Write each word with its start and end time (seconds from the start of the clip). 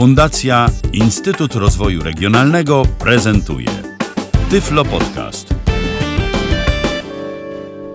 Fundacja 0.00 0.66
Instytut 0.92 1.54
Rozwoju 1.54 2.02
Regionalnego 2.02 2.82
prezentuje 2.98 3.68
Tyflo 4.50 4.84
Podcast. 4.84 5.54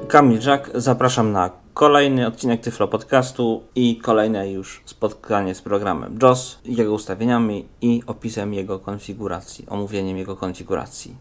Kamil 0.08 0.42
Żak, 0.42 0.72
zapraszam 0.76 1.32
na 1.32 1.50
kolejny 1.74 2.28
odcinek 2.28 2.62
Tyflo 2.62 2.88
Podcastu 2.88 3.64
i 3.76 3.98
kolejne 3.98 4.52
już 4.52 4.82
spotkanie 4.86 5.56
z 5.56 5.62
programem 5.62 6.20
JOS, 6.22 6.60
jego 6.66 6.94
ustawieniami 6.94 7.66
i 7.82 8.04
opisem 8.08 8.54
jego 8.54 8.80
konfiguracji, 8.80 9.66
omówieniem 9.70 10.18
jego 10.18 10.36
konfiguracji. 10.36 11.16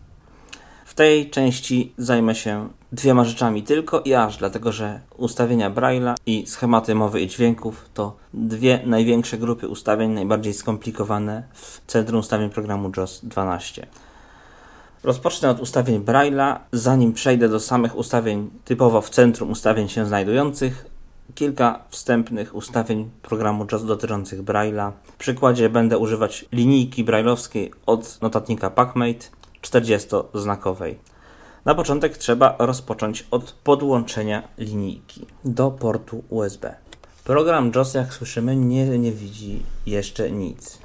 W 0.94 0.96
tej 0.96 1.30
części 1.30 1.92
zajmę 1.98 2.34
się 2.34 2.68
dwiema 2.92 3.24
rzeczami 3.24 3.62
tylko 3.62 4.00
i 4.00 4.14
aż, 4.14 4.36
dlatego 4.36 4.72
że 4.72 5.00
ustawienia 5.16 5.70
Braille'a 5.70 6.14
i 6.26 6.46
schematy 6.46 6.94
mowy 6.94 7.20
i 7.20 7.28
dźwięków 7.28 7.88
to 7.94 8.16
dwie 8.34 8.82
największe 8.86 9.38
grupy 9.38 9.68
ustawień, 9.68 10.10
najbardziej 10.10 10.54
skomplikowane 10.54 11.42
w 11.52 11.80
centrum 11.86 12.20
ustawień 12.20 12.50
programu 12.50 12.90
JOS 12.96 13.20
12. 13.22 13.86
Rozpocznę 15.04 15.50
od 15.50 15.60
ustawień 15.60 16.00
Braille'a, 16.00 16.56
zanim 16.72 17.12
przejdę 17.12 17.48
do 17.48 17.60
samych 17.60 17.96
ustawień 17.96 18.50
typowo 18.64 19.00
w 19.00 19.10
centrum 19.10 19.50
ustawień 19.50 19.88
się 19.88 20.06
znajdujących. 20.06 20.86
Kilka 21.34 21.84
wstępnych 21.88 22.54
ustawień 22.54 23.10
programu 23.22 23.66
JOS 23.72 23.84
dotyczących 23.84 24.42
Braille'a. 24.42 24.92
W 25.04 25.16
przykładzie 25.16 25.68
będę 25.70 25.98
używać 25.98 26.44
linijki 26.52 27.04
brailleowskiej 27.04 27.70
od 27.86 28.22
notatnika 28.22 28.70
PackMate 28.70 29.43
40-znakowej. 29.64 30.94
Na 31.64 31.74
początek 31.74 32.18
trzeba 32.18 32.56
rozpocząć 32.58 33.26
od 33.30 33.52
podłączenia 33.52 34.48
linijki 34.58 35.26
do 35.44 35.70
portu 35.70 36.24
USB. 36.28 36.74
Program 37.24 37.72
JOS, 37.74 37.94
jak 37.94 38.14
słyszymy, 38.14 38.56
nie, 38.56 38.98
nie 38.98 39.12
widzi 39.12 39.62
jeszcze 39.86 40.30
nic. 40.30 40.78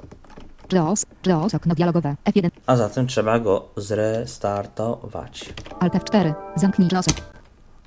JAWS, 0.72 1.06
JAWS, 1.26 1.54
okno 1.54 1.74
dialogowe, 1.74 2.16
F1, 2.24 2.50
A 2.66 2.76
zatem 2.76 3.06
trzeba 3.06 3.38
go 3.38 3.68
zrestartować. 3.76 5.54
Alt 5.80 5.92
F4, 5.94 6.34
zamknij 6.56 6.88
JAWS, 6.92 7.06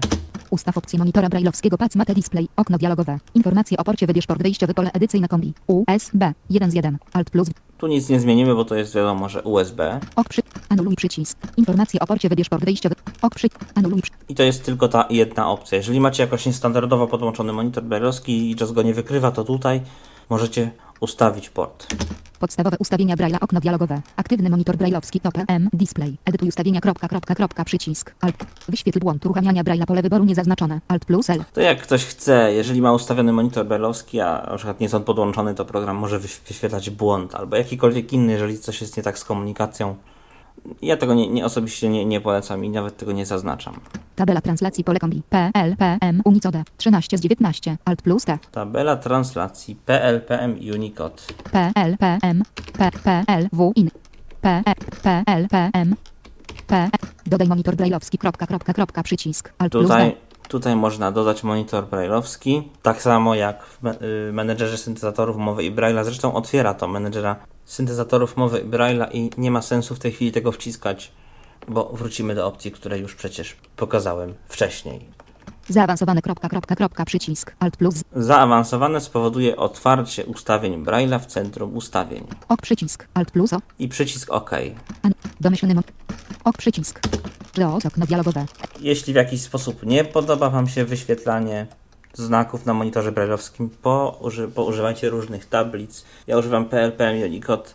Ustaw 0.53 0.78
opcję 0.78 1.00
monitora 1.00 1.30
brailleowskiego, 1.30 1.78
pac 1.78 1.96
mate 1.96 2.14
display, 2.14 2.47
okno 2.56 2.78
dialogowe, 2.78 3.19
informacje 3.36 3.78
o 3.78 3.84
porcie, 3.84 4.08
wybierz 4.08 4.28
port 4.28 4.44
wyjściowy, 4.44 4.74
pole 4.74 4.91
edycyjne 4.94 5.28
kombi, 5.28 5.53
USB, 5.68 6.34
1 6.50 6.72
z 6.72 6.74
1, 6.74 6.97
Alt 7.14 7.30
plus, 7.30 7.47
Tu 7.78 7.88
nic 7.88 8.09
nie 8.09 8.19
zmienimy, 8.19 8.56
bo 8.56 8.66
to 8.66 8.75
jest 8.75 8.96
wiadomo, 8.96 9.30
że 9.30 9.41
USB. 9.41 10.00
ok 10.16 10.30
przy, 10.30 10.41
anuluj 10.69 10.96
przycisk, 10.96 11.38
informacje 11.58 12.00
o 12.00 12.08
porcie, 12.08 12.30
wybierz 12.30 12.50
port 12.50 12.66
wyjściowy, 12.66 12.96
ok 13.22 13.36
przy, 13.36 13.47
anuluj 13.75 14.02
przy, 14.02 14.12
I 14.30 14.36
to 14.36 14.44
jest 14.44 14.66
tylko 14.66 14.88
ta 14.88 15.08
jedna 15.09 15.50
opcja. 15.50 15.78
Jeżeli 15.78 16.00
macie 16.00 16.24
jakoś 16.24 16.46
niestandardowo 16.46 17.08
podłączony 17.08 17.53
monitor 17.53 17.84
brailleowski 17.84 18.52
i 18.52 18.56
JOS 18.62 18.72
go 18.72 18.81
nie 18.81 18.94
wykrywa, 18.94 19.31
to 19.31 19.44
tutaj 19.44 19.81
możecie 20.30 20.72
ustawić 21.00 21.50
port. 21.50 21.88
Podstawowe 22.43 22.77
ustawienia 22.79 23.15
Braille'a 23.15 23.37
okno 23.41 23.59
dialogowe. 23.59 24.01
Aktywny 24.15 24.49
monitor 24.49 24.77
brailleowski 24.77 25.19
top 25.19 25.33
M 25.47 25.69
display. 25.73 26.17
Edytuj 26.25 26.49
ustawienia 26.49 26.81
kropka, 26.81 27.07
kropka, 27.07 27.35
kropka, 27.35 27.65
przycisk. 27.65 28.15
Alt. 28.21 28.35
Wyświetl 28.69 28.99
błąd 28.99 29.25
uruchamiania 29.25 29.63
Braille'a 29.63 29.85
pole 29.85 30.01
wyboru 30.01 30.23
niezaznaczone. 30.25 30.81
Alt 30.87 31.05
plus 31.05 31.29
L. 31.29 31.43
To 31.53 31.61
jak 31.61 31.81
ktoś 31.81 32.05
chce, 32.05 32.53
jeżeli 32.53 32.81
ma 32.81 32.93
ustawiony 32.93 33.33
monitor 33.33 33.65
brailleowski, 33.65 34.19
a 34.19 34.47
na 34.49 34.57
przykład 34.57 34.79
nie 34.79 34.83
jest 34.83 34.93
on 34.95 35.03
podłączony, 35.03 35.55
to 35.55 35.65
program 35.65 35.95
może 35.97 36.19
wyś- 36.19 36.47
wyświetlać 36.47 36.89
błąd 36.89 37.35
albo 37.35 37.55
jakikolwiek 37.55 38.13
inny, 38.13 38.31
jeżeli 38.31 38.59
coś 38.59 38.81
jest 38.81 38.97
nie 38.97 39.03
tak 39.03 39.19
z 39.19 39.23
komunikacją. 39.23 39.95
Ja 40.81 40.97
tego 40.97 41.13
nie, 41.13 41.29
nie 41.29 41.46
osobiście 41.46 41.90
nie, 41.90 42.06
nie 42.06 42.22
polecam 42.22 42.66
i 42.66 42.69
nawet 42.69 42.97
tego 42.97 43.12
nie 43.12 43.25
zaznaczam. 43.25 43.74
Tabela 44.16 44.41
translacji 44.41 44.84
pole 44.84 45.00
kombi. 45.00 45.22
P, 45.29 45.51
L, 45.53 45.75
P, 45.78 45.97
M, 46.01 46.22
Unicode. 46.25 46.63
13 46.78 47.18
z 47.18 47.22
19. 47.22 47.78
Alt 47.85 48.01
plus 48.01 48.25
T. 48.25 48.38
Tabela 48.51 48.96
translacji 48.96 49.75
PLPM 49.75 50.56
Unicode. 50.75 51.22
P, 51.52 51.72
L, 51.75 51.97
P, 51.97 52.18
M. 52.22 52.44
P, 52.78 52.91
P, 53.03 53.23
L, 53.28 53.47
W, 53.53 53.72
in. 53.75 53.90
P, 54.41 54.63
E, 54.66 54.75
P. 55.03 55.23
P, 55.50 55.69
E. 55.73 56.90
Dodaj 57.25 57.47
monitor 57.47 57.75
brailleowski 57.75 58.18
kropka, 58.18 58.47
kropka, 58.47 58.73
kropka, 58.73 59.03
przycisk. 59.03 59.53
Alt 59.57 59.72
plus 59.72 59.88
D. 59.88 60.12
Tutaj, 60.47 60.75
można 60.75 61.11
dodać 61.11 61.43
monitor 61.43 61.87
brailleowski, 61.87 62.71
tak 62.81 63.01
samo 63.01 63.35
jak 63.35 63.63
w 63.65 63.87
y, 64.29 64.33
menedżerze 64.33 64.77
syntezatorów 64.77 65.37
mowy 65.37 65.63
i 65.63 65.71
braille'a. 65.71 66.03
Zresztą 66.03 66.33
otwiera 66.33 66.73
to 66.73 66.87
menedżera 66.87 67.35
syntezatorów 67.65 68.37
mowy 68.37 68.59
i 68.59 68.65
braille'a 68.65 69.07
i 69.11 69.29
nie 69.37 69.51
ma 69.51 69.61
sensu 69.61 69.95
w 69.95 69.99
tej 69.99 70.11
chwili 70.11 70.31
tego 70.31 70.51
wciskać, 70.51 71.11
bo 71.67 71.89
wrócimy 71.93 72.35
do 72.35 72.47
opcji, 72.47 72.71
które 72.71 72.99
już 72.99 73.15
przecież 73.15 73.55
pokazałem 73.75 74.33
wcześniej. 74.47 75.05
Zaawansowane 75.69 76.21
kropka, 76.21 76.49
kropka, 76.49 76.75
kropka, 76.75 77.05
przycisk. 77.05 77.55
Alt 77.59 77.77
plus. 77.77 78.03
Zaawansowane 78.15 79.01
spowoduje 79.01 79.57
otwarcie 79.57 80.25
ustawień 80.25 80.83
braille'a 80.83 81.19
w 81.19 81.25
centrum 81.25 81.75
ustawień 81.75 82.23
Ok 82.49 82.61
przycisk. 82.61 83.07
Alt 83.13 83.31
plus 83.31 83.53
O. 83.53 83.59
i 83.79 83.87
przycisk 83.87 84.31
OK. 84.31 84.51
An. 85.03 85.13
Domyślny 85.41 85.75
mon... 85.75 85.83
Ok 86.43 86.57
przycisk. 86.57 86.99
JAWS 87.57 87.85
okno 87.85 88.05
dialogowe. 88.05 88.45
Jeśli 88.79 89.13
w 89.13 89.15
jakiś 89.15 89.41
sposób 89.41 89.83
nie 89.83 90.03
podoba 90.03 90.49
Wam 90.49 90.67
się 90.67 90.85
wyświetlanie 90.85 91.67
znaków 92.13 92.65
na 92.65 92.73
monitorze 92.73 93.11
brailleowskim, 93.11 93.69
pouży, 93.69 94.47
poużywajcie 94.47 95.09
różnych 95.09 95.45
tablic. 95.45 96.05
Ja 96.27 96.37
używam 96.37 96.65
PLPM 96.65 97.23
Unicode 97.23 97.69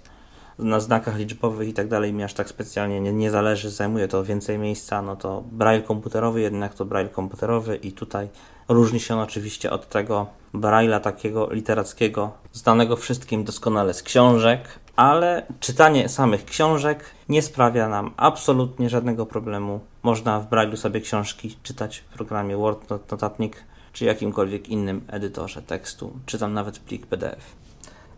na 0.58 0.80
znakach 0.80 1.16
liczbowych 1.16 1.68
i 1.68 1.72
tak 1.72 1.88
dalej. 1.88 2.12
Mi 2.12 2.24
aż 2.24 2.34
tak 2.34 2.48
specjalnie 2.48 3.00
nie, 3.00 3.12
nie 3.12 3.30
zależy, 3.30 3.70
zajmuje 3.70 4.08
to 4.08 4.24
więcej 4.24 4.58
miejsca. 4.58 5.02
No 5.02 5.16
to 5.16 5.44
braille 5.52 5.82
komputerowy, 5.82 6.40
jednak 6.40 6.74
to 6.74 6.84
braille 6.84 7.10
komputerowy 7.10 7.76
i 7.76 7.92
tutaj 7.92 8.28
różni 8.68 9.00
się 9.00 9.14
on 9.14 9.20
oczywiście 9.20 9.70
od 9.70 9.88
tego 9.88 10.26
braille'a 10.54 11.00
takiego 11.00 11.48
literackiego, 11.52 12.32
znanego 12.52 12.96
wszystkim 12.96 13.44
doskonale 13.44 13.94
z 13.94 14.02
książek, 14.02 14.60
ale 14.98 15.46
czytanie 15.60 16.08
samych 16.08 16.44
książek 16.44 17.04
nie 17.28 17.42
sprawia 17.42 17.88
nam 17.88 18.10
absolutnie 18.16 18.88
żadnego 18.88 19.26
problemu. 19.26 19.80
Można 20.02 20.40
w 20.40 20.48
Braille'u 20.48 20.76
sobie 20.76 21.00
książki 21.00 21.56
czytać 21.62 21.98
w 21.98 22.04
programie 22.04 22.56
Word, 22.56 22.90
not- 22.90 23.10
Notatnik 23.10 23.64
czy 23.92 24.04
jakimkolwiek 24.04 24.68
innym 24.68 25.04
edytorze 25.08 25.62
tekstu, 25.62 26.12
czy 26.26 26.38
tam 26.38 26.54
nawet 26.54 26.78
plik 26.78 27.06
PDF. 27.06 27.56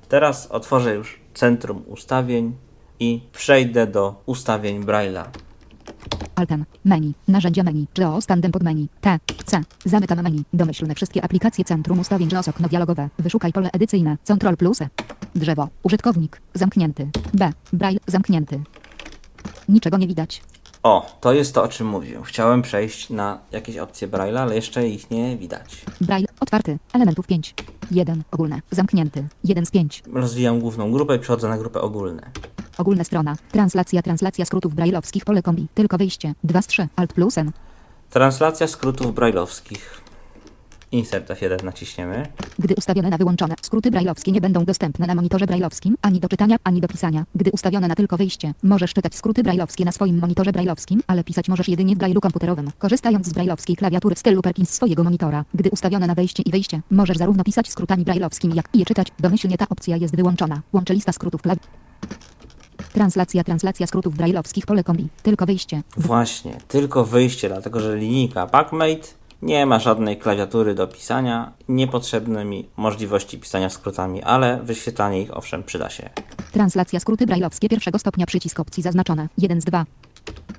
Teraz 0.09 0.47
otworzę 0.47 0.94
już 0.94 1.21
centrum 1.35 1.82
ustawień 1.87 2.56
i 3.00 3.21
przejdę 3.32 3.87
do 3.87 4.23
ustawień 4.27 4.85
Braille'a. 4.85 5.25
Altem. 6.41 6.65
Menu. 6.85 7.13
Narzędzia 7.29 7.63
menu. 7.63 7.87
JAWS 7.99 8.27
tandem 8.27 8.53
pod 8.53 8.63
menu. 8.63 8.89
T. 9.01 9.19
C. 9.47 9.61
Zamykam 9.85 10.23
menu. 10.23 10.43
Domyślne 10.53 10.95
wszystkie 10.95 11.25
aplikacje 11.25 11.65
centrum 11.65 12.01
ustawień 12.01 12.29
JAWS 12.33 12.49
okno 12.49 12.69
dialogowe. 12.69 13.09
Wyszukaj 13.19 13.53
pole 13.53 13.71
edycyjne. 13.73 14.17
Ctrl 14.25 14.57
plus. 14.57 14.79
Drzewo. 15.35 15.69
Użytkownik. 15.83 16.41
Zamknięty. 16.55 17.11
B. 17.35 17.53
Braille. 17.73 18.01
Zamknięty. 18.07 18.61
Niczego 19.69 19.97
nie 19.99 20.07
widać. 20.07 20.43
O, 20.83 21.17
to 21.21 21.33
jest 21.33 21.55
to, 21.55 21.63
o 21.63 21.69
czym 21.69 21.87
mówiłem. 21.87 22.23
Chciałem 22.23 22.63
przejść 22.63 23.11
na 23.11 23.39
jakieś 23.53 23.77
opcje 23.77 24.09
Braille'a, 24.09 24.39
ale 24.39 24.55
jeszcze 24.55 24.89
ich 24.89 25.11
nie 25.11 25.37
widać. 25.37 25.85
Braille. 26.01 26.29
Otwarty. 26.41 26.79
Elementów 26.93 27.27
5. 27.27 27.55
1. 27.91 28.23
Ogólne. 28.31 28.61
Zamknięty. 28.71 29.29
1 29.45 29.67
z 29.67 29.71
5. 29.71 30.03
Rozwijam 30.13 30.61
główną 30.61 30.93
grupę 30.93 31.17
i 31.17 31.19
przechodzę 31.19 31.49
na 31.49 31.59
grupę 31.59 31.81
ogólne. 31.81 32.31
Ogólna 32.81 33.05
strona. 33.05 33.37
Translacja. 33.53 34.03
Translacja 34.03 34.44
skrótów 34.44 34.75
brailleowskich. 34.75 35.25
Pole 35.25 35.43
kombi. 35.43 35.67
Tylko 35.75 35.99
wyjście. 35.99 36.35
2 36.44 36.62
z 36.62 36.67
3. 36.67 36.88
Alt 36.97 37.12
plus 37.12 37.38
N. 37.38 37.53
Translacja 38.11 38.67
skrótów 38.67 39.15
brailleowskich. 39.15 40.00
Insert 40.93 41.31
F1 41.31 41.65
naciśniemy. 41.65 42.27
Gdy 42.59 42.75
ustawione 42.75 43.11
na 43.11 43.19
wyłączone, 43.19 43.55
skróty 43.62 43.91
brailleowskie 43.91 44.32
nie 44.32 44.41
będą 44.41 44.65
dostępne 44.65 45.06
na 45.06 45.15
monitorze 45.15 45.47
brailleowskim, 45.47 45.97
ani 46.03 46.21
do 46.21 46.29
czytania, 46.29 46.56
ani 46.65 46.81
do 46.81 46.88
pisania. 46.88 47.25
Gdy 47.35 47.50
ustawione 47.50 47.88
na 47.88 47.94
tylko 47.94 48.17
wyjście, 48.17 48.55
możesz 48.62 48.94
czytać 48.94 49.15
skróty 49.15 49.43
brailleowskie 49.43 49.85
na 49.85 49.93
swoim 49.93 50.19
monitorze 50.19 50.53
brailleowskim, 50.53 51.03
ale 51.06 51.25
pisać 51.25 51.49
możesz 51.49 51.69
jedynie 51.69 51.97
w 51.97 51.99
braille'u 51.99 52.21
komputerowym, 52.21 52.71
korzystając 52.79 53.27
z 53.27 53.32
brailleowskiej 53.32 53.77
klawiatury 53.77 54.15
w 54.15 54.19
stylu 54.19 54.43
Perkins 54.43 54.71
swojego 54.71 55.05
monitora. 55.05 55.44
Gdy 55.55 55.71
ustawione 55.71 56.06
na 56.06 56.15
wejście 56.15 56.43
i 56.43 56.50
wyjście, 56.50 56.81
możesz 56.91 57.17
zarówno 57.17 57.44
pisać 57.44 57.71
skrótami 57.71 58.05
brailleowskimi, 58.05 58.55
jak 58.55 58.69
i 58.73 58.79
je 58.79 58.85
czytać. 58.85 59.09
Domyślnie 59.19 59.59
ta 59.59 59.67
opcja 59.69 59.97
jest 59.97 60.17
wyłączona. 60.17 60.62
Łączy 60.73 60.94
lista 60.94 61.12
skrótów. 61.12 61.41
Translacja, 62.93 63.45
translacja 63.45 63.87
skrótów 63.87 64.17
brailleowskich, 64.17 64.67
pole 64.67 64.85
kombi. 64.85 65.09
Tylko 65.23 65.47
wyjście. 65.47 65.83
Właśnie, 65.97 66.59
tylko 66.69 67.05
wyjście, 67.05 67.49
dlatego 67.49 67.81
że 67.81 67.97
linijka 67.97 68.47
PackMate 68.47 69.09
nie 69.43 69.67
ma 69.67 69.79
żadnej 69.79 70.19
klawiatury 70.19 70.75
do 70.75 70.87
pisania, 70.87 71.53
niepotrzebne 71.69 72.45
mi 72.45 72.69
możliwości 72.77 73.39
pisania 73.39 73.71
skrótami, 73.71 74.23
ale 74.23 74.61
wyświetlanie 74.63 75.23
ich 75.23 75.37
owszem 75.37 75.63
przyda 75.63 75.91
się. 75.91 76.11
Translacja 76.53 77.01
skróty 77.01 77.27
brailleowskie 77.27 77.69
pierwszego 77.69 77.99
stopnia 77.99 78.27
przycisk 78.27 78.61
opcji 78.61 78.83
zaznaczone. 78.83 79.29
1 79.39 79.61
z 79.61 79.65
2. 79.65 79.85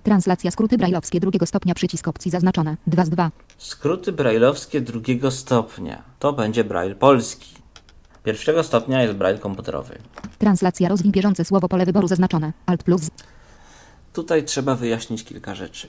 Translacja 0.03 0.51
skróty 0.51 0.77
brailleowskie 0.77 1.19
drugiego 1.19 1.45
stopnia 1.45 1.73
przycisk 1.73 2.07
opcji 2.07 2.31
zaznaczone. 2.31 2.77
2 2.87 3.05
z 3.05 3.09
2. 3.09 3.31
Skróty 3.57 4.11
brailleowskie 4.11 4.81
drugiego 4.81 5.31
stopnia 5.31 6.01
to 6.19 6.33
będzie 6.33 6.63
braille 6.63 6.95
polski. 6.95 7.60
Pierwszego 8.23 8.63
stopnia 8.63 9.01
jest 9.01 9.13
braille 9.13 9.39
komputerowy. 9.39 9.97
Translacja 10.37 10.89
rozwin 10.89 11.11
bieżące 11.11 11.45
słowo 11.45 11.67
pole 11.67 11.85
wyboru 11.85 12.07
zaznaczone. 12.07 12.53
Alt 12.65 12.83
plus. 12.83 13.01
Tutaj 14.13 14.43
trzeba 14.43 14.75
wyjaśnić 14.75 15.23
kilka 15.23 15.55
rzeczy. 15.55 15.87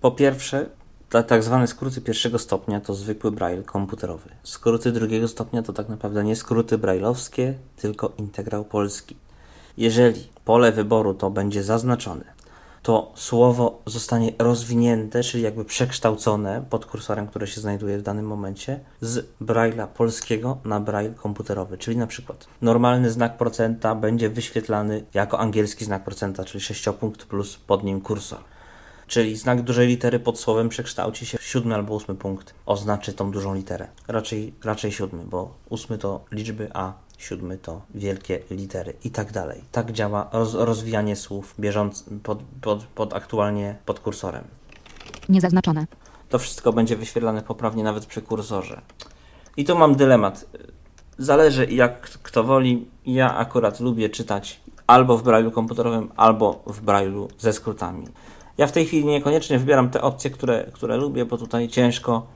Po 0.00 0.10
pierwsze, 0.10 0.66
ta, 1.10 1.22
tak 1.22 1.42
zwane 1.42 1.66
skróty 1.66 2.00
pierwszego 2.00 2.38
stopnia 2.38 2.80
to 2.80 2.94
zwykły 2.94 3.32
braille 3.32 3.62
komputerowy. 3.62 4.30
Skróty 4.42 4.92
drugiego 4.92 5.28
stopnia 5.28 5.62
to 5.62 5.72
tak 5.72 5.88
naprawdę 5.88 6.24
nie 6.24 6.36
skróty 6.36 6.78
brailleowskie, 6.78 7.54
tylko 7.76 8.12
integrał 8.18 8.64
polski. 8.64 9.16
Jeżeli 9.76 10.28
pole 10.44 10.72
wyboru 10.72 11.14
to 11.14 11.30
będzie 11.30 11.62
zaznaczone, 11.62 12.24
to 12.82 13.12
słowo 13.14 13.82
zostanie 13.86 14.32
rozwinięte, 14.38 15.22
czyli 15.22 15.42
jakby 15.42 15.64
przekształcone 15.64 16.64
pod 16.70 16.86
kursorem, 16.86 17.26
który 17.26 17.46
się 17.46 17.60
znajduje 17.60 17.98
w 17.98 18.02
danym 18.02 18.26
momencie, 18.26 18.80
z 19.00 19.26
braille'a 19.40 19.86
polskiego 19.86 20.58
na 20.64 20.80
braille 20.80 21.14
komputerowy. 21.14 21.78
Czyli 21.78 21.96
na 21.96 22.06
przykład 22.06 22.46
normalny 22.62 23.10
znak 23.10 23.36
procenta 23.36 23.94
będzie 23.94 24.30
wyświetlany 24.30 25.04
jako 25.14 25.38
angielski 25.38 25.84
znak 25.84 26.04
procenta, 26.04 26.44
czyli 26.44 26.60
sześciopunkt 26.60 27.24
plus 27.24 27.56
pod 27.56 27.84
nim 27.84 28.00
kursor. 28.00 28.38
Czyli 29.06 29.36
znak 29.36 29.62
dużej 29.62 29.88
litery 29.88 30.20
pod 30.20 30.40
słowem 30.40 30.68
przekształci 30.68 31.26
się 31.26 31.38
w 31.38 31.42
siódmy 31.42 31.74
albo 31.74 31.94
ósmy 31.94 32.14
punkt. 32.14 32.54
Oznaczy 32.66 33.12
tą 33.12 33.30
dużą 33.30 33.54
literę. 33.54 33.88
Raczej, 34.08 34.54
raczej 34.64 34.92
siódmy, 34.92 35.24
bo 35.24 35.54
ósmy 35.68 35.98
to 35.98 36.24
liczby, 36.32 36.70
a 36.74 36.92
siódmy 37.18 37.58
to 37.58 37.80
wielkie 37.94 38.38
litery 38.50 38.94
i 39.04 39.10
tak 39.10 39.32
dalej. 39.32 39.64
Tak 39.72 39.92
działa 39.92 40.28
roz, 40.32 40.54
rozwijanie 40.54 41.16
słów 41.16 41.54
bieżąc 41.60 42.04
pod, 42.22 42.38
pod, 42.60 42.84
pod 42.84 43.14
aktualnie 43.14 43.76
pod 43.84 44.00
kursorem. 44.00 44.44
Niezaznaczone. 45.28 45.86
To 46.28 46.38
wszystko 46.38 46.72
będzie 46.72 46.96
wyświetlane 46.96 47.42
poprawnie 47.42 47.84
nawet 47.84 48.06
przy 48.06 48.22
kursorze. 48.22 48.80
I 49.56 49.64
tu 49.64 49.78
mam 49.78 49.94
dylemat. 49.94 50.44
Zależy 51.18 51.66
jak 51.66 52.00
kto 52.00 52.44
woli. 52.44 52.88
Ja 53.06 53.36
akurat 53.36 53.80
lubię 53.80 54.08
czytać 54.08 54.60
albo 54.86 55.18
w 55.18 55.22
braille'u 55.22 55.52
komputerowym, 55.52 56.08
albo 56.16 56.62
w 56.66 56.82
braille'u 56.82 57.28
ze 57.38 57.52
skrótami. 57.52 58.06
Ja 58.58 58.66
w 58.66 58.72
tej 58.72 58.86
chwili 58.86 59.04
niekoniecznie 59.04 59.58
wybieram 59.58 59.90
te 59.90 60.02
opcje, 60.02 60.30
które, 60.30 60.70
które 60.72 60.96
lubię, 60.96 61.24
bo 61.24 61.38
tutaj 61.38 61.68
ciężko, 61.68 62.26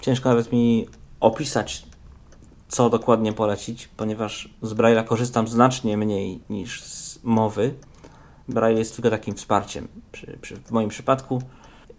ciężko 0.00 0.28
nawet 0.28 0.52
mi 0.52 0.88
opisać, 1.20 1.86
co 2.68 2.90
dokładnie 2.90 3.32
polecić, 3.32 3.88
ponieważ 3.96 4.48
z 4.62 4.74
Braille'a 4.74 5.04
korzystam 5.04 5.48
znacznie 5.48 5.96
mniej 5.96 6.40
niż 6.50 6.82
z 6.82 7.20
mowy. 7.22 7.74
Braille 8.48 8.78
jest 8.78 8.94
tylko 8.94 9.10
takim 9.10 9.34
wsparciem. 9.34 9.88
Przy, 10.12 10.38
przy, 10.40 10.56
w 10.56 10.70
moim 10.70 10.88
przypadku 10.88 11.42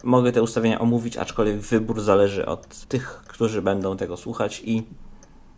mogę 0.03 0.31
te 0.31 0.41
ustawienia 0.41 0.79
omówić, 0.79 1.17
aczkolwiek 1.17 1.57
wybór 1.57 2.01
zależy 2.01 2.45
od 2.45 2.85
tych, 2.85 3.23
którzy 3.27 3.61
będą 3.61 3.97
tego 3.97 4.17
słuchać 4.17 4.61
i 4.65 4.83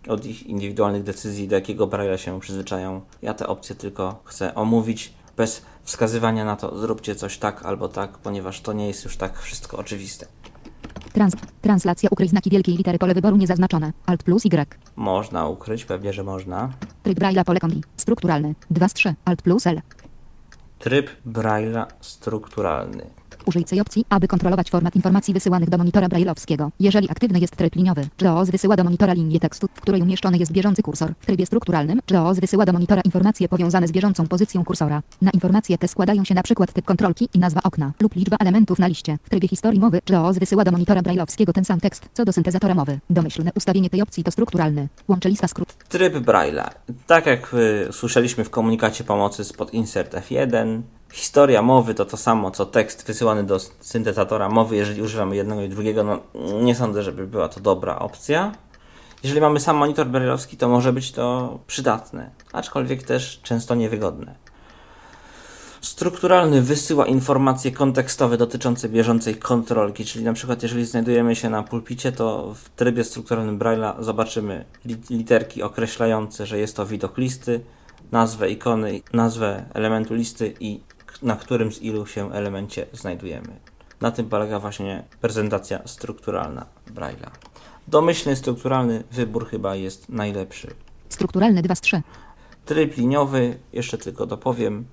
od 0.07 0.25
ich 0.25 0.47
indywidualnych 0.47 1.03
decyzji, 1.03 1.47
do 1.47 1.55
jakiego 1.55 1.87
Braille'a 1.87 2.17
się 2.17 2.39
przyzwyczają. 2.39 3.01
Ja 3.21 3.33
te 3.33 3.47
opcje 3.47 3.75
tylko 3.75 4.21
chcę 4.25 4.55
omówić 4.55 5.13
bez 5.37 5.61
wskazywania 5.83 6.45
na 6.45 6.55
to, 6.55 6.79
zróbcie 6.79 7.15
coś 7.15 7.37
tak 7.37 7.65
albo 7.65 7.87
tak, 7.87 8.17
ponieważ 8.17 8.61
to 8.61 8.73
nie 8.73 8.87
jest 8.87 9.03
już 9.03 9.17
tak 9.17 9.39
wszystko 9.39 9.77
oczywiste. 9.77 10.27
Trans, 11.13 11.33
translacja 11.61 12.09
ukryj 12.11 12.27
znaki 12.27 12.49
wielkiej 12.49 12.77
litery 12.77 12.99
pole 12.99 13.13
wyboru 13.13 13.37
niezaznaczone. 13.37 13.93
Alt 14.05 14.23
plus 14.23 14.45
Y. 14.45 14.75
Można 14.95 15.47
ukryć, 15.47 15.85
pewnie, 15.85 16.13
że 16.13 16.23
można. 16.23 16.69
Tryb 17.03 17.19
Braille'a 17.19 17.43
pole 17.43 17.59
kombi. 17.59 17.83
Strukturalny. 17.97 18.55
2 18.71 18.87
z 18.87 18.93
3. 18.93 19.15
Alt 19.25 19.41
plus 19.41 19.67
L. 19.67 19.81
Tryb 20.79 21.09
Braille'a 21.25 21.85
strukturalny. 22.01 23.20
Użyj 23.45 23.63
tej 23.63 23.81
opcji, 23.81 24.05
aby 24.09 24.27
kontrolować 24.27 24.69
format 24.69 24.95
informacji 24.95 25.33
wysyłanych 25.33 25.69
do 25.69 25.77
monitora 25.77 26.09
brailleowskiego. 26.09 26.71
Jeżeli 26.79 27.09
aktywny 27.09 27.39
jest 27.39 27.55
tryb 27.55 27.75
liniowy, 27.75 28.07
JAWS 28.21 28.49
wysyła 28.49 28.75
do 28.75 28.83
monitora 28.83 29.13
linię 29.13 29.39
tekstu, 29.39 29.67
w 29.73 29.81
której 29.81 30.01
umieszczony 30.01 30.37
jest 30.37 30.51
bieżący 30.51 30.83
kursor. 30.83 31.13
W 31.19 31.25
trybie 31.25 31.45
strukturalnym, 31.45 31.99
JAWS 32.11 32.39
wysyła 32.39 32.65
do 32.65 32.73
monitora 32.73 33.01
informacje 33.01 33.49
powiązane 33.49 33.87
z 33.87 33.91
bieżącą 33.91 34.27
pozycją 34.27 34.63
kursora. 34.63 35.01
Na 35.21 35.31
informacje 35.31 35.77
te 35.77 35.87
składają 35.87 36.23
się 36.23 36.35
przykład 36.43 36.73
typ 36.73 36.85
kontrolki 36.85 37.29
i 37.33 37.39
nazwa 37.39 37.61
okna 37.63 37.91
lub 37.99 38.15
liczba 38.15 38.37
elementów 38.39 38.79
na 38.79 38.87
liście. 38.87 39.17
W 39.23 39.29
trybie 39.29 39.47
historii 39.47 39.79
mowy, 39.79 39.99
JAWS 40.09 40.37
wysyła 40.37 40.63
do 40.63 40.71
monitora 40.71 41.01
brailleowskiego 41.01 41.53
ten 41.53 41.65
sam 41.65 41.79
tekst, 41.79 42.09
co 42.13 42.25
do 42.25 42.33
syntezatora 42.33 42.75
mowy. 42.75 42.99
Domyślne 43.09 43.51
ustawienie 43.55 43.89
tej 43.89 44.01
opcji 44.01 44.23
to 44.23 44.31
strukturalny. 44.31 44.87
Łączy 45.07 45.29
lista 45.29 45.47
skrót. 45.47 45.73
Tryb 45.89 46.13
Braille'a. 46.13 46.69
Tak 47.07 47.25
jak 47.25 47.53
y, 47.53 47.93
słyszeliśmy 47.93 48.43
w 48.43 48.49
komunikacie 48.49 49.03
pomocy 49.03 49.43
spod 49.43 49.73
insert 49.73 50.13
F1, 50.13 50.81
Historia 51.11 51.61
mowy 51.61 51.93
to 51.93 52.05
to 52.05 52.17
samo, 52.17 52.51
co 52.51 52.65
tekst 52.65 53.07
wysyłany 53.07 53.43
do 53.43 53.59
syntezatora 53.79 54.49
mowy, 54.49 54.75
jeżeli 54.75 55.01
używamy 55.01 55.35
jednego 55.35 55.61
i 55.61 55.69
drugiego, 55.69 56.03
no 56.03 56.19
nie 56.61 56.75
sądzę, 56.75 57.03
żeby 57.03 57.27
była 57.27 57.49
to 57.49 57.59
dobra 57.59 57.99
opcja. 57.99 58.51
Jeżeli 59.23 59.41
mamy 59.41 59.59
sam 59.59 59.77
monitor 59.77 60.07
brailleowski, 60.07 60.57
to 60.57 60.69
może 60.69 60.93
być 60.93 61.11
to 61.11 61.59
przydatne, 61.67 62.29
aczkolwiek 62.53 63.03
też 63.03 63.39
często 63.43 63.75
niewygodne. 63.75 64.35
Strukturalny 65.81 66.61
wysyła 66.61 67.05
informacje 67.05 67.71
kontekstowe 67.71 68.37
dotyczące 68.37 68.89
bieżącej 68.89 69.35
kontrolki, 69.35 70.05
czyli 70.05 70.25
na 70.25 70.33
przykład 70.33 70.63
jeżeli 70.63 70.85
znajdujemy 70.85 71.35
się 71.35 71.49
na 71.49 71.63
pulpicie, 71.63 72.11
to 72.11 72.53
w 72.53 72.69
trybie 72.69 73.03
strukturalnym 73.03 73.59
Braille'a 73.59 74.03
zobaczymy 74.03 74.65
literki 75.09 75.63
określające, 75.63 76.45
że 76.45 76.59
jest 76.59 76.75
to 76.75 76.85
widok 76.85 77.17
listy, 77.17 77.61
nazwę 78.11 78.49
ikony, 78.49 79.01
nazwę 79.13 79.65
elementu 79.73 80.13
listy 80.13 80.53
i 80.59 80.79
na 81.21 81.35
którym 81.35 81.71
z 81.71 81.81
ilu 81.81 82.05
się 82.05 82.33
elemencie 82.33 82.85
znajdujemy. 82.93 83.59
Na 84.01 84.11
tym 84.11 84.29
polega 84.29 84.59
właśnie 84.59 85.03
prezentacja 85.21 85.79
strukturalna 85.85 86.65
Braille'a. 86.95 87.29
Domyślny 87.87 88.35
strukturalny 88.35 89.03
wybór 89.11 89.47
chyba 89.49 89.75
jest 89.75 90.09
najlepszy. 90.09 90.73
Strukturalny 91.09 91.61
2 91.61 91.75
z 91.75 91.81
3. 91.81 92.01
Tryb 92.65 92.97
liniowy, 92.97 93.59
jeszcze 93.73 93.97
tylko 93.97 94.25
dopowiem, 94.25 94.85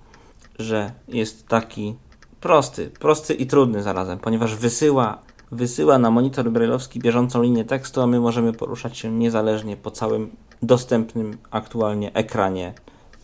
że 0.59 0.93
jest 1.09 1.49
taki 1.49 1.95
prosty, 2.41 2.91
prosty 2.91 3.35
i 3.35 3.47
trudny 3.47 3.83
zarazem, 3.83 4.19
ponieważ 4.19 4.55
wysyła, 4.55 5.19
wysyła 5.53 5.99
na 5.99 6.11
monitor 6.11 6.51
brailleowski 6.51 7.01
bieżącą 7.01 7.43
linię 7.43 7.65
tekstu, 7.65 8.03
a 8.03 8.07
my 8.07 8.21
możemy 8.21 8.53
poruszać 8.53 8.99
się 8.99 9.13
niezależnie 9.13 9.77
po 9.77 9.91
całym 9.91 10.31
dostępnym 10.63 11.39
aktualnie 11.51 12.13
ekranie 12.15 12.75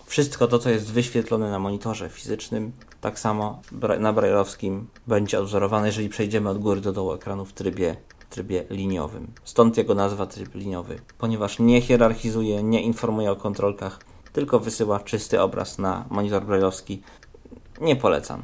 wszystko 0.07 0.47
to, 0.47 0.59
co 0.59 0.71
jest 0.71 0.93
wyświetlone 0.93 1.51
na 1.51 1.59
monitorze 1.59 2.09
fizycznym, 2.09 2.73
tak 3.01 3.19
samo 3.19 3.63
na 3.99 4.13
brailleowskim 4.13 4.87
będzie 5.07 5.41
odwzorowane, 5.41 5.87
jeżeli 5.87 6.09
przejdziemy 6.09 6.51
od 6.51 6.59
góry 6.59 6.81
do 6.81 6.93
dołu 6.93 7.13
ekranu 7.13 7.45
w 7.45 7.53
trybie, 7.53 7.97
trybie 8.31 8.65
liniowym. 8.71 9.33
Stąd 9.45 9.77
jego 9.77 9.95
nazwa 9.95 10.27
tryb 10.27 10.55
liniowy, 10.55 10.99
ponieważ 11.19 11.59
nie 11.59 11.81
hierarchizuje, 11.81 12.63
nie 12.63 12.83
informuje 12.83 13.31
o 13.31 13.37
kontrolkach, 13.37 13.99
tylko 14.33 14.61
wysyła 14.61 15.01
czysty 15.01 15.41
obraz 15.41 15.79
na 15.79 16.05
monitor 16.11 16.45
brailleowski. 16.45 17.03
Nie 17.81 17.97
polecam. 17.97 18.43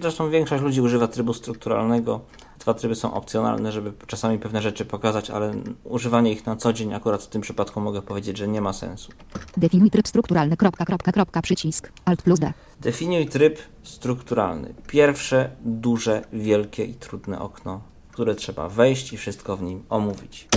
Zresztą 0.00 0.30
większość 0.30 0.62
ludzi 0.62 0.80
używa 0.80 1.08
trybu 1.08 1.34
strukturalnego. 1.34 2.20
Dwa 2.64 2.74
tryby 2.74 2.94
są 2.94 3.14
opcjonalne, 3.14 3.72
żeby 3.72 3.92
czasami 4.06 4.38
pewne 4.38 4.62
rzeczy 4.62 4.84
pokazać, 4.84 5.30
ale 5.30 5.54
używanie 5.84 6.32
ich 6.32 6.46
na 6.46 6.56
co 6.56 6.72
dzień 6.72 6.94
akurat 6.94 7.22
w 7.22 7.26
tym 7.26 7.42
przypadku 7.42 7.80
mogę 7.80 8.02
powiedzieć, 8.02 8.38
że 8.38 8.48
nie 8.48 8.60
ma 8.60 8.72
sensu. 8.72 9.12
Definiuj 9.56 9.90
tryb 9.90 10.08
strukturalny. 10.08 10.56
Kropka, 10.56 10.84
kropka, 10.84 11.12
kropka, 11.12 11.42
przycisk. 11.42 11.92
Alt 12.04 12.22
plus 12.22 12.40
D. 12.40 12.52
Definiuj 12.80 13.26
tryb 13.26 13.58
strukturalny. 13.82 14.74
Pierwsze, 14.86 15.50
duże, 15.64 16.24
wielkie 16.32 16.84
i 16.84 16.94
trudne 16.94 17.38
okno, 17.40 17.80
w 18.08 18.12
które 18.12 18.34
trzeba 18.34 18.68
wejść 18.68 19.12
i 19.12 19.16
wszystko 19.16 19.56
w 19.56 19.62
nim 19.62 19.84
omówić. 19.88 20.48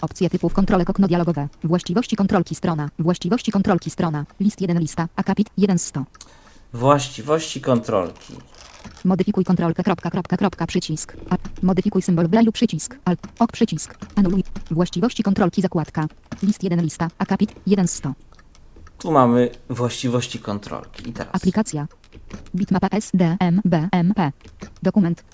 Opcje 0.00 0.30
typów 0.30 0.54
kontrolek 0.54 0.90
okno 0.90 1.08
dialogowe. 1.08 1.48
Właściwości 1.64 2.16
kontrolki 2.16 2.54
strona. 2.54 2.88
Właściwości 2.98 3.52
kontrolki 3.52 3.90
strona. 3.90 4.26
List 4.40 4.60
1 4.60 4.78
lista. 4.78 5.08
Akapit 5.16 5.50
1 5.56 5.78
z 5.78 5.84
100. 5.84 6.04
Właściwości 6.72 7.60
kontrolki. 7.60 8.34
Modyfikuj 9.04 9.44
kontrolkę. 9.44 9.82
Kropka, 9.82 10.10
kropka, 10.10 10.36
kropka, 10.36 10.66
przycisk. 10.66 11.16
A, 11.30 11.36
modyfikuj 11.62 12.02
symbol 12.02 12.26
Braille'u 12.26 12.52
przycisk. 12.52 12.98
Alt. 13.04 13.20
Ok 13.38 13.52
przycisk. 13.52 13.94
Anuluj. 14.16 14.44
Właściwości 14.70 15.22
kontrolki 15.22 15.62
zakładka. 15.62 16.06
List 16.42 16.62
1 16.62 16.82
lista. 16.82 17.08
Akapit 17.18 17.52
1 17.66 17.88
z 17.88 17.92
100. 17.92 18.12
Tu 18.98 19.12
mamy 19.12 19.50
właściwości 19.70 20.38
kontrolki. 20.38 21.10
I 21.10 21.12
teraz 21.12 21.34
Aplikacja. 21.34 21.86
Bitmapa 22.54 22.88
SDMBMP. 22.88 24.32
Dokument. 24.82 25.24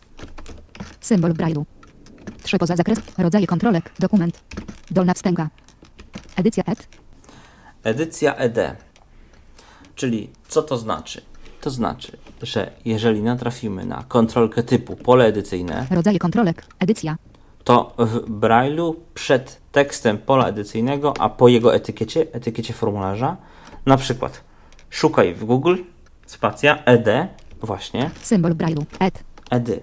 Symbol 1.01 1.33
Braille'u. 1.33 1.65
Trzy 2.43 2.59
poza 2.59 2.77
zakres. 2.77 2.99
Rodzaje 3.19 3.47
kontrolek. 3.47 3.93
Dokument. 3.99 4.43
Dolna 4.91 5.15
wstęga. 5.15 5.49
Edycja 6.37 6.65
ED. 6.65 6.87
edycja 7.85 8.35
ED. 8.37 8.77
Czyli 9.95 10.31
co 10.49 10.63
to 10.63 10.77
znaczy? 10.79 11.23
To 11.62 11.71
znaczy, 11.71 12.16
że 12.42 12.71
jeżeli 12.85 13.23
natrafimy 13.23 13.85
na 13.85 14.04
kontrolkę 14.09 14.62
typu 14.62 14.97
pole 14.97 15.25
edycyjne, 15.25 15.87
Rodzaje 15.90 16.19
kontrolek. 16.19 16.64
Edycja. 16.78 17.16
to 17.64 17.95
w 17.99 18.31
Braille'u 18.31 18.95
przed 19.14 19.61
tekstem 19.73 20.19
pola 20.19 20.47
edycyjnego, 20.49 21.14
a 21.19 21.28
po 21.28 21.49
jego 21.49 21.75
etykiecie, 21.75 22.26
etykiecie 22.33 22.75
formularza, 22.75 23.37
na 23.87 23.97
przykład 23.97 24.45
szukaj 24.90 25.35
w 25.35 25.45
Google, 25.45 25.76
spacja 26.26 26.85
ED, 26.85 27.28
właśnie, 27.61 28.11
Symbol 28.23 28.52
Braille'u. 28.52 28.85
ED. 29.00 29.25
edy, 29.50 29.81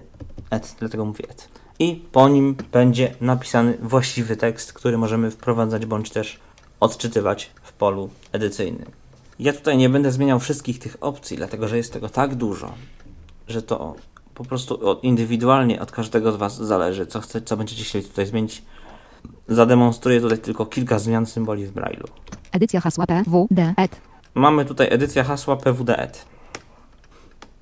ed, 0.50 0.76
dlatego 0.78 1.04
mówię 1.04 1.24
ed. 1.28 1.48
I 1.78 2.04
po 2.12 2.28
nim 2.28 2.56
będzie 2.72 3.14
napisany 3.20 3.78
właściwy 3.82 4.36
tekst, 4.36 4.72
który 4.72 4.98
możemy 4.98 5.30
wprowadzać 5.30 5.86
bądź 5.86 6.10
też 6.10 6.40
odczytywać 6.80 7.50
w 7.62 7.72
polu 7.72 8.10
edycyjnym. 8.32 8.99
Ja 9.40 9.52
tutaj 9.52 9.76
nie 9.76 9.88
będę 9.88 10.12
zmieniał 10.12 10.40
wszystkich 10.40 10.78
tych 10.78 10.96
opcji, 11.00 11.36
dlatego 11.36 11.68
że 11.68 11.76
jest 11.76 11.92
tego 11.92 12.08
tak 12.08 12.34
dużo, 12.34 12.72
że 13.48 13.62
to 13.62 13.94
po 14.34 14.44
prostu 14.44 14.98
indywidualnie 15.02 15.80
od 15.80 15.92
każdego 15.92 16.32
z 16.32 16.36
Was 16.36 16.56
zależy, 16.56 17.06
co, 17.06 17.20
chce, 17.20 17.42
co 17.42 17.56
będziecie 17.56 17.84
chcieli 17.84 18.04
tutaj 18.04 18.26
zmienić. 18.26 18.62
Zademonstruję 19.48 20.20
tutaj 20.20 20.38
tylko 20.38 20.66
kilka 20.66 20.98
zmian 20.98 21.26
symboli 21.26 21.66
w 21.66 21.72
Braille'u. 21.72 22.04
Edycja 22.52 22.80
hasła 22.80 23.06
PWD. 23.06 23.74
ED. 23.76 23.96
Mamy 24.34 24.64
tutaj 24.64 24.88
edycja 24.90 25.24
hasła 25.24 25.56
PWDED. 25.56 26.24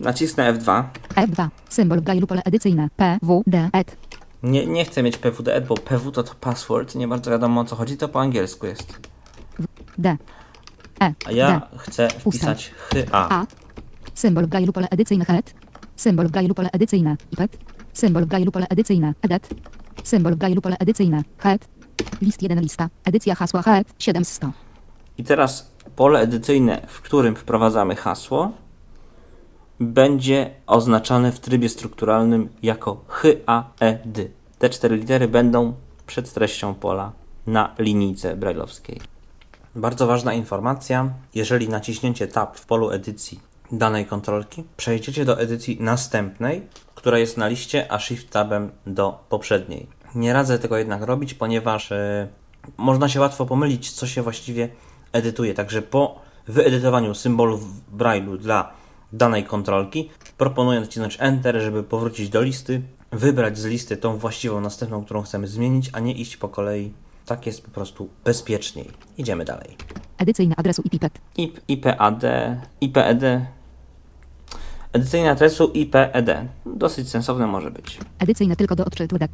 Nacisnę 0.00 0.54
F2. 0.54 0.82
E2. 1.14 1.48
Symbol 1.68 1.98
Braille'u 2.00 2.26
pole 2.26 2.42
edycyjne. 2.44 2.88
PWD. 2.96 3.70
ED. 3.72 3.96
Nie, 4.42 4.66
nie 4.66 4.84
chcę 4.84 5.02
mieć 5.02 5.18
PWDED, 5.18 5.66
bo 5.66 5.74
PW 5.74 6.10
to, 6.12 6.22
to 6.22 6.34
password, 6.40 6.94
nie 6.94 7.08
bardzo 7.08 7.30
wiadomo 7.30 7.60
o 7.60 7.64
co 7.64 7.76
chodzi, 7.76 7.96
to 7.96 8.08
po 8.08 8.20
angielsku 8.20 8.66
jest. 8.66 8.98
D. 9.98 10.16
E. 11.00 11.14
A 11.26 11.32
ja 11.32 11.60
D. 11.60 11.78
chcę 11.78 12.08
wpisać 12.08 12.70
HA. 13.10 13.28
A. 13.30 13.46
Symbol 14.14 14.44
Braille'u 14.44 14.72
pole 14.72 14.88
edycyjne 14.90 15.24
HED. 15.24 15.54
Symbol 15.96 16.26
Braille'u 16.26 16.54
pole 16.54 16.68
edycyjne 16.72 17.16
IPET. 17.32 17.58
Symbol 17.92 18.22
Braille'u 18.26 18.50
pole 18.50 18.66
edycyjne 18.70 19.14
EDET. 19.22 19.48
Symbol 20.04 20.32
Braille'u 20.32 20.60
pole 20.60 20.76
edycyjne 20.80 21.22
HED. 21.38 21.68
List 22.22 22.42
1 22.42 22.60
lista. 22.60 22.88
Edycja 23.04 23.34
hasła 23.34 23.62
HED 23.62 23.94
7 23.98 24.24
z 24.24 24.28
100. 24.28 24.52
I 25.18 25.24
teraz 25.24 25.72
pole 25.96 26.20
edycyjne, 26.20 26.86
w 26.88 27.00
którym 27.00 27.36
wprowadzamy 27.36 27.96
hasło, 27.96 28.52
będzie 29.80 30.50
oznaczane 30.66 31.32
w 31.32 31.40
trybie 31.40 31.68
strukturalnym 31.68 32.48
jako 32.62 33.04
HAED. 33.08 34.30
Te 34.58 34.70
cztery 34.70 34.96
litery 34.96 35.28
będą 35.28 35.74
przed 36.06 36.32
treścią 36.32 36.74
pola 36.74 37.12
na 37.46 37.74
linijce 37.78 38.36
brajlowskiej. 38.36 39.00
Bardzo 39.78 40.06
ważna 40.06 40.34
informacja, 40.34 41.10
jeżeli 41.34 41.68
naciśnięcie 41.68 42.28
Tab 42.28 42.56
w 42.56 42.66
polu 42.66 42.90
edycji 42.90 43.40
danej 43.72 44.06
kontrolki, 44.06 44.64
przejdziecie 44.76 45.24
do 45.24 45.40
edycji 45.40 45.76
następnej, 45.80 46.66
która 46.94 47.18
jest 47.18 47.36
na 47.36 47.48
liście, 47.48 47.92
a 47.92 47.98
Shift 47.98 48.30
Tabem 48.30 48.70
do 48.86 49.24
poprzedniej. 49.28 49.86
Nie 50.14 50.32
radzę 50.32 50.58
tego 50.58 50.76
jednak 50.76 51.02
robić, 51.02 51.34
ponieważ 51.34 51.92
e, 51.92 52.28
można 52.76 53.08
się 53.08 53.20
łatwo 53.20 53.46
pomylić, 53.46 53.90
co 53.92 54.06
się 54.06 54.22
właściwie 54.22 54.68
edytuje. 55.12 55.54
Także 55.54 55.82
po 55.82 56.20
wyedytowaniu 56.48 57.14
symbolów 57.14 57.76
w 57.76 57.96
Braille'u 57.96 58.38
dla 58.38 58.72
danej 59.12 59.44
kontrolki, 59.44 60.10
proponuję 60.38 60.80
nacisnąć 60.80 61.16
Enter, 61.20 61.60
żeby 61.60 61.82
powrócić 61.82 62.28
do 62.28 62.42
listy, 62.42 62.82
wybrać 63.12 63.58
z 63.58 63.64
listy 63.64 63.96
tą 63.96 64.16
właściwą 64.16 64.60
następną, 64.60 65.04
którą 65.04 65.22
chcemy 65.22 65.48
zmienić, 65.48 65.90
a 65.92 66.00
nie 66.00 66.12
iść 66.12 66.36
po 66.36 66.48
kolei. 66.48 66.92
Tak 67.28 67.46
jest 67.46 67.64
po 67.64 67.70
prostu 67.70 68.08
bezpieczniej. 68.24 68.90
Idziemy 69.18 69.44
dalej. 69.44 69.76
Edycyjne 70.18 70.54
adresu 70.56 70.82
IPIPET. 70.82 71.12
IP, 71.36 71.60
IPAD, 71.68 72.22
IPED, 72.80 73.22
edycyjne 74.92 75.30
adresu 75.30 75.70
IPED. 75.74 76.48
Dosyć 76.66 77.10
sensowne 77.10 77.46
może 77.46 77.70
być. 77.70 77.98
Edycyjne 78.18 78.56
tylko 78.56 78.76
do 78.76 78.84
odczytu 78.84 79.18
DET. 79.18 79.30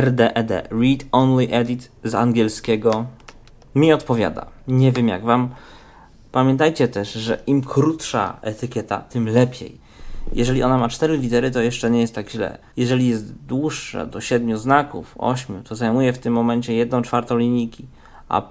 RDED, 0.00 0.50
Read 0.70 1.04
Only 1.12 1.48
Edit 1.50 1.90
z 2.04 2.14
angielskiego, 2.14 3.06
mi 3.74 3.92
odpowiada. 3.92 4.46
Nie 4.68 4.92
wiem 4.92 5.08
jak 5.08 5.24
wam. 5.24 5.54
Pamiętajcie 6.32 6.88
też, 6.88 7.12
że 7.12 7.42
im 7.46 7.62
krótsza 7.62 8.38
etykieta, 8.42 8.98
tym 8.98 9.28
lepiej. 9.28 9.80
Jeżeli 10.32 10.62
ona 10.62 10.78
ma 10.78 10.88
4 10.88 11.18
litery, 11.18 11.50
to 11.50 11.60
jeszcze 11.60 11.90
nie 11.90 12.00
jest 12.00 12.14
tak 12.14 12.30
źle. 12.30 12.58
Jeżeli 12.76 13.08
jest 13.08 13.34
dłuższa, 13.34 14.06
do 14.06 14.20
7 14.20 14.58
znaków, 14.58 15.14
8, 15.18 15.62
to 15.62 15.74
zajmuje 15.76 16.12
w 16.12 16.18
tym 16.18 16.32
momencie 16.32 16.74
1 16.74 17.02
czwartą 17.02 17.38
linijki, 17.38 17.86
a 18.28 18.42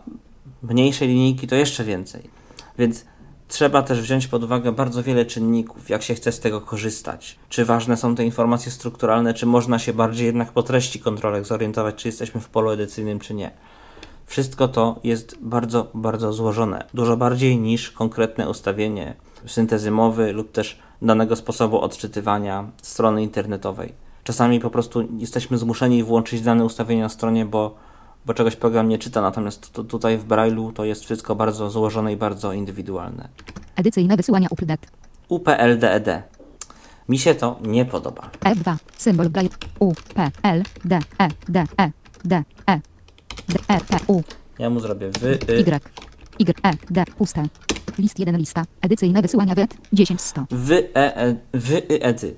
mniejszej 0.64 1.08
linijki 1.08 1.48
to 1.48 1.56
jeszcze 1.56 1.84
więcej. 1.84 2.30
Więc 2.80 3.06
trzeba 3.48 3.82
też 3.82 4.02
wziąć 4.02 4.28
pod 4.28 4.44
uwagę 4.44 4.72
bardzo 4.72 5.04
wiele 5.04 5.26
czynników, 5.26 5.90
jak 5.90 6.04
się 6.04 6.16
chce 6.16 6.32
z 6.32 6.40
tego 6.40 6.62
korzystać. 6.62 7.40
Czy 7.50 7.66
ważne 7.66 7.98
są 7.98 8.16
te 8.16 8.26
informacje 8.26 8.72
strukturalne, 8.72 9.34
czy 9.34 9.46
można 9.46 9.80
się 9.80 9.94
bardziej 9.94 10.26
jednak 10.26 10.52
po 10.52 10.64
treści 10.64 11.00
kontrolek 11.00 11.46
zorientować, 11.46 11.96
czy 11.96 12.08
jesteśmy 12.08 12.42
w 12.42 12.50
polu 12.50 12.70
edycyjnym, 12.70 13.20
czy 13.20 13.34
nie. 13.34 13.52
Wszystko 14.26 14.68
to 14.68 15.00
jest 15.04 15.38
bardzo, 15.42 15.92
bardzo 15.94 16.34
złożone. 16.34 16.86
Dużo 16.94 17.18
bardziej 17.18 17.58
niż 17.58 17.92
konkretne 17.92 18.50
ustawienie 18.50 19.16
syntezy 19.46 19.92
mowy 19.92 20.34
lub 20.34 20.52
też 20.52 20.80
danego 21.02 21.36
sposobu 21.36 21.80
odczytywania 21.80 22.72
strony 22.82 23.24
internetowej. 23.24 23.94
Czasami 24.24 24.60
po 24.60 24.70
prostu 24.70 25.08
jesteśmy 25.18 25.58
zmuszeni 25.58 26.04
włączyć 26.04 26.42
dane 26.42 26.66
ustawienie 26.66 27.02
na 27.02 27.10
stronie, 27.10 27.46
bo, 27.46 27.76
bo 28.26 28.34
czegoś 28.34 28.56
program 28.56 28.90
nie 28.90 28.98
czyta, 28.98 29.22
natomiast 29.22 29.72
tu, 29.72 29.84
tutaj 29.84 30.18
w 30.18 30.28
Braille'u 30.28 30.74
to 30.74 30.86
jest 30.86 31.04
wszystko 31.04 31.36
bardzo 31.36 31.70
złożone 31.70 32.14
i 32.14 32.18
bardzo 32.18 32.54
indywidualne. 32.54 33.30
Edycyjne 33.76 34.18
wysyłania 34.18 34.48
UPDET. 34.52 34.88
UPLDED. 35.30 36.08
E 36.08 36.24
Mi 37.10 37.20
się 37.20 37.36
to 37.36 37.60
nie 37.62 37.86
podoba. 37.86 38.30
E2. 38.40 38.76
Symbol 38.98 39.30
Braille. 39.30 39.50
U. 39.80 39.94
P. 40.14 40.32
L. 40.44 40.64
D. 40.86 41.00
E. 41.20 41.28
D. 41.50 41.64
E. 41.78 41.92
D. 42.26 42.44
E. 42.68 42.80
D. 43.50 43.60
E. 43.68 43.80
P. 43.80 43.98
U. 44.08 44.24
Ja 44.60 44.70
mu 44.70 44.80
zrobię 44.80 45.10
wy, 45.10 45.40
y, 45.50 45.60
Y. 45.60 46.07
Y. 46.40 46.60
E. 46.64 46.72
D. 46.90 47.04
Puste. 47.18 47.44
List 48.00 48.20
1 48.20 48.38
lista. 48.38 48.64
Edycyjne 48.82 49.22
wysyłania 49.22 49.56
WET 49.56 49.78
10 49.94 50.22
z 50.22 50.26
100. 50.26 50.46
wy, 50.52 50.90
e, 50.96 51.18
e, 51.18 51.36
wy, 51.54 51.78
y, 51.78 52.02
edy. 52.02 52.36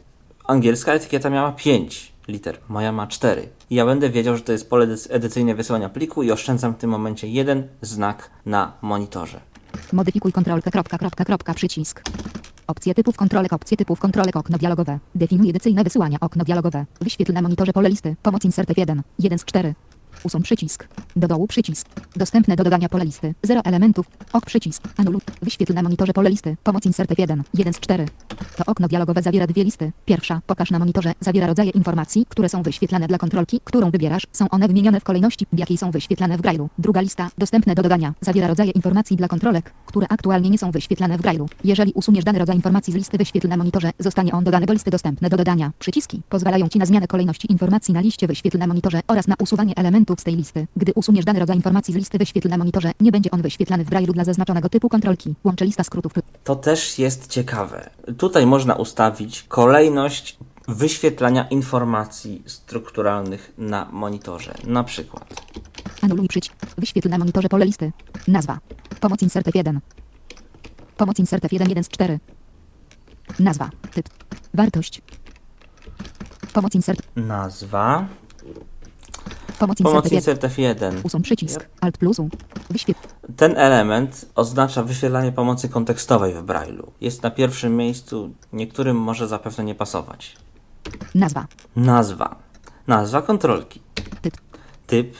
Angielska 0.48 0.94
etykieta 0.94 1.30
miała 1.30 1.52
5 1.52 2.12
liter, 2.28 2.58
moja 2.70 2.92
ma 2.92 3.08
4. 3.08 3.48
I 3.70 3.76
ja 3.76 3.86
będę 3.86 4.10
wiedział, 4.10 4.38
że 4.38 4.44
to 4.44 4.52
jest 4.52 4.70
pole 4.70 4.88
edyc- 4.88 5.08
edycyjne 5.10 5.56
wysyłania 5.56 5.90
pliku 5.90 6.24
i 6.24 6.32
oszczędzam 6.32 6.74
w 6.74 6.78
tym 6.78 6.90
momencie 6.90 7.28
jeden 7.28 7.68
znak 7.82 8.30
na 8.46 8.74
monitorze. 8.82 9.40
Modyfikuj 9.94 10.32
kontrolkę. 10.32 10.72
Kropka, 10.72 10.98
kropka, 10.98 11.26
kropka, 11.26 11.54
przycisk. 11.54 12.02
Opcje 12.68 12.94
typów 12.96 13.16
kontrolek. 13.18 13.54
Opcje 13.54 13.78
typów 13.78 14.00
kontrolek. 14.00 14.36
Okno 14.36 14.58
dialogowe. 14.58 15.00
Definiuj 15.16 15.50
edycyjne 15.50 15.84
wysyłania. 15.84 16.18
Okno 16.22 16.44
dialogowe. 16.44 16.86
Wyświetl 17.02 17.34
na 17.34 17.42
monitorze 17.42 17.74
pole 17.74 17.90
listy. 17.90 18.16
Pomoc 18.24 18.46
insert 18.46 18.70
F1. 18.70 19.00
1 19.20 19.40
z 19.40 19.46
4. 19.46 19.74
Usuń 20.24 20.44
przycisk. 20.44 20.88
Do 21.16 21.28
dołu 21.28 21.48
przycisk. 21.48 21.88
Dostępne 22.16 22.56
do 22.56 22.64
dodania 22.64 22.90
pole 22.90 23.06
listy. 23.06 23.34
0 23.44 23.62
elementów. 23.66 24.06
Ok 24.34 24.46
przycisk. 24.46 24.84
Anuluj. 24.98 25.22
Wyświetl 25.42 25.74
na 25.74 25.84
monitorze 25.84 26.14
pole 26.14 26.30
listy. 26.30 26.58
Pomoc 26.64 26.86
insert 26.86 27.12
F1. 27.12 27.42
1 27.54 27.74
z 27.74 27.80
4. 27.80 28.06
To 28.58 28.64
okno 28.66 28.88
dialogowe 28.88 29.22
zawiera 29.22 29.48
dwie 29.48 29.64
listy. 29.64 29.92
Pierwsza, 30.06 30.42
pokaż 30.48 30.72
na 30.72 30.80
monitorze, 30.80 31.14
zawiera 31.20 31.48
rodzaje 31.48 31.70
informacji, 31.70 32.26
które 32.30 32.50
są 32.50 32.64
wyświetlane 32.64 33.08
dla 33.08 33.18
kontrolki, 33.18 33.60
którą 33.64 33.92
wybierasz. 33.92 34.28
Są 34.32 34.50
one 34.50 34.68
wymienione 34.68 35.00
w 35.00 35.04
kolejności, 35.04 35.46
w 35.54 35.60
jakiej 35.60 35.78
są 35.78 35.92
wyświetlane 35.92 36.38
w 36.38 36.42
Grailu. 36.42 36.70
Druga 36.78 37.02
lista, 37.02 37.30
dostępne 37.38 37.76
do 37.76 37.84
dodania, 37.84 38.14
zawiera 38.22 38.48
rodzaje 38.48 38.72
informacji 38.72 39.18
dla 39.18 39.28
kontrolek, 39.28 39.74
które 39.86 40.08
aktualnie 40.10 40.50
nie 40.50 40.58
są 40.58 40.72
wyświetlane 40.72 41.18
w 41.18 41.22
Grailu. 41.22 41.50
Jeżeli 41.64 41.92
usuniesz 41.94 42.24
dany 42.24 42.40
rodzaj 42.40 42.56
informacji 42.56 42.94
z 42.94 42.96
listy 42.96 43.18
wyświetl 43.18 43.48
na 43.48 43.58
monitorze, 43.58 43.92
zostanie 44.00 44.32
on 44.32 44.44
dodany 44.44 44.66
do 44.66 44.74
listy 44.74 44.92
dostępne 44.92 45.30
do 45.30 45.38
dodania. 45.38 45.72
Przyciski 45.80 46.22
pozwalają 46.30 46.70
Ci 46.70 46.80
na 46.80 46.86
zmianę 46.86 47.08
kolejności 47.08 47.52
informacji 47.52 47.94
na 47.94 48.02
liście 48.02 48.28
wyświetl 48.28 48.58
na 48.58 48.68
monitorze 48.68 49.02
oraz 49.08 49.28
na 49.28 49.36
usuwanie 49.40 49.74
elementów 49.76 50.09
z 50.18 50.24
tej 50.24 50.36
listy. 50.36 50.68
Gdy 50.76 50.94
usuniesz 50.96 51.26
dany 51.26 51.40
rodzaj 51.40 51.56
informacji 51.56 51.94
z 51.94 51.98
listy 51.98 52.18
wyświetl 52.18 52.50
na 52.50 52.58
monitorze, 52.58 52.92
nie 53.00 53.12
będzie 53.12 53.32
on 53.32 53.42
wyświetlany 53.42 53.86
w 53.86 53.90
Grailu 53.90 54.14
dla 54.14 54.24
zaznaczonego 54.24 54.70
typu 54.70 54.90
kontrolki. 54.90 55.36
Łączę 55.44 55.66
lista 55.66 55.84
skrótów. 55.84 56.14
To 56.44 56.56
też 56.56 57.00
jest 57.00 57.28
ciekawe. 57.28 57.90
Tutaj 58.18 58.46
można 58.46 58.76
ustawić 58.76 59.46
kolejność 59.48 60.38
wyświetlania 60.68 61.48
informacji 61.48 62.44
strukturalnych 62.46 63.54
na 63.58 63.88
monitorze. 63.92 64.54
Na 64.68 64.84
przykład 64.84 65.42
Anuluj 66.02 66.28
przycisk. 66.28 66.54
Wyświetl 66.78 67.10
na 67.10 67.18
monitorze 67.18 67.50
pole 67.50 67.66
listy. 67.66 67.92
Nazwa. 68.28 68.60
Pomoc 69.00 69.22
insert 69.22 69.48
F1. 69.48 69.80
Pomoc 70.98 71.20
insert 71.20 71.44
F1 71.44 71.70
1 71.70 71.84
z 71.84 71.90
4. 71.90 72.20
Nazwa. 73.40 73.70
Typ. 73.94 74.10
Wartość. 74.54 75.02
Pomoc 76.54 76.76
insert. 76.76 77.02
nazwa, 77.16 78.08
Pomoc 79.60 79.78
pomoc 79.78 80.06
F1. 80.06 80.14
insert 80.14 80.44
F1. 80.44 80.94
Usuń 81.04 81.22
przycisk. 81.22 81.66
Alt 81.82 81.98
plus 81.98 82.20
U. 82.20 82.30
Wyświetl. 82.70 83.08
Ten 83.38 83.58
element 83.58 84.26
oznacza 84.36 84.84
wyświetlanie 84.84 85.32
pomocy 85.32 85.70
kontekstowej 85.70 86.34
w 86.34 86.38
Braille'u. 86.38 86.88
Jest 87.02 87.24
na 87.24 87.32
pierwszym 87.32 87.78
miejscu, 87.78 88.34
niektórym 88.54 88.98
może 88.98 89.28
zapewne 89.28 89.64
nie 89.64 89.76
pasować. 89.76 90.36
Nazwa. 91.16 91.48
Nazwa. 91.76 92.36
Nazwa 92.88 93.22
kontrolki. 93.22 93.82
Typ. 94.22 94.38
Typ, 94.88 95.16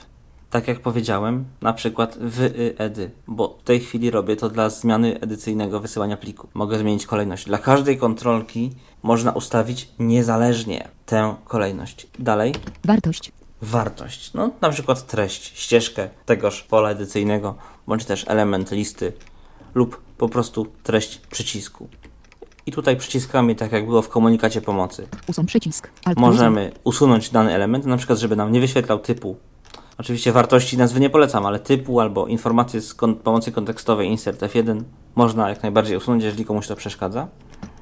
tak 0.50 0.68
jak 0.68 0.80
powiedziałem, 0.80 1.46
na 1.62 1.74
przykład 1.74 2.18
wyedy, 2.18 3.12
bo 3.28 3.58
w 3.60 3.64
tej 3.64 3.80
chwili 3.80 4.12
robię 4.12 4.36
to 4.36 4.50
dla 4.50 4.70
zmiany 4.70 5.20
edycyjnego 5.20 5.80
wysyłania 5.80 6.18
pliku. 6.18 6.48
Mogę 6.54 6.80
zmienić 6.80 7.06
kolejność. 7.06 7.46
Dla 7.46 7.58
każdej 7.58 7.98
kontrolki 7.98 8.72
można 9.04 9.32
ustawić 9.32 9.90
niezależnie 10.00 10.88
tę 11.06 11.36
kolejność. 11.46 12.08
Dalej, 12.20 12.54
Wartość. 12.86 13.32
Wartość. 13.62 14.34
No, 14.34 14.52
na 14.62 14.70
przykład 14.70 15.08
treść, 15.08 15.60
ścieżkę 15.60 16.10
tegoż 16.26 16.64
pola 16.64 16.90
edycyjnego, 16.90 17.56
bądź 17.88 18.06
też 18.06 18.26
element 18.28 18.72
listy 18.72 19.14
lub 19.76 20.02
po 20.18 20.30
prostu 20.30 20.68
treść 20.84 21.18
przycisku. 21.18 21.88
I 22.66 22.72
tutaj 22.72 22.98
przyciskami, 22.98 23.56
tak 23.56 23.72
jak 23.72 23.86
było 23.86 24.02
w 24.02 24.10
komunikacie 24.10 24.62
pomocy, 24.62 25.08
Usuń 25.28 25.46
przycisk. 25.46 25.90
Alt 26.06 26.18
możemy 26.18 26.72
usunąć 26.84 27.30
dany 27.30 27.54
element, 27.56 27.86
na 27.86 27.98
przykład, 27.98 28.20
żeby 28.20 28.36
nam 28.36 28.52
nie 28.52 28.60
wyświetlał 28.60 29.00
typu. 29.00 29.38
Oczywiście 29.98 30.32
wartości 30.32 30.78
nazwy 30.78 31.00
nie 31.00 31.10
polecam, 31.10 31.46
ale 31.46 31.60
typu 31.60 32.00
albo 32.00 32.28
informacje 32.28 32.82
z 32.82 32.94
kon- 32.94 33.16
pomocy 33.16 33.52
kontekstowej 33.52 34.08
insert 34.08 34.42
F1 34.42 34.82
można 35.16 35.50
jak 35.50 35.64
najbardziej 35.64 35.98
usunąć, 35.98 36.24
jeżeli 36.24 36.46
komuś 36.46 36.68
to 36.68 36.76
przeszkadza. 36.76 37.28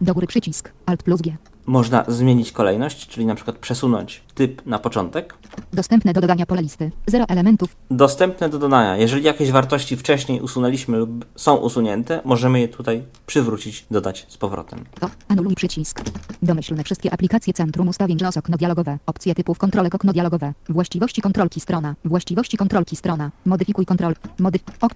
Do 0.01 0.13
góry 0.13 0.27
przycisk. 0.27 0.71
Alt 0.85 1.03
plus 1.03 1.21
G. 1.21 1.37
Można 1.65 2.05
zmienić 2.07 2.51
kolejność, 2.51 3.07
czyli 3.07 3.25
na 3.25 3.35
przykład 3.35 3.57
przesunąć 3.57 4.23
typ 4.35 4.65
na 4.65 4.79
początek. 4.79 5.33
Dostępne 5.73 6.13
do 6.13 6.21
dodania 6.21 6.45
pole 6.45 6.61
listy. 6.61 6.91
0 7.07 7.25
elementów. 7.29 7.75
Dostępne 7.91 8.49
do 8.49 8.59
dodania. 8.59 8.97
Jeżeli 8.97 9.23
jakieś 9.23 9.51
wartości 9.51 9.97
wcześniej 9.97 10.41
usunęliśmy 10.41 10.97
lub 10.97 11.25
są 11.35 11.55
usunięte, 11.55 12.21
możemy 12.25 12.59
je 12.59 12.67
tutaj 12.67 13.03
przywrócić, 13.25 13.85
dodać 13.91 14.25
z 14.29 14.37
powrotem. 14.37 14.85
To. 14.99 15.09
Anuluj 15.27 15.55
przycisk. 15.55 16.01
Domyślne 16.41 16.83
wszystkie 16.83 17.13
aplikacje 17.13 17.53
Centrum 17.53 17.87
Ustawień 17.87 18.17
JAWS 18.21 18.37
okno 18.37 18.57
dialogowe. 18.57 18.97
Opcje 19.05 19.35
typów 19.35 19.57
kontrolek 19.57 19.95
okno 19.95 20.13
dialogowe. 20.13 20.53
Właściwości 20.69 21.21
kontrolki 21.21 21.59
strona. 21.59 21.95
Właściwości 22.05 22.57
kontrolki 22.57 22.95
strona. 22.95 23.31
Modyfikuj 23.45 23.85
kontrol. 23.85 24.13
Modyf... 24.39 24.63
Ok. 24.81 24.93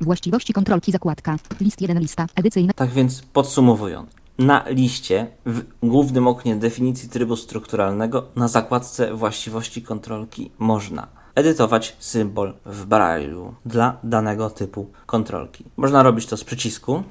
Właściwości 0.00 0.52
kontrolki 0.52 0.92
zakładka. 0.92 1.36
List 1.60 1.80
1 1.80 1.98
lista. 1.98 2.26
Edycyjna. 2.36 2.72
Tak 2.72 2.90
więc 2.90 3.22
podsumowując, 3.22 4.10
na 4.40 4.64
liście 4.68 5.26
w 5.46 5.62
głównym 5.82 6.26
oknie 6.26 6.56
definicji 6.56 7.08
trybu 7.08 7.36
strukturalnego 7.36 8.26
na 8.36 8.48
zakładce 8.48 9.14
właściwości 9.14 9.82
kontrolki 9.82 10.50
można 10.58 11.06
edytować 11.34 11.96
symbol 11.98 12.54
w 12.66 12.86
Braille'u 12.86 13.52
dla 13.66 13.96
danego 14.04 14.50
typu 14.50 14.90
kontrolki. 15.06 15.64
Można 15.76 16.02
robić 16.02 16.26
to 16.26 16.36
z 16.36 16.44
przycisku, 16.44 17.02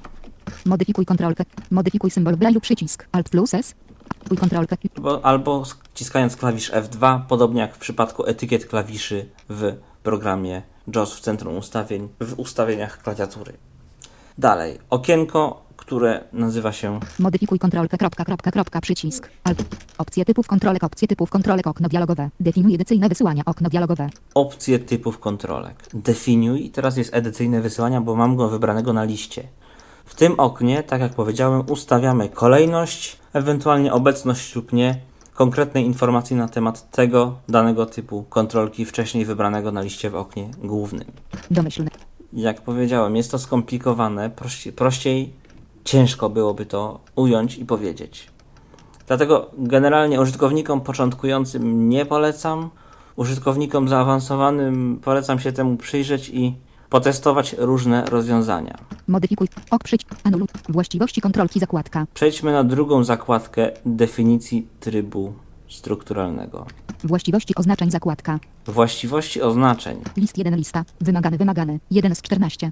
Modyfikuj 0.66 1.06
kontrolkę. 1.06 1.44
Modyfikuj 1.72 2.12
symbol 2.12 2.36
w 2.36 2.40
Braille'u 2.40 2.60
przycisk. 2.60 3.08
Alt 3.12 3.30
plus 3.30 3.54
S. 3.54 3.76
Kontrolkę. 4.40 4.76
albo, 4.96 5.26
albo 5.26 5.64
wciskając 5.94 6.36
klawisz 6.36 6.72
F2, 6.72 7.22
podobnie 7.28 7.62
jak 7.62 7.76
w 7.76 7.80
przypadku 7.80 8.26
etykiet 8.26 8.66
klawiszy 8.66 9.30
w 9.50 9.76
programie 10.04 10.62
JAWS 10.96 11.14
w 11.14 11.20
centrum 11.20 11.58
ustawień, 11.58 12.10
w 12.20 12.40
ustawieniach 12.40 13.02
klawiatury. 13.02 13.54
Dalej, 14.38 14.80
okienko, 14.90 15.69
które 15.90 16.24
nazywa 16.34 16.72
się 16.72 17.00
Modyfikuj 17.20 17.60
kontrolkę. 17.60 17.98
Kropka, 17.98 18.26
kropka, 18.26 18.52
kropka, 18.52 18.82
przycisk. 18.82 19.30
Alt. 19.44 19.64
Opcje 19.98 20.26
typów 20.26 20.48
kontrolek. 20.48 20.84
Opcje 20.84 21.08
typów 21.08 21.30
kontrolek. 21.30 21.68
Okno 21.68 21.90
dialogowe. 21.90 22.30
Definiuj 22.40 22.76
edycyjne 22.76 23.10
wysyłania. 23.10 23.44
Okno 23.46 23.70
dialogowe. 23.70 24.10
opcje 24.34 24.80
typów 24.80 25.20
kontrolek. 25.20 25.76
Definiuj 25.94 26.70
teraz 26.70 26.98
jest 26.98 27.14
edycyjne 27.14 27.62
wysyłania, 27.62 28.02
bo 28.02 28.16
mam 28.16 28.36
go 28.36 28.50
wybranego 28.50 28.94
na 28.94 29.04
liście. 29.04 29.44
W 30.06 30.16
tym 30.16 30.40
oknie, 30.40 30.84
tak 30.84 31.02
jak 31.02 31.14
powiedziałem, 31.14 31.64
ustawiamy 31.70 32.30
kolejność, 32.30 33.18
ewentualnie 33.34 33.94
obecność 33.94 34.56
lub 34.56 34.74
nie 34.74 35.00
konkretnej 35.34 35.86
informacji 35.86 36.36
na 36.36 36.48
temat 36.48 36.92
tego 36.92 37.38
danego 37.48 37.86
typu 37.86 38.24
kontrolki 38.30 38.86
wcześniej 38.86 39.26
wybranego 39.26 39.72
na 39.72 39.82
liście 39.82 40.10
w 40.10 40.16
oknie 40.16 40.50
głównym. 40.64 41.12
Domyślne. 41.52 41.90
Jak 42.34 42.62
powiedziałem, 42.62 43.16
jest 43.16 43.32
to 43.32 43.40
skomplikowane, 43.40 44.30
prościej, 44.30 44.74
prościej 44.74 45.40
ciężko 45.84 46.30
byłoby 46.30 46.66
to 46.66 47.00
ująć 47.16 47.58
i 47.58 47.66
powiedzieć. 47.66 48.30
Dlatego 49.08 49.52
generalnie 49.58 50.22
użytkownikom 50.22 50.82
początkującym 50.82 51.90
nie 51.90 52.06
polecam. 52.06 52.70
Użytkownikom 53.16 53.88
zaawansowanym 53.88 55.00
polecam 55.04 55.40
się 55.40 55.52
temu 55.52 55.78
przyjrzeć 55.78 56.30
i 56.30 56.56
potestować 56.90 57.56
różne 57.58 58.06
rozwiązania. 58.06 58.78
Modyfikuj. 59.08 59.48
Ok 59.72 59.84
przycisk. 59.84 60.16
Anuluj. 60.24 60.48
Właściwości 60.70 61.22
kontrolki 61.22 61.60
zakładka. 61.60 62.06
Przejdźmy 62.14 62.52
na 62.52 62.64
drugą 62.64 63.04
zakładkę 63.04 63.72
definicji 63.86 64.68
trybu 64.80 65.34
strukturalnego. 65.70 66.66
Właściwości 67.04 67.56
oznaczeń 67.56 67.92
zakładka. 67.92 68.40
Właściwości 68.66 69.42
oznaczeń. 69.42 70.02
List 70.18 70.38
1 70.38 70.56
lista. 70.56 70.86
Wymagany, 71.02 71.38
wymagany. 71.38 71.80
1 71.92 72.16
z 72.16 72.22
14. 72.22 72.72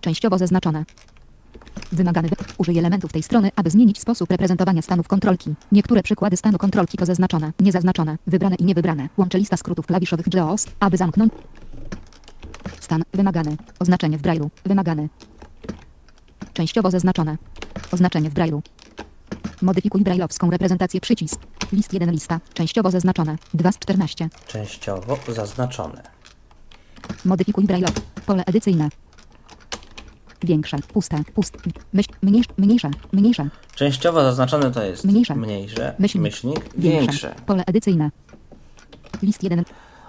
Częściowo 0.00 0.38
zaznaczone. 0.38 0.84
Wymagany. 1.92 2.28
wy- 2.28 2.36
Użyj 2.58 2.78
elementów 2.78 3.12
tej 3.12 3.22
strony, 3.22 3.50
aby 3.56 3.70
zmienić 3.70 4.00
sposób 4.00 4.30
reprezentowania 4.30 4.82
stanów 4.82 5.08
kontrolki. 5.08 5.54
Niektóre 5.72 6.02
przykłady 6.02 6.36
stanu 6.36 6.58
kontrolki 6.58 6.98
to 6.98 7.06
zaznaczone, 7.06 7.52
niezaznaczone, 7.60 8.18
wybrane 8.26 8.56
i 8.56 8.64
niewybrane. 8.64 9.08
Łączę 9.16 9.38
lista 9.38 9.56
skrótów 9.56 9.86
klawiszowych 9.86 10.26
JAWS, 10.34 10.66
aby 10.80 10.96
zamknąć. 10.96 11.32
Stan 12.80 13.02
wymagany. 13.14 13.56
Oznaczenie 13.78 14.18
w 14.18 14.22
Braille'u. 14.22 14.48
Wymagany. 14.64 15.08
Częściowo 16.52 16.90
zaznaczone. 16.90 17.38
Oznaczenie 17.92 18.30
w 18.30 18.34
Braille'u. 18.34 18.60
Modyfikuj 19.62 20.02
braille'owską 20.04 20.50
reprezentację 20.50 21.00
przycisk. 21.00 21.40
List 21.72 21.92
1 21.92 22.10
lista. 22.10 22.40
Częściowo 22.54 22.90
zaznaczone. 22.90 23.36
2 23.54 23.72
z 23.72 23.78
14. 23.78 24.28
Częściowo 24.46 25.18
zaznaczone. 25.28 26.02
Modyfikuj 27.24 27.64
braille'owe. 27.66 28.00
Pole 28.26 28.44
edycyjne. 28.46 28.88
Większe, 30.44 30.76
puste, 30.92 31.18
puste, 31.34 31.58
myśl, 31.92 32.08
mniejsze, 32.22 32.50
mniejsze, 32.58 32.90
mniejsze, 33.12 33.48
Częściowo 33.74 34.22
zaznaczone 34.22 34.70
to 34.70 34.82
jest 34.82 35.04
Mniejsze. 35.04 35.36
mniejsze 35.36 35.94
Myślnik. 35.98 36.22
myślnik 36.22 36.74
większe. 36.76 37.34
Pole 37.46 37.64
edycyjne. 37.66 38.10
List 39.22 39.42
1. 39.42 39.64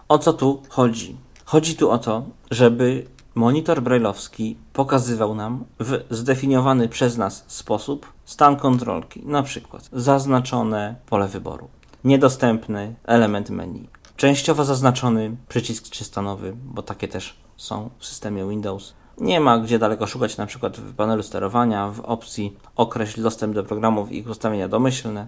O 0.10 0.20
co 0.20 0.34
tu 0.34 0.62
chodzi? 0.70 1.18
Chodzi 1.46 1.76
tu 1.76 1.92
o 1.92 1.98
to, 1.98 2.26
żeby 2.52 3.06
monitor 3.36 3.82
brailleowski 3.82 4.58
pokazywał 4.74 5.36
nam 5.36 5.66
w 5.80 6.04
zdefiniowany 6.10 6.90
przez 6.90 7.18
nas 7.18 7.44
sposób 7.48 8.14
stan 8.26 8.56
kontrolki, 8.56 9.22
na 9.26 9.44
przykład 9.44 9.90
zaznaczone 9.94 10.96
pole 11.06 11.28
wyboru, 11.28 11.68
niedostępny 12.04 12.96
element 13.04 13.50
menu, 13.50 13.88
częściowo 14.18 14.66
zaznaczony 14.66 15.36
przycisk 15.50 15.90
trzystanowy, 15.90 16.54
bo 16.66 16.82
takie 16.82 17.08
też 17.08 17.36
są 17.58 17.90
w 18.00 18.06
systemie 18.06 18.50
Windows. 18.50 18.94
Nie 19.18 19.40
ma 19.40 19.60
gdzie 19.60 19.80
daleko 19.80 20.08
szukać, 20.08 20.38
na 20.38 20.46
przykład 20.46 20.78
w 20.78 20.96
panelu 20.96 21.24
sterowania, 21.24 21.88
w 21.88 22.00
opcji 22.00 22.58
określ 22.76 23.24
dostęp 23.24 23.56
do 23.56 23.64
programów 23.64 24.12
i 24.12 24.18
ich 24.18 24.30
ustawienia 24.30 24.68
domyślne 24.68 25.28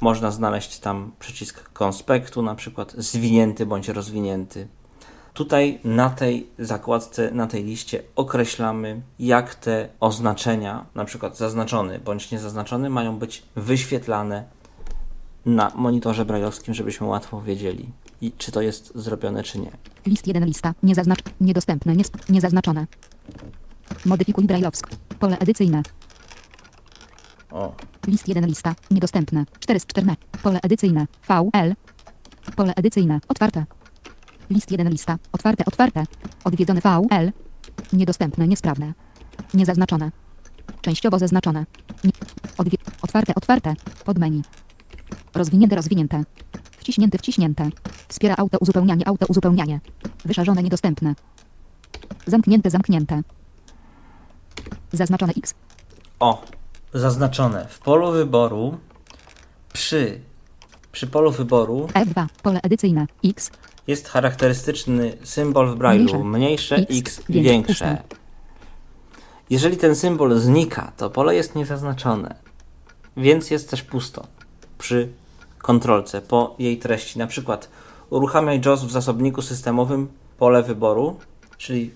można 0.00 0.30
znaleźć 0.30 0.78
tam 0.78 1.12
przycisk 1.18 1.72
konspektu, 1.72 2.42
na 2.42 2.54
przykład 2.54 2.94
zwinięty 2.98 3.66
bądź 3.66 3.88
rozwinięty. 3.88 4.68
Tutaj 5.34 5.80
na 5.84 6.10
tej 6.10 6.50
zakładce, 6.58 7.30
na 7.30 7.46
tej 7.46 7.64
liście 7.64 8.02
określamy, 8.16 9.00
jak 9.18 9.54
te 9.54 9.88
oznaczenia, 10.00 10.86
na 10.94 11.04
przykład 11.04 11.36
zaznaczony 11.36 11.98
bądź 11.98 12.30
niezaznaczony, 12.30 12.90
mają 12.90 13.18
być 13.18 13.42
wyświetlane 13.56 14.44
na 15.46 15.72
monitorze 15.74 16.24
brajlowskim, 16.24 16.74
żebyśmy 16.74 17.06
łatwo 17.06 17.40
wiedzieli, 17.40 17.88
i 18.20 18.32
czy 18.38 18.52
to 18.52 18.60
jest 18.62 18.92
zrobione, 18.94 19.42
czy 19.42 19.58
nie. 19.58 19.70
List 20.06 20.26
1 20.26 20.44
lista. 20.44 20.74
Niezaznacz. 20.82 21.18
Niedostępne. 21.40 21.96
Nie, 21.96 22.04
niezaznaczone. 22.28 22.86
Modyfikuj 24.06 24.44
brajlowsk. 24.44 24.88
Pole 25.18 25.38
edycyjne. 25.38 25.82
O, 27.50 27.74
List 28.06 28.28
1 28.28 28.46
lista. 28.46 28.74
Niedostępne. 28.90 29.44
4 29.60 29.80
z 29.80 29.86
14. 29.86 30.16
Pole 30.42 30.60
edycyjne. 30.62 31.06
VL. 31.28 31.74
Pole 32.56 32.72
edycyjne. 32.76 33.20
Otwarte. 33.28 33.64
List 34.50 34.70
1 34.70 34.88
lista. 34.90 35.18
Otwarte. 35.32 35.64
Otwarte. 35.64 36.04
Odwiedzone 36.44 36.80
VL. 36.80 37.32
Niedostępne. 37.92 38.48
Niesprawne. 38.48 38.92
Niezaznaczone. 39.54 40.10
Częściowo 40.80 41.18
zaznaczone. 41.18 41.66
Nie. 42.04 42.10
Odwie- 42.58 42.78
otwarte. 43.02 43.34
Otwarte. 43.34 43.74
Podmenu. 44.04 44.42
Rozwinięte. 45.34 45.76
Rozwinięte. 45.76 46.24
Wciśnięte. 46.88 47.18
Wciśnięte. 47.18 47.70
Wspiera 48.08 48.34
auto 48.38 48.58
uzupełnianie. 48.60 49.08
Auto 49.08 49.26
uzupełnianie. 49.28 49.80
Wyszarzone. 50.24 50.62
Niedostępne. 50.62 51.14
Zamknięte. 52.26 52.70
Zamknięte. 52.70 53.22
Zaznaczone 54.92 55.32
X. 55.36 55.54
o, 56.20 56.44
zaznaczone 56.94 57.66
w 57.68 57.78
polu 57.78 58.12
wyboru 58.12 58.78
przy, 59.72 60.20
przy 60.92 61.06
polu 61.06 61.30
wyboru 61.30 61.86
F2. 61.86 62.26
Pole 62.42 62.60
edycyjne. 62.62 63.06
X. 63.24 63.50
jest 63.86 64.08
charakterystyczny 64.08 65.16
symbol 65.24 65.74
w 65.74 65.78
Braille'u. 65.78 66.24
Mniejsze, 66.24 66.76
X, 66.76 66.90
X, 66.90 67.22
większe. 67.28 68.02
Jeżeli 69.50 69.76
ten 69.76 69.96
symbol 69.96 70.38
znika, 70.40 70.92
to 70.96 71.10
pole 71.10 71.34
jest 71.34 71.54
niezaznaczone, 71.54 72.34
więc 73.16 73.50
jest 73.50 73.70
też 73.70 73.82
pusto 73.82 74.26
przy 74.78 75.08
kontrolce 75.58 76.20
po 76.20 76.54
jej 76.58 76.78
treści. 76.78 77.18
Na 77.18 77.26
przykład 77.26 77.68
uruchamiaj 78.10 78.60
JOS 78.64 78.84
w 78.84 78.90
zasobniku 78.90 79.42
systemowym 79.42 80.08
pole 80.38 80.62
wyboru, 80.62 81.16
czyli 81.56 81.90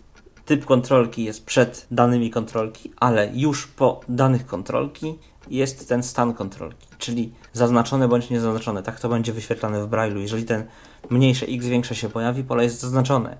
typ 0.44 0.64
kontrolki 0.64 1.24
jest 1.24 1.46
przed 1.46 1.86
danymi 1.90 2.30
kontrolki, 2.30 2.92
ale 2.96 3.30
już 3.34 3.66
po 3.66 4.00
danych 4.08 4.46
kontrolki 4.46 5.18
jest 5.48 5.88
ten 5.88 6.02
stan 6.02 6.34
kontrolki, 6.34 6.86
czyli 6.98 7.32
zaznaczone 7.52 8.08
bądź 8.08 8.30
niezaznaczone. 8.30 8.82
Tak 8.82 9.00
to 9.00 9.08
będzie 9.08 9.32
wyświetlane 9.32 9.86
w 9.86 9.88
Braille'u. 9.88 10.18
Jeżeli 10.18 10.44
ten 10.44 10.64
mniejsze 11.10 11.46
x 11.46 11.66
większe 11.66 11.94
się 11.94 12.08
pojawi, 12.08 12.44
pole 12.44 12.64
jest 12.64 12.80
zaznaczone. 12.80 13.36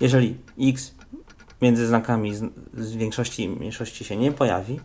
Jeżeli 0.00 0.36
x 0.60 0.94
między 1.62 1.86
znakami 1.86 2.34
z, 2.74 2.96
większości 2.96 3.44
i 3.44 3.48
mniejszości 3.48 4.04
się 4.04 4.16
nie 4.16 4.32
pojawi, 4.32 4.80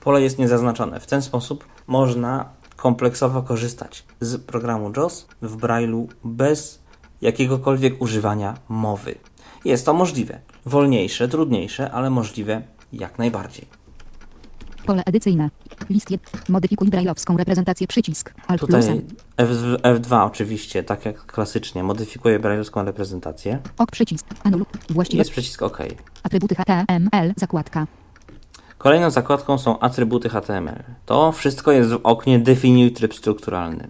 pole 0.00 0.22
jest 0.22 0.38
niezaznaczone. 0.38 1.00
W 1.00 1.06
ten 1.06 1.22
sposób 1.22 1.64
można 1.86 2.48
kompleksowo 2.78 3.42
korzystać 3.42 4.04
z 4.20 4.44
programu 4.44 4.92
JOS 4.96 5.26
w 5.42 5.56
Braille'u 5.56 6.06
bez 6.24 6.82
jakiegokolwiek 7.20 8.02
używania 8.02 8.54
mowy. 8.68 9.14
Jest 9.64 9.86
to 9.86 9.94
możliwe. 9.94 10.40
Wolniejsze, 10.66 11.28
trudniejsze, 11.28 11.90
ale 11.90 12.10
możliwe 12.10 12.62
jak 12.92 13.18
najbardziej. 13.18 13.66
Pole 14.86 15.02
edycyjne. 15.06 15.50
List 15.90 16.10
1. 16.10 16.40
Modyfikuj 16.48 16.88
brajlowską 16.88 17.36
reprezentację 17.36 17.86
przycisk. 17.86 18.34
Alt 18.46 18.60
Tutaj. 18.60 19.02
F, 19.36 19.50
F2 19.82 20.26
oczywiście, 20.26 20.82
tak 20.82 21.04
jak 21.04 21.26
klasycznie, 21.26 21.82
modyfikuje 21.84 22.40
braille'owską 22.40 22.84
reprezentację. 22.84 23.58
Ok 23.78 23.90
przycisk. 23.90 24.26
Anul. 24.44 24.64
Właściwe 24.90 25.18
Jest 25.20 25.30
przycisk 25.30 25.62
OK. 25.62 25.78
atrybuty 26.22 26.54
HTML. 26.54 27.32
Zakładka. 27.36 27.86
Kolejną 28.78 29.10
zakładką 29.10 29.58
są 29.58 29.78
atrybuty 29.78 30.28
HTML. 30.28 30.82
To 31.06 31.32
wszystko 31.32 31.72
jest 31.72 31.90
w 31.90 32.00
oknie 32.02 32.38
Definiuj 32.38 32.92
tryb 32.92 33.14
strukturalny. 33.14 33.88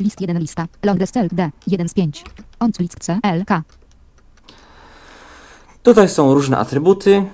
List 0.00 0.20
1 0.20 0.38
lista. 0.38 0.66
Long 0.82 1.08
cell 1.10 1.28
D. 1.32 1.50
1 1.66 1.88
z 1.88 1.94
5. 1.94 2.24
Onc 2.60 2.78
list 2.78 2.96
C. 3.00 3.18
L. 3.22 3.44
K. 3.44 3.62
Tutaj 5.82 6.08
są 6.08 6.34
różne 6.34 6.58
atrybuty 6.58 7.24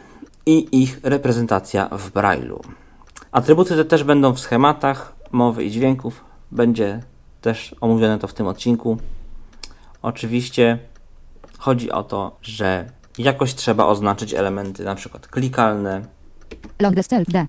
i 0.47 0.83
ich 0.83 1.01
reprezentacja 1.03 1.89
w 1.89 2.11
Braille'u. 2.13 2.61
Atrybuty 3.33 3.77
te 3.77 3.85
też 3.85 4.05
będą 4.05 4.33
w 4.33 4.41
schematach 4.41 5.13
mowy 5.33 5.65
i 5.65 5.71
dźwięków. 5.71 6.25
Będzie 6.53 7.01
też 7.41 7.75
omówione 7.81 8.19
to 8.19 8.29
w 8.29 8.35
tym 8.35 8.47
odcinku. 8.47 8.97
Oczywiście 10.03 10.79
chodzi 11.59 11.91
o 11.91 12.03
to, 12.03 12.37
że 12.43 12.91
jakoś 13.19 13.55
trzeba 13.55 13.87
oznaczyć 13.87 14.35
elementy 14.35 14.85
na 14.85 14.95
przykład 14.95 15.29
klikalne, 15.29 16.14
Long 16.81 17.05
cell 17.05 17.25
D. 17.29 17.47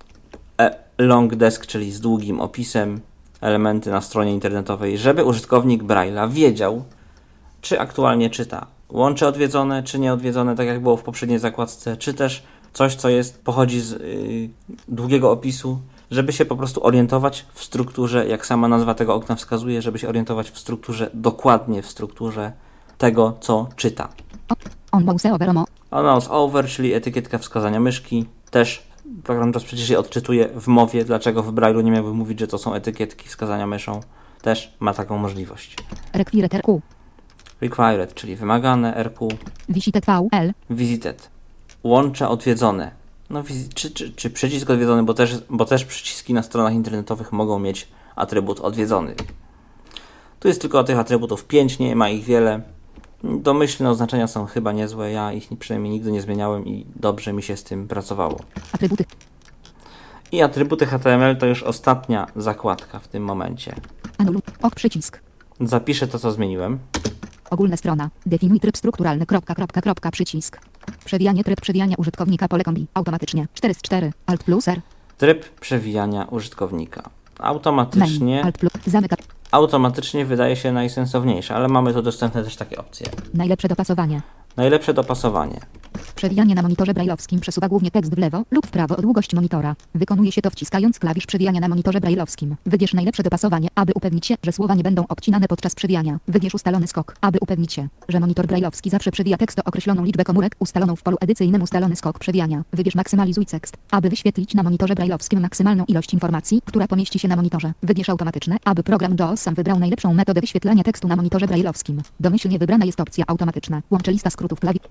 e, 0.60 0.78
long 0.98 1.34
desk, 1.34 1.66
czyli 1.66 1.92
z 1.92 2.00
długim 2.00 2.40
opisem, 2.40 3.00
elementy 3.40 3.90
na 3.90 4.00
stronie 4.00 4.32
internetowej, 4.32 4.98
żeby 4.98 5.24
użytkownik 5.24 5.82
Braille'a 5.82 6.30
wiedział, 6.30 6.84
czy 7.60 7.80
aktualnie 7.80 8.30
czyta 8.30 8.66
łącze 8.90 9.28
odwiedzone, 9.28 9.82
czy 9.82 9.98
nieodwiedzone, 9.98 10.56
tak 10.56 10.66
jak 10.66 10.80
było 10.80 10.96
w 10.96 11.02
poprzedniej 11.02 11.38
zakładce, 11.38 11.96
czy 11.96 12.14
też 12.14 12.42
coś, 12.72 12.94
co 12.94 13.08
jest, 13.08 13.44
pochodzi 13.44 13.80
z 13.80 13.92
y, 13.92 14.50
długiego 14.88 15.30
opisu, 15.30 15.78
żeby 16.10 16.32
się 16.32 16.44
po 16.44 16.56
prostu 16.56 16.86
orientować 16.86 17.46
w 17.52 17.64
strukturze, 17.64 18.26
jak 18.26 18.46
sama 18.46 18.68
nazwa 18.68 18.94
tego 18.94 19.14
okna 19.14 19.36
wskazuje, 19.36 19.82
żeby 19.82 19.98
się 19.98 20.08
orientować 20.08 20.50
w 20.50 20.58
strukturze, 20.58 21.10
dokładnie 21.14 21.82
w 21.82 21.90
strukturze 21.90 22.52
tego, 22.98 23.36
co 23.40 23.68
czyta. 23.76 24.08
On. 24.92 25.04
Mouse 26.04 26.30
over, 26.30 26.66
czyli 26.66 26.92
etykietka 26.92 27.38
wskazania 27.38 27.80
myszki. 27.80 28.26
Też 28.50 28.85
program 29.24 29.52
JOS 29.54 29.64
przecież 29.64 29.88
je 29.88 29.98
odczytuje 29.98 30.48
w 30.48 30.66
mowie, 30.66 31.04
dlaczego 31.04 31.42
w 31.42 31.52
Braille'u 31.52 31.84
nie 31.84 31.90
miałby 31.90 32.14
mówić, 32.14 32.40
że 32.40 32.46
to 32.46 32.58
są 32.58 32.74
etykietki 32.74 33.28
wskazania 33.28 33.66
myszą. 33.66 34.00
Też 34.42 34.76
ma 34.80 34.94
taką 34.94 35.18
możliwość. 35.18 35.76
Required 36.12 36.54
RQ. 36.54 36.80
Required, 37.60 38.14
czyli 38.14 38.36
wymagane, 38.36 38.96
RQ, 38.96 39.28
Visited 39.68 40.04
VL. 40.06 40.52
visited. 40.70 41.30
Łącze 41.84 42.28
odwiedzone. 42.28 42.90
No, 43.30 43.42
czy, 43.74 43.90
czy, 43.90 44.10
czy 44.12 44.30
przycisk 44.30 44.70
odwiedzony, 44.70 45.02
bo 45.02 45.14
też, 45.14 45.38
bo 45.50 45.64
też 45.64 45.84
przyciski 45.84 46.34
na 46.34 46.42
stronach 46.42 46.74
internetowych 46.74 47.32
mogą 47.32 47.58
mieć 47.58 47.88
atrybut 48.16 48.60
odwiedzony. 48.60 49.14
Tu 50.40 50.48
jest 50.48 50.60
tylko 50.60 50.84
tych 50.84 50.98
atrybutów 50.98 51.44
5, 51.44 51.78
nie 51.78 51.96
ma 51.96 52.08
ich 52.08 52.24
wiele. 52.24 52.60
Domyślne 53.30 53.90
oznaczenia 53.90 54.26
są 54.26 54.46
chyba 54.46 54.72
niezłe, 54.72 55.12
ja 55.12 55.32
ich 55.32 55.48
przynajmniej 55.58 55.92
nigdy 55.92 56.12
nie 56.12 56.22
zmieniałem 56.22 56.66
i 56.66 56.86
dobrze 56.96 57.32
mi 57.32 57.42
się 57.42 57.56
z 57.56 57.64
tym 57.64 57.88
pracowało. 57.88 58.36
Atrybuty. 58.72 59.04
I 60.32 60.42
atrybuty 60.42 60.86
HTML 60.86 61.36
to 61.36 61.46
już 61.46 61.62
ostatnia 61.62 62.26
zakładka 62.36 62.98
w 62.98 63.08
tym 63.08 63.22
momencie. 63.24 63.74
Anul. 64.18 64.40
Ok 64.62 64.74
przycisk. 64.74 65.20
Zapiszę 65.60 66.08
to, 66.08 66.18
co 66.18 66.32
zmieniłem. 66.32 66.78
Ogólna 67.50 67.76
strona. 67.76 68.10
Definiuj 68.26 68.60
tryb 68.60 68.76
strukturalny. 68.76 69.26
Kropka, 69.26 69.54
kropka, 69.54 69.80
kropka, 69.82 70.10
przycisk. 70.10 70.60
Przewijanie 71.04 71.44
tryb 71.44 71.60
przewijania 71.60 71.96
użytkownika 71.98 72.48
pole 72.48 72.64
kombi. 72.64 72.86
Automatycznie. 72.94 73.46
4 73.54 73.74
z 73.74 73.82
4. 73.82 74.12
Alt 74.26 74.44
plus 74.44 74.68
R. 74.68 74.80
Tryb 75.18 75.60
przewijania 75.60 76.24
użytkownika. 76.24 77.02
Main. 77.02 77.48
Automatycznie, 77.48 78.44
Alt 78.44 78.58
plus. 78.58 78.72
Zamyka. 78.86 79.16
Automatycznie 79.50 80.24
wydaje 80.24 80.56
się 80.56 80.72
najsensowniejsze, 80.72 81.54
ale 81.54 81.68
mamy 81.68 81.94
tu 81.94 82.02
dostępne 82.02 82.44
też 82.44 82.56
takie 82.56 82.78
opcje. 82.78 83.06
Najlepsze 83.34 83.68
dopasowanie. 83.68 84.20
Najlepsze 84.56 84.94
dopasowanie. 84.94 85.60
Przewijanie 86.14 86.54
na 86.54 86.62
monitorze 86.62 86.94
brajlowskim 86.94 87.40
przesuwa 87.40 87.68
głównie 87.68 87.90
tekst 87.90 88.14
w 88.14 88.18
lewo 88.18 88.42
lub 88.50 88.66
w 88.66 88.70
prawo 88.70 88.96
o 88.96 89.02
długość 89.02 89.34
monitora. 89.34 89.76
Wykonuje 89.94 90.32
się 90.32 90.42
to 90.42 90.50
wciskając 90.50 90.98
klawisz 90.98 91.26
przewijania 91.26 91.60
na 91.60 91.68
monitorze 91.68 92.00
brajlowskim. 92.00 92.56
Wybierz 92.66 92.94
najlepsze 92.94 93.22
dopasowanie, 93.22 93.68
aby 93.74 93.92
upewnić 93.94 94.26
się, 94.26 94.34
że 94.42 94.52
słowa 94.52 94.74
nie 94.74 94.82
będą 94.82 95.04
obcinane 95.08 95.48
podczas 95.48 95.74
przewijania. 95.74 96.18
Wybierz 96.28 96.54
ustalony 96.54 96.86
skok, 96.86 97.16
aby 97.20 97.38
upewnić 97.40 97.72
się, 97.72 97.88
że 98.08 98.20
monitor 98.20 98.46
brajlowski 98.46 98.90
zawsze 98.90 99.10
przewija 99.10 99.36
tekst 99.36 99.58
o 99.58 99.64
określoną 99.64 100.04
liczbę 100.04 100.24
komórek 100.24 100.56
ustaloną 100.58 100.96
w 100.96 101.02
polu 101.02 101.16
edycyjnym 101.20 101.62
ustalony 101.62 101.96
skok 101.96 102.18
przewijania. 102.18 102.62
Wybierz 102.72 102.94
maksymalizuj 102.94 103.46
tekst, 103.46 103.76
aby 103.90 104.10
wyświetlić 104.10 104.54
na 104.54 104.62
monitorze 104.62 104.94
brajlowskim 104.94 105.40
maksymalną 105.40 105.84
ilość 105.84 106.14
informacji, 106.14 106.62
która 106.64 106.88
pomieści 106.88 107.18
się 107.18 107.28
na 107.28 107.36
monitorze. 107.36 107.72
Wybierz 107.82 108.08
automatyczne, 108.08 108.56
aby 108.64 108.82
program 108.82 109.16
JAWS 109.18 109.40
sam 109.40 109.54
wybrał 109.54 109.78
najlepszą 109.78 110.14
metodę 110.14 110.40
wyświetlania 110.40 110.82
tekstu 110.82 111.08
na 111.08 111.16
monitorze 111.16 111.46
brajlowskim. 111.46 112.02
Domyślnie 112.20 112.58
wybrana 112.58 112.84
jest 112.84 113.00
opcja 113.00 113.24
automatyczna. 113.26 113.82
Łącze 113.90 114.12
lista 114.12 114.30
skrótów 114.30 114.45
klawisz. 114.48 114.82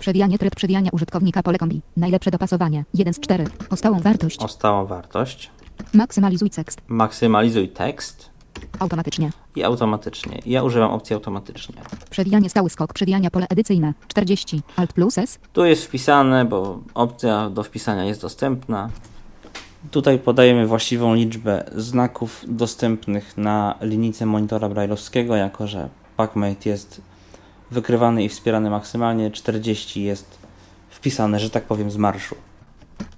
Przewijanie 0.00 0.38
tryb 0.38 0.54
przewijania 0.54 0.90
użytkownika 0.92 1.42
pole 1.42 1.58
kombi. 1.58 1.82
Najlepsze 1.96 2.30
dopasowanie. 2.30 2.84
1 2.94 3.14
z 3.14 3.20
4. 3.20 3.44
O 3.70 3.76
stałą 3.76 4.00
wartość. 4.00 4.38
O 4.42 4.48
stałą 4.48 4.86
wartość. 4.86 5.50
Maksymalizuj 5.94 6.50
tekst. 6.50 6.80
Maksymalizuj 6.88 7.68
tekst 7.68 8.30
Automatycznie. 8.78 9.30
i 9.56 9.64
automatycznie. 9.64 10.38
Ja 10.46 10.62
używam 10.62 10.90
opcji 10.90 11.14
automatycznie. 11.14 11.74
Przewijanie 12.10 12.50
stały 12.50 12.70
skok 12.70 12.92
przewijania 12.92 13.30
pole 13.30 13.46
edycyjne. 13.48 13.94
40. 14.08 14.62
Alt 14.76 14.92
plus 14.92 15.18
S. 15.18 15.38
Tu 15.52 15.64
jest 15.64 15.84
wpisane, 15.84 16.44
bo 16.44 16.80
opcja 16.94 17.50
do 17.50 17.62
wpisania 17.62 18.04
jest 18.04 18.20
dostępna. 18.22 18.90
Tutaj 19.90 20.18
podajemy 20.18 20.66
właściwą 20.66 21.14
liczbę 21.14 21.70
znaków 21.76 22.44
dostępnych 22.48 23.36
na 23.36 23.74
linijce 23.80 24.26
monitora 24.26 24.68
brajlowskiego, 24.68 25.36
jako 25.36 25.66
że 25.66 25.88
PacMate 26.16 26.70
jest 26.70 27.00
wykrywany 27.70 28.24
i 28.24 28.28
wspierany 28.28 28.70
maksymalnie, 28.70 29.30
40 29.30 30.02
jest 30.02 30.38
wpisane, 30.90 31.40
że 31.40 31.50
tak 31.50 31.64
powiem, 31.64 31.90
z 31.90 31.96
marszu. 31.96 32.36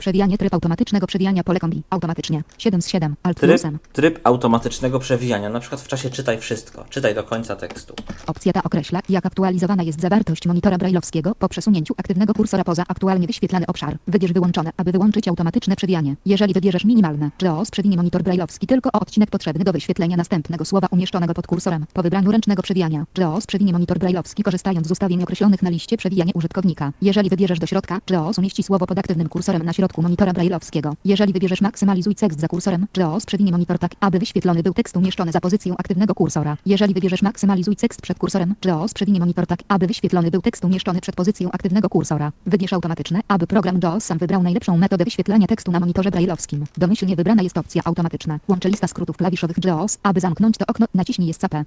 Przewijanie 0.02 0.38
tryb 0.38 0.54
automatycznego 0.54 1.06
przewijania 1.06 1.44
pole 1.44 1.60
kombi. 1.60 1.82
Automatycznie. 1.90 2.42
7 2.58 2.82
z 2.82 2.88
7. 2.88 3.16
Alt 3.22 3.38
Tryb, 3.38 3.50
plusem. 3.50 3.78
tryb 3.92 4.20
automatycznego 4.24 4.98
przewijania, 4.98 5.48
na 5.48 5.60
przykład 5.60 5.80
w 5.80 5.88
czasie 5.88 6.10
czytaj 6.10 6.38
wszystko, 6.38 6.84
czytaj 6.90 7.14
do 7.14 7.24
końca 7.24 7.56
tekstu. 7.56 7.94
Opcja 8.26 8.52
ta 8.52 8.62
określa, 8.62 9.00
jak 9.08 9.26
aktualizowana 9.26 9.82
jest 9.82 10.00
zawartość 10.00 10.46
monitora 10.46 10.78
brajlowskiego 10.78 11.34
po 11.38 11.48
przesunięciu 11.48 11.94
aktywnego 11.96 12.34
kursora 12.34 12.64
poza 12.64 12.84
aktualnie 12.88 13.26
wyświetlany 13.26 13.66
obszar. 13.66 13.96
Wybierz 14.06 14.32
wyłączone, 14.32 14.70
aby 14.76 14.92
wyłączyć 14.92 15.28
automatyczne 15.28 15.76
przewijanie. 15.76 16.16
Jeżeli 16.26 16.54
wybierzesz 16.54 16.84
minimalne, 16.84 17.30
JAWS 17.42 17.70
przewinie 17.70 17.96
monitor 17.96 18.22
brajlowski 18.22 18.66
tylko 18.66 18.90
o 18.92 19.00
odcinek 19.00 19.30
potrzebny 19.30 19.64
do 19.64 19.72
wyświetlenia 19.72 20.16
następnego 20.16 20.64
słowa 20.64 20.88
umieszczonego 20.90 21.34
pod 21.34 21.46
kursorem. 21.46 21.86
Po 21.92 22.02
wybraniu 22.02 22.30
ręcznego 22.32 22.62
przewijania, 22.62 23.04
JAWS 23.18 23.46
przewinie 23.46 23.72
monitor 23.72 23.98
brajlowski 23.98 24.42
korzystając 24.42 24.86
z 24.86 24.90
ustawień 24.90 25.22
określonych 25.22 25.62
na 25.62 25.70
liście 25.70 25.96
przewijania 25.96 26.32
użytkownika. 26.34 26.92
Jeżeli 27.02 27.30
wybierzesz 27.30 27.58
do 27.58 27.66
środka, 27.66 28.00
JAWS 28.10 28.38
umieści 28.38 28.62
słowo 28.62 28.86
pod 28.86 28.98
aktywnym 28.98 29.28
kursorem 29.28 29.62
na 29.62 29.72
środku 29.72 29.91
monitora 30.00 30.32
brajlowskiego. 30.32 30.94
Jeżeli 31.04 31.32
wybierzesz 31.32 31.60
maksymalizuj 31.60 32.14
tekst 32.14 32.40
za 32.40 32.48
kursorem, 32.48 32.86
JAWS 32.96 33.26
przewinie 33.26 33.52
monitor 33.52 33.78
tak, 33.78 33.92
aby 34.00 34.18
wyświetlony 34.18 34.62
był 34.62 34.74
tekst 34.74 34.96
umieszczony 34.96 35.32
za 35.32 35.40
pozycją 35.40 35.74
aktywnego 35.76 36.14
kursora. 36.14 36.56
Jeżeli 36.66 36.94
wybierzesz 36.94 37.22
maksymalizuj 37.22 37.76
tekst 37.76 38.02
przed 38.02 38.18
kursorem, 38.18 38.54
JAWS 38.64 38.94
przewinie 38.94 39.20
monitor 39.20 39.46
tak, 39.46 39.58
aby 39.68 39.86
wyświetlony 39.86 40.30
był 40.30 40.42
tekst 40.42 40.64
umieszczony 40.64 41.00
przed 41.00 41.16
pozycją 41.16 41.50
aktywnego 41.50 41.88
kursora. 41.88 42.32
Wybierz 42.46 42.72
automatyczne, 42.72 43.20
aby 43.28 43.46
program 43.46 43.80
JAWS 43.82 44.04
sam 44.04 44.18
wybrał 44.18 44.42
najlepszą 44.42 44.76
metodę 44.76 45.04
wyświetlania 45.04 45.46
tekstu 45.46 45.72
na 45.72 45.80
monitorze 45.80 46.10
brajlowskim. 46.10 46.64
Domyślnie 46.76 47.16
wybrana 47.16 47.42
jest 47.42 47.58
opcja 47.58 47.82
automatyczna. 47.84 48.38
Łączy 48.48 48.68
lista 48.68 48.86
skrótów 48.86 49.16
klawiszowych 49.16 49.64
JAWS, 49.64 49.98
aby 50.02 50.20
zamknąć 50.20 50.58
to 50.58 50.64
okno, 50.68 50.86
naciśnij 50.94 51.30
Escape. 51.30 51.64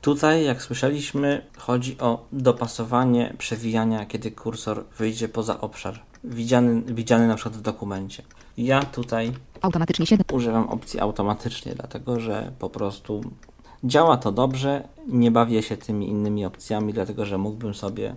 Tutaj, 0.00 0.44
jak 0.44 0.62
słyszeliśmy, 0.62 1.44
chodzi 1.56 1.98
o 1.98 2.26
dopasowanie 2.32 3.34
przewijania, 3.38 4.06
kiedy 4.06 4.30
kursor 4.30 4.84
wyjdzie 4.98 5.28
poza 5.28 5.60
obszar, 5.60 6.00
widziany, 6.24 6.82
widziany 6.82 7.28
na 7.28 7.34
przykład 7.34 7.56
w 7.56 7.60
dokumencie. 7.60 8.22
Ja 8.56 8.82
tutaj 8.82 9.32
Automatycznie 9.62 10.06
7. 10.06 10.26
używam 10.32 10.68
opcji 10.68 11.00
automatycznie, 11.00 11.74
dlatego 11.74 12.20
że 12.20 12.52
po 12.58 12.70
prostu 12.70 13.24
działa 13.84 14.16
to 14.16 14.32
dobrze, 14.32 14.88
nie 15.08 15.30
bawię 15.30 15.62
się 15.62 15.76
tymi 15.76 16.08
innymi 16.08 16.44
opcjami, 16.44 16.92
dlatego 16.92 17.24
że 17.24 17.38
mógłbym 17.38 17.74
sobie 17.74 18.16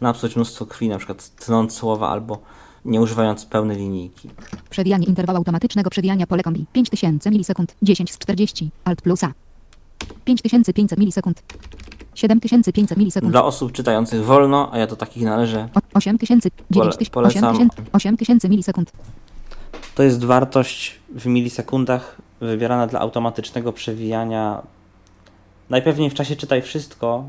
napsuć 0.00 0.36
mnóstwo 0.36 0.66
krwi, 0.66 0.88
na 0.88 0.98
przykład 0.98 1.28
tnąc 1.36 1.74
słowa 1.74 2.08
albo 2.08 2.38
nie 2.84 3.00
używając 3.00 3.44
pełnej 3.44 3.76
linijki. 3.76 4.30
Przewijanie 4.70 5.06
interwału 5.06 5.36
automatycznego 5.36 5.90
przewijania 5.90 6.26
pole 6.26 6.42
kombi. 6.42 6.66
5000 6.72 7.30
milisekund. 7.30 7.74
10 7.82 8.12
z 8.12 8.18
40. 8.18 8.70
Alt 8.84 9.02
plus 9.02 9.24
A. 9.24 9.32
5500 10.24 10.98
milisekund. 10.98 11.42
7500 12.18 12.98
milisekund. 12.98 13.32
Dla 13.32 13.44
osób 13.44 13.72
czytających 13.72 14.24
wolno, 14.24 14.68
a 14.72 14.78
ja 14.78 14.86
do 14.86 14.96
takich 14.96 15.22
należę, 15.22 15.68
O- 15.74 15.80
8000. 15.94 16.48
9000. 16.70 17.10
polecam. 17.10 17.44
8000. 17.44 17.82
8000 17.92 18.48
milisekund. 18.48 18.92
To 19.94 20.02
jest 20.02 20.24
wartość 20.24 20.98
w 21.08 21.26
milisekundach 21.26 22.16
wybierana 22.40 22.86
dla 22.86 23.00
automatycznego 23.00 23.72
przewijania. 23.72 24.62
Najpewniej 25.70 26.10
w 26.10 26.14
czasie 26.14 26.36
czytaj 26.36 26.62
wszystko. 26.62 27.24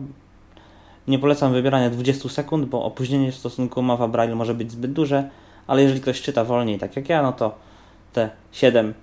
Nie 1.08 1.20
polecam 1.20 1.54
wybierania 1.54 1.90
20 1.90 2.30
sekund, 2.30 2.66
bo 2.66 2.84
opóźnienie 2.84 3.32
w 3.32 3.36
stosunku 3.36 3.82
mowa 3.82 4.08
braille 4.08 4.36
może 4.36 4.54
być 4.54 4.72
zbyt 4.72 4.94
duże, 4.94 5.30
ale 5.68 5.82
jeżeli 5.82 6.02
ktoś 6.02 6.22
czyta 6.22 6.44
wolniej, 6.44 6.80
tak 6.80 6.96
jak 6.96 7.10
ja, 7.10 7.22
no 7.22 7.34
to 7.34 7.56
te 8.14 8.30
7 8.52 8.94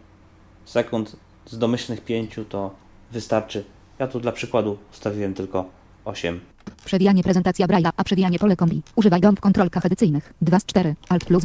sekund 0.65 1.17
z 1.47 1.59
domyślnych 1.59 2.01
5 2.01 2.35
to 2.49 2.71
wystarczy. 3.13 3.65
Ja 3.99 4.07
tu 4.07 4.21
dla 4.21 4.33
przykładu 4.33 4.79
ustawiłem 4.93 5.35
tylko 5.35 5.65
8. 6.05 6.41
Przewijanie 6.85 7.23
prezentacja 7.23 7.67
Braille'a, 7.67 7.91
a 7.97 8.05
przewijanie 8.05 8.39
pole 8.39 8.57
kombi. 8.57 8.83
Używaj 8.97 9.21
w 9.37 9.41
kontrolkach 9.41 9.87
edycyjnych. 9.87 10.35
2 10.43 10.61
z 10.61 10.65
4. 10.65 10.95
Alt 11.09 11.25
plus. 11.25 11.45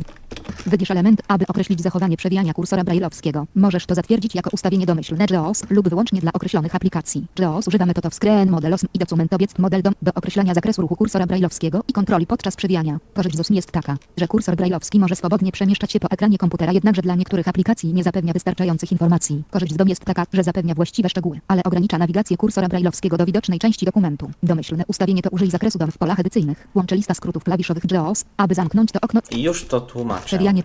Wybierz 0.65 0.91
element, 0.91 1.21
aby 1.27 1.47
określić 1.47 1.81
zachowanie 1.81 2.17
przewijania 2.17 2.53
kursora 2.53 2.83
brailleowskiego. 2.83 3.47
Możesz 3.55 3.85
to 3.85 3.95
zatwierdzić 3.95 4.35
jako 4.35 4.49
ustawienie 4.53 4.85
domyślne 4.85 5.25
JAWS 5.29 5.63
lub 5.69 5.89
wyłącznie 5.89 6.21
dla 6.21 6.33
określonych 6.33 6.75
aplikacji. 6.75 7.25
JAWS 7.39 7.67
używa 7.67 7.85
metod 7.85 8.05
of 8.05 8.13
screen 8.13 8.49
model 8.49 8.73
OSM 8.73 8.87
i 8.93 8.99
document 8.99 9.33
obiect 9.33 9.59
model 9.59 9.81
DOM 9.81 9.93
do 10.01 10.13
określania 10.13 10.53
zakresu 10.53 10.81
ruchu 10.81 10.95
kursora 10.95 11.25
brailleowskiego 11.25 11.83
i 11.87 11.93
kontroli 11.93 12.27
podczas 12.27 12.55
przewijania. 12.55 12.99
Korzyść 13.13 13.37
z 13.37 13.39
OSM 13.39 13.53
jest 13.53 13.71
taka, 13.71 13.97
że 14.17 14.27
kursor 14.27 14.55
brailleowski 14.55 14.99
może 14.99 15.15
swobodnie 15.15 15.51
przemieszczać 15.51 15.91
się 15.91 15.99
po 15.99 16.11
ekranie 16.11 16.37
komputera, 16.37 16.71
jednakże 16.71 17.01
dla 17.01 17.15
niektórych 17.15 17.47
aplikacji 17.47 17.93
nie 17.93 18.03
zapewnia 18.03 18.33
wystarczających 18.33 18.91
informacji. 18.91 19.43
Korzyść 19.51 19.73
z 19.73 19.77
DOM 19.77 19.89
jest 19.89 20.05
taka, 20.05 20.25
że 20.33 20.43
zapewnia 20.43 20.75
właściwe 20.75 21.09
szczegóły, 21.09 21.39
ale 21.47 21.63
ogranicza 21.63 21.97
nawigację 21.97 22.37
kursora 22.37 22.67
brailleowskiego 22.67 23.17
do 23.17 23.25
widocznej 23.25 23.59
części 23.59 23.85
dokumentu. 23.85 24.31
Domyślne 24.43 24.83
ustawienie 24.87 25.10
to 25.19 25.29
użyj 25.29 25.49
zakresu 25.49 25.77
DOM 25.79 25.91
w 25.91 25.97
polach 25.97 26.19
edycyjnych. 26.19 26.67
Łączy 26.75 26.95
lista 26.95 27.13
skrótów 27.13 27.43
klawiszowych 27.43 27.83
JAWS, 27.91 28.25
aby 28.37 28.55
zamknąć 28.55 28.91
to 28.91 28.99
okno. 29.01 29.21
I 29.31 29.41
już 29.41 29.65
to 29.65 29.81
tłumaczę. 29.81 30.25
Przewijanie 30.25 30.63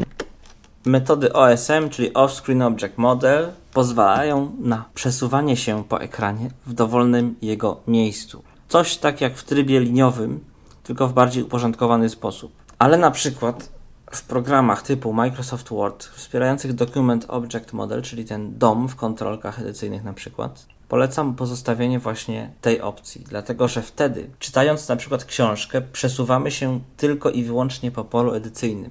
Metody 0.87 1.32
OSM, 1.32 1.88
czyli 1.90 2.12
Off-Screen 2.12 2.62
Object 2.62 2.98
Model, 2.98 3.48
pozwalają 3.72 4.52
na 4.61 4.85
przesuwanie 4.94 5.56
się 5.56 5.85
po 5.85 6.00
ekranie 6.00 6.50
w 6.66 6.72
dowolnym 6.72 7.35
jego 7.42 7.80
miejscu. 7.87 8.42
Coś 8.68 8.96
tak 8.96 9.20
jak 9.20 9.37
w 9.37 9.44
trybie 9.44 9.80
liniowym, 9.80 10.44
tylko 10.82 11.09
w 11.09 11.12
bardziej 11.12 11.42
uporządkowany 11.42 12.09
sposób. 12.09 12.52
Ale 12.78 12.98
na 12.98 13.11
przykład 13.11 13.76
w 14.11 14.22
programach 14.22 14.82
typu 14.82 15.12
Microsoft 15.12 15.68
Word 15.68 16.04
wspierających 16.04 16.72
Document 16.72 17.24
Object 17.28 17.72
Model, 17.72 18.02
czyli 18.02 18.24
ten 18.24 18.59
DOM 18.59 18.88
w 18.88 18.96
kontrolkach 18.96 19.61
edycyjnych 19.61 20.04
na 20.04 20.12
przykład, 20.12 20.66
polecam 20.88 21.35
pozostawienie 21.35 21.99
właśnie 21.99 22.51
tej 22.61 22.81
opcji, 22.81 23.25
dlatego 23.29 23.68
że 23.68 23.83
wtedy, 23.83 24.31
czytając 24.38 24.88
na 24.88 24.96
przykład 24.96 25.25
książkę, 25.25 25.83
przesuwamy 25.92 26.51
się 26.51 26.81
tylko 26.96 27.31
i 27.31 27.44
wyłącznie 27.44 27.90
po 27.90 28.05
polu 28.05 28.35
edycyjnym 28.35 28.90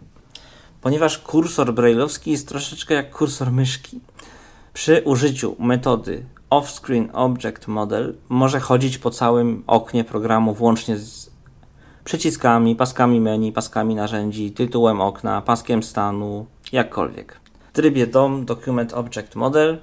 ponieważ 0.86 1.18
kursor 1.18 1.74
brailleowski 1.74 2.32
jest 2.32 2.48
troszeczkę 2.48 2.94
jak 2.94 3.12
kursor 3.12 3.52
myszki. 3.52 4.00
Przy 4.74 5.02
użyciu 5.06 5.56
metody 5.60 6.26
Off-Screen 6.50 7.10
Object 7.14 7.68
Model 7.68 8.16
może 8.30 8.60
chodzić 8.60 8.98
po 8.98 9.12
całym 9.12 9.64
oknie 9.68 10.04
programu 10.04 10.54
włącznie 10.54 10.98
z 10.98 11.32
przyciskami, 12.04 12.76
paskami 12.76 13.22
menu, 13.22 13.52
paskami 13.52 13.96
narzędzi, 13.96 14.52
tytułem 14.52 15.02
okna, 15.02 15.42
paskiem 15.42 15.84
stanu, 15.84 16.46
jakkolwiek. 16.72 17.40
W 17.70 17.72
trybie 17.74 18.08
DOM 18.08 18.46
Document 18.46 18.94
Object 18.94 19.36
Model, 19.36 19.78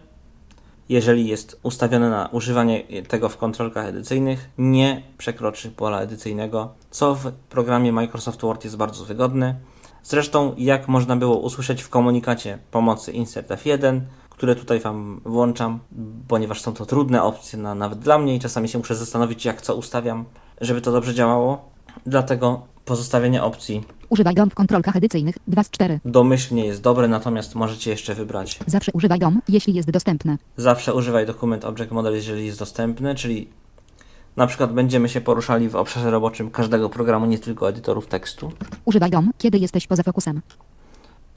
jeżeli 0.92 1.28
jest 1.28 1.60
ustawione 1.62 2.10
na 2.10 2.28
używanie 2.32 2.82
tego 3.08 3.28
w 3.28 3.36
kontrolkach 3.36 3.86
edycyjnych, 3.86 4.50
nie 4.58 5.02
przekroczy 5.18 5.70
pola 5.70 6.00
edycyjnego, 6.00 6.72
co 6.90 7.14
w 7.14 7.32
programie 7.32 7.92
Microsoft 7.92 8.40
Word 8.42 8.64
jest 8.64 8.76
bardzo 8.76 9.04
wygodne. 9.04 9.54
Zresztą, 10.02 10.54
jak 10.58 10.88
można 10.88 11.16
było 11.16 11.38
usłyszeć 11.38 11.82
w 11.82 11.88
komunikacie 11.88 12.58
pomocy 12.70 13.12
Insert 13.12 13.50
F1, 13.50 14.00
które 14.30 14.56
tutaj 14.56 14.80
Wam 14.80 15.20
włączam, 15.24 15.78
ponieważ 16.28 16.60
są 16.60 16.74
to 16.74 16.86
trudne 16.86 17.22
opcje 17.22 17.58
na, 17.58 17.74
nawet 17.74 17.98
dla 17.98 18.18
mnie 18.18 18.36
i 18.36 18.40
czasami 18.40 18.68
się 18.68 18.78
muszę 18.78 18.94
zastanowić, 18.94 19.44
jak 19.44 19.62
co 19.62 19.74
ustawiam, 19.74 20.24
żeby 20.60 20.80
to 20.80 20.92
dobrze 20.92 21.14
działało. 21.14 21.70
Dlatego 22.06 22.71
pozostawienie 22.84 23.42
opcji 23.42 23.82
Używaj 24.12 24.34
dom 24.34 24.50
w 24.50 24.54
kontrolkach 24.54 24.96
edycyjnych. 24.96 25.38
2 25.48 25.64
z 25.64 25.70
4. 25.70 26.00
domyślnie 26.04 26.66
jest 26.66 26.82
dobre, 26.82 27.08
natomiast 27.08 27.54
możecie 27.54 27.90
jeszcze 27.90 28.14
wybrać. 28.14 28.58
Zawsze 28.66 28.92
używaj 28.92 29.18
dom, 29.18 29.40
jeśli 29.48 29.74
jest 29.74 29.90
dostępne. 29.90 30.38
Zawsze 30.56 30.94
używaj 30.94 31.26
dokument 31.26 31.64
Object 31.64 31.90
Model, 31.90 32.14
jeżeli 32.14 32.46
jest 32.46 32.58
dostępny, 32.58 33.14
czyli 33.14 33.48
na 34.36 34.46
przykład 34.46 34.72
będziemy 34.72 35.08
się 35.08 35.20
poruszali 35.20 35.68
w 35.68 35.76
obszarze 35.76 36.10
roboczym 36.10 36.50
każdego 36.50 36.88
programu, 36.88 37.26
nie 37.26 37.38
tylko 37.38 37.68
edytorów 37.68 38.06
tekstu. 38.06 38.52
Używaj 38.84 39.10
dom, 39.10 39.30
kiedy 39.38 39.58
jesteś 39.58 39.86
poza 39.86 40.02
fokusem. 40.02 40.42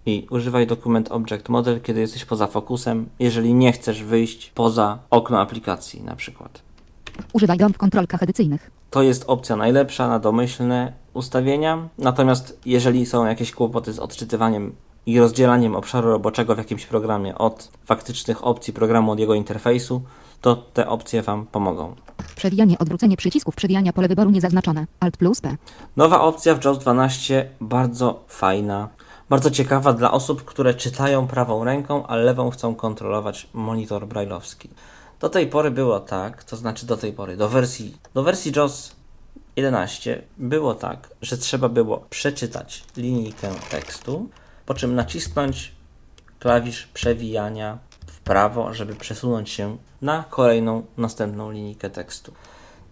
I 0.05 0.27
używaj 0.29 0.67
dokument 0.67 1.11
Object 1.11 1.49
Model, 1.49 1.81
kiedy 1.81 1.99
jesteś 1.99 2.25
poza 2.25 2.47
fokusem, 2.47 3.09
jeżeli 3.19 3.53
nie 3.53 3.71
chcesz 3.71 4.03
wyjść 4.03 4.51
poza 4.55 4.99
okno 5.09 5.39
aplikacji 5.39 6.03
na 6.03 6.15
przykład. 6.15 6.61
Używaj 7.33 7.57
dom 7.57 7.73
w 7.73 7.77
kontrolkach 7.77 8.23
edycyjnych. 8.23 8.71
To 8.95 9.03
jest 9.03 9.23
opcja 9.27 9.55
najlepsza 9.55 10.07
na 10.07 10.19
domyślne 10.19 10.93
ustawienia. 11.13 11.89
Natomiast 11.97 12.59
jeżeli 12.65 13.05
są 13.05 13.25
jakieś 13.25 13.51
kłopoty 13.51 13.93
z 13.93 13.99
odczytywaniem 13.99 14.75
i 15.05 15.19
rozdzielaniem 15.19 15.75
obszaru 15.75 16.09
roboczego 16.09 16.55
w 16.55 16.57
jakimś 16.57 16.85
programie 16.85 17.37
od 17.37 17.71
faktycznych 17.85 18.45
opcji 18.45 18.73
programu, 18.73 19.11
od 19.11 19.19
jego 19.19 19.33
interfejsu, 19.33 20.01
to 20.41 20.55
te 20.55 20.89
opcje 20.89 21.21
Wam 21.21 21.45
pomogą. 21.45 21.95
Przewijanie, 22.35 22.77
odwrócenie 22.79 23.17
przycisków 23.17 23.55
przewijania 23.55 23.93
pole 23.93 24.07
wyboru 24.07 24.31
niezaznaczone. 24.31 24.85
Alt 24.99 25.17
plus 25.17 25.41
P. 25.41 25.57
Nowa 25.97 26.21
opcja 26.21 26.55
w 26.55 26.65
JAWS 26.65 26.77
12 26.77 27.49
bardzo 27.61 28.23
fajna, 28.27 28.89
bardzo 29.29 29.51
ciekawa 29.51 29.93
dla 29.93 30.11
osób, 30.11 30.45
które 30.45 30.73
czytają 30.73 31.27
prawą 31.27 31.63
ręką, 31.63 32.07
a 32.07 32.15
lewą 32.15 32.49
chcą 32.49 32.75
kontrolować 32.75 33.47
monitor 33.53 34.07
brailleowski. 34.07 34.69
Do 35.19 35.29
tej 35.29 35.47
pory 35.47 35.71
było 35.71 35.99
tak, 35.99 36.43
to 36.43 36.55
znaczy 36.55 36.85
do 36.85 36.97
tej 36.97 37.13
pory, 37.13 37.37
do 37.37 37.49
wersji, 37.49 37.97
do 38.13 38.23
wersji 38.23 38.51
JAWS 38.55 38.95
11 39.55 40.21
było 40.37 40.75
tak, 40.75 41.09
że 41.21 41.37
trzeba 41.37 41.69
było 41.69 41.97
przeczytać 42.09 42.83
linijkę 42.97 43.51
tekstu, 43.69 44.29
po 44.65 44.73
czym 44.73 44.95
nacisnąć 44.95 45.71
klawisz 46.39 46.87
przewijania 46.93 47.77
w 48.07 48.19
prawo, 48.19 48.73
żeby 48.73 48.95
przesunąć 48.95 49.49
się 49.49 49.77
na 50.01 50.23
kolejną, 50.29 50.85
następną 50.97 51.51
linijkę 51.51 51.89
tekstu. 51.89 52.33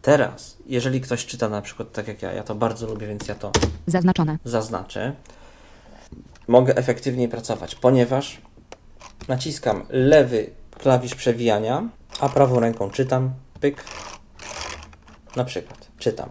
Teraz, 0.01 0.57
jeżeli 0.65 1.01
ktoś 1.01 1.25
czyta 1.25 1.49
na 1.49 1.61
przykład 1.61 1.91
tak 1.91 2.07
jak 2.07 2.21
ja, 2.21 2.31
ja 2.33 2.43
to 2.43 2.55
bardzo 2.55 2.87
lubię, 2.87 3.07
więc 3.07 3.27
ja 3.27 3.35
to 3.35 3.51
Zaznaczone. 3.87 4.39
zaznaczę, 4.43 5.13
mogę 6.47 6.75
efektywniej 6.75 7.29
pracować, 7.29 7.75
ponieważ 7.75 8.41
naciskam 9.27 9.83
lewy 9.89 10.49
klawisz 10.71 11.15
przewijania, 11.15 11.89
a 12.19 12.29
prawą 12.29 12.59
ręką 12.59 12.89
czytam, 12.89 13.31
pyk, 13.59 13.83
na 15.35 15.43
przykład, 15.43 15.87
czytam. 15.97 16.29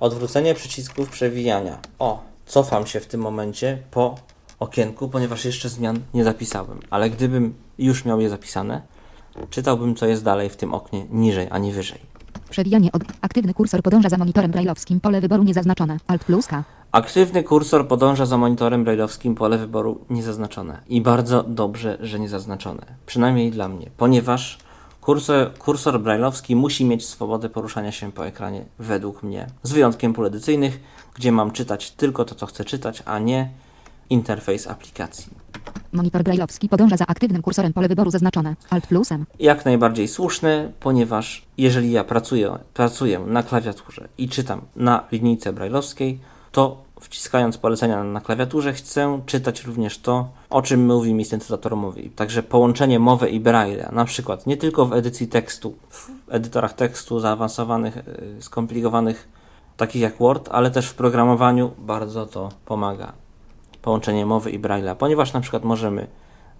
Odwrócenie 0.00 0.54
przycisków 0.54 1.10
przewijania. 1.10 1.78
O, 1.98 2.22
cofam 2.46 2.86
się 2.86 3.00
w 3.00 3.06
tym 3.06 3.20
momencie 3.20 3.78
po 3.90 4.14
okienku, 4.58 5.08
ponieważ 5.08 5.44
jeszcze 5.44 5.68
zmian 5.68 6.00
nie 6.14 6.24
zapisałem, 6.24 6.80
ale 6.90 7.10
gdybym 7.10 7.54
już 7.78 8.04
miał 8.04 8.20
je 8.20 8.30
zapisane, 8.30 8.82
czytałbym 9.50 9.94
co 9.94 10.06
jest 10.06 10.24
dalej 10.24 10.48
w 10.48 10.56
tym 10.56 10.74
oknie, 10.74 11.06
niżej, 11.10 11.48
a 11.50 11.58
nie 11.58 11.72
wyżej. 11.72 11.98
Przewijanie 12.50 12.92
od. 12.92 13.02
Aktywny 13.20 13.54
kursor 13.54 13.82
podąża 13.82 14.08
za 14.08 14.18
monitorem 14.18 14.50
brajlowskim. 14.50 15.00
Pole 15.00 15.20
wyboru 15.20 15.42
niezaznaczone. 15.42 15.96
Alt 16.06 16.24
plus 16.24 16.46
K. 16.46 16.64
Aktywny 16.92 17.42
kursor 17.42 17.88
podąża 17.88 18.26
za 18.26 18.38
monitorem 18.38 18.84
brailleowskim, 18.84 19.34
pole 19.34 19.58
wyboru 19.58 20.04
niezaznaczone. 20.10 20.80
I 20.88 21.00
bardzo 21.00 21.42
dobrze, 21.42 21.98
że 22.00 22.20
niezaznaczone. 22.20 22.82
Przynajmniej 23.06 23.50
dla 23.50 23.68
mnie, 23.68 23.90
ponieważ 23.96 24.58
kursor, 25.08 25.54
kursor 25.58 26.00
brailleowski 26.00 26.56
musi 26.56 26.84
mieć 26.84 27.06
swobodę 27.06 27.48
poruszania 27.48 27.92
się 27.92 28.12
po 28.12 28.26
ekranie, 28.26 28.64
według 28.78 29.22
mnie. 29.22 29.46
Z 29.62 29.72
wyjątkiem 29.72 30.12
pól 30.12 30.26
edycyjnych, 30.26 30.80
gdzie 31.14 31.32
mam 31.32 31.50
czytać 31.50 31.90
tylko 31.90 32.24
to, 32.24 32.34
co 32.34 32.46
chcę 32.46 32.64
czytać, 32.64 33.02
a 33.06 33.18
nie 33.18 33.50
interfejs 34.10 34.66
aplikacji. 34.66 35.32
Monitor 35.92 36.22
brajlowski 36.22 36.68
podąża 36.68 36.96
za 36.96 37.06
aktywnym 37.06 37.42
kursorem. 37.42 37.72
Pole 37.72 37.88
wyboru 37.88 38.10
zaznaczone. 38.10 38.56
Alt 38.70 38.86
plusem. 38.86 39.26
Jak 39.40 39.64
najbardziej 39.64 40.08
słuszny, 40.08 40.72
ponieważ 40.80 41.42
jeżeli 41.58 41.92
ja 41.92 42.04
pracuję, 42.04 42.58
pracuję 42.74 43.18
na 43.18 43.42
klawiaturze 43.42 44.08
i 44.18 44.28
czytam 44.28 44.60
na 44.76 45.04
linijce 45.12 45.52
brailleowskiej, 45.52 46.20
to 46.52 46.82
wciskając 47.00 47.58
polecenia 47.58 48.04
na 48.04 48.20
klawiaturze 48.20 48.72
chcę 48.72 49.20
czytać 49.26 49.64
również 49.64 49.98
to, 49.98 50.28
o 50.50 50.62
czym 50.62 50.86
mówi 50.86 51.14
mi 51.14 51.24
syntezator 51.24 51.76
mowy. 51.76 52.10
Także 52.16 52.42
połączenie 52.42 52.98
mowy 52.98 53.28
i 53.28 53.40
braille, 53.40 53.88
na 53.92 54.04
przykład 54.04 54.46
nie 54.46 54.56
tylko 54.56 54.86
w 54.86 54.92
edycji 54.92 55.28
tekstu, 55.28 55.74
w 55.90 56.10
edytorach 56.28 56.72
tekstu 56.72 57.20
zaawansowanych, 57.20 57.96
yy, 57.96 58.42
skomplikowanych, 58.42 59.28
takich 59.76 60.02
jak 60.02 60.18
Word, 60.18 60.48
ale 60.52 60.70
też 60.70 60.88
w 60.88 60.94
programowaniu 60.94 61.70
bardzo 61.78 62.26
to 62.26 62.48
pomaga. 62.64 63.12
Połączenie 63.82 64.26
mowy 64.26 64.50
i 64.50 64.60
braille'a, 64.60 64.94
ponieważ 64.94 65.32
na 65.32 65.40
przykład 65.40 65.64
możemy 65.64 66.06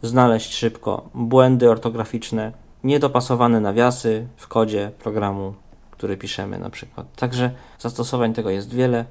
znaleźć 0.03 0.55
szybko 0.55 1.09
błędy 1.15 1.71
ortograficzne, 1.71 2.53
niedopasowane 2.85 3.61
nawiasy 3.61 4.27
w 4.37 4.49
kodzie 4.49 4.91
programu, 4.99 5.55
który 5.91 6.17
piszemy 6.17 6.59
na 6.59 6.71
przykład. 6.71 7.07
Także 7.17 7.51
zastosowań 7.79 8.35
tego 8.35 8.51
jest 8.51 8.75
wiele. 8.75 9.05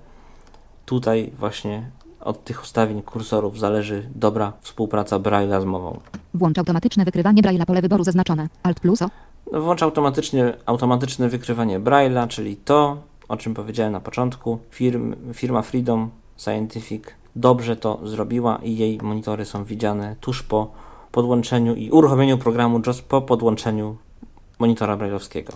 Tutaj 0.87 1.31
właśnie 1.39 1.91
od 2.21 2.43
tych 2.43 2.63
ustawień 2.63 3.01
kursorów 3.01 3.59
zależy 3.59 4.09
dobra 4.15 4.53
współpraca 4.61 5.19
Braille'a 5.19 5.61
z 5.61 5.65
mową. 5.65 5.99
Włącz 6.33 6.57
automatyczne 6.57 7.05
wykrywanie 7.05 7.41
brajla. 7.41 7.65
Pole 7.65 7.81
wyboru 7.81 8.03
zaznaczone. 8.03 8.49
Alt 8.63 8.79
plus 8.79 9.01
O. 9.01 9.09
No, 9.51 9.61
Włącz 9.61 9.83
automatycznie, 9.83 10.53
automatyczne 10.65 11.29
wykrywanie 11.29 11.79
Braille'a, 11.79 12.27
czyli 12.27 12.55
to, 12.55 12.97
o 13.27 13.37
czym 13.37 13.53
powiedziałem 13.53 13.93
na 13.93 13.99
początku. 13.99 14.59
Firm, 14.69 15.15
firma 15.33 15.61
Freedom 15.61 16.09
Scientific 16.37 17.03
dobrze 17.35 17.75
to 17.75 17.99
zrobiła 18.03 18.59
i 18.63 18.77
jej 18.77 18.99
monitory 19.01 19.45
są 19.45 19.63
widziane 19.63 20.15
tuż 20.21 20.43
po 20.43 20.71
podłączeniu 21.11 21.75
i 21.75 21.91
uruchomieniu 21.91 22.37
programu 22.37 22.81
JOS 22.87 23.01
po 23.01 23.21
podłączeniu 23.21 23.97
monitora 24.59 24.97
brailleowskiego. 24.97 25.53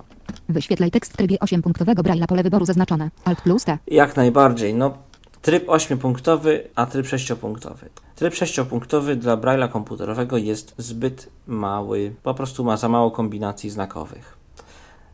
Wyświetlaj 0.49 0.91
tekst 0.91 1.13
w 1.13 1.17
trybie 1.17 1.37
8-punktowego 1.37 2.03
brajla. 2.03 2.27
Pole 2.27 2.43
wyboru 2.43 2.65
zaznaczone. 2.65 3.09
Alt 3.25 3.41
plus 3.41 3.63
T. 3.63 3.77
Jak 3.87 4.15
najbardziej. 4.15 4.73
No, 4.73 4.93
tryb 5.41 5.67
8-punktowy, 5.67 6.59
a 6.75 6.85
tryb 6.85 7.05
6-punktowy. 7.05 7.85
Tryb 8.15 8.33
6-punktowy 8.33 9.15
dla 9.15 9.37
Braille'a 9.37 9.69
komputerowego 9.69 10.37
jest 10.37 10.75
zbyt 10.77 11.29
mały, 11.47 12.15
po 12.23 12.33
prostu 12.33 12.63
ma 12.63 12.77
za 12.77 12.89
mało 12.89 13.11
kombinacji 13.11 13.69
znakowych. 13.69 14.37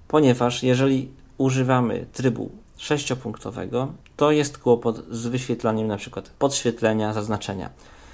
Ponieważ 0.08 0.64
jeżeli 0.64 1.12
używamy 1.38 2.06
trybu 2.14 2.52
6-punktowego, 2.80 3.88
to 4.18 4.32
jest 4.32 4.58
kłopot 4.58 5.06
z 5.12 5.28
wyświetlaniem 5.28 5.88
przykład 5.98 6.30
podświetlenia, 6.40 7.14
zaznaczenia. 7.14 7.70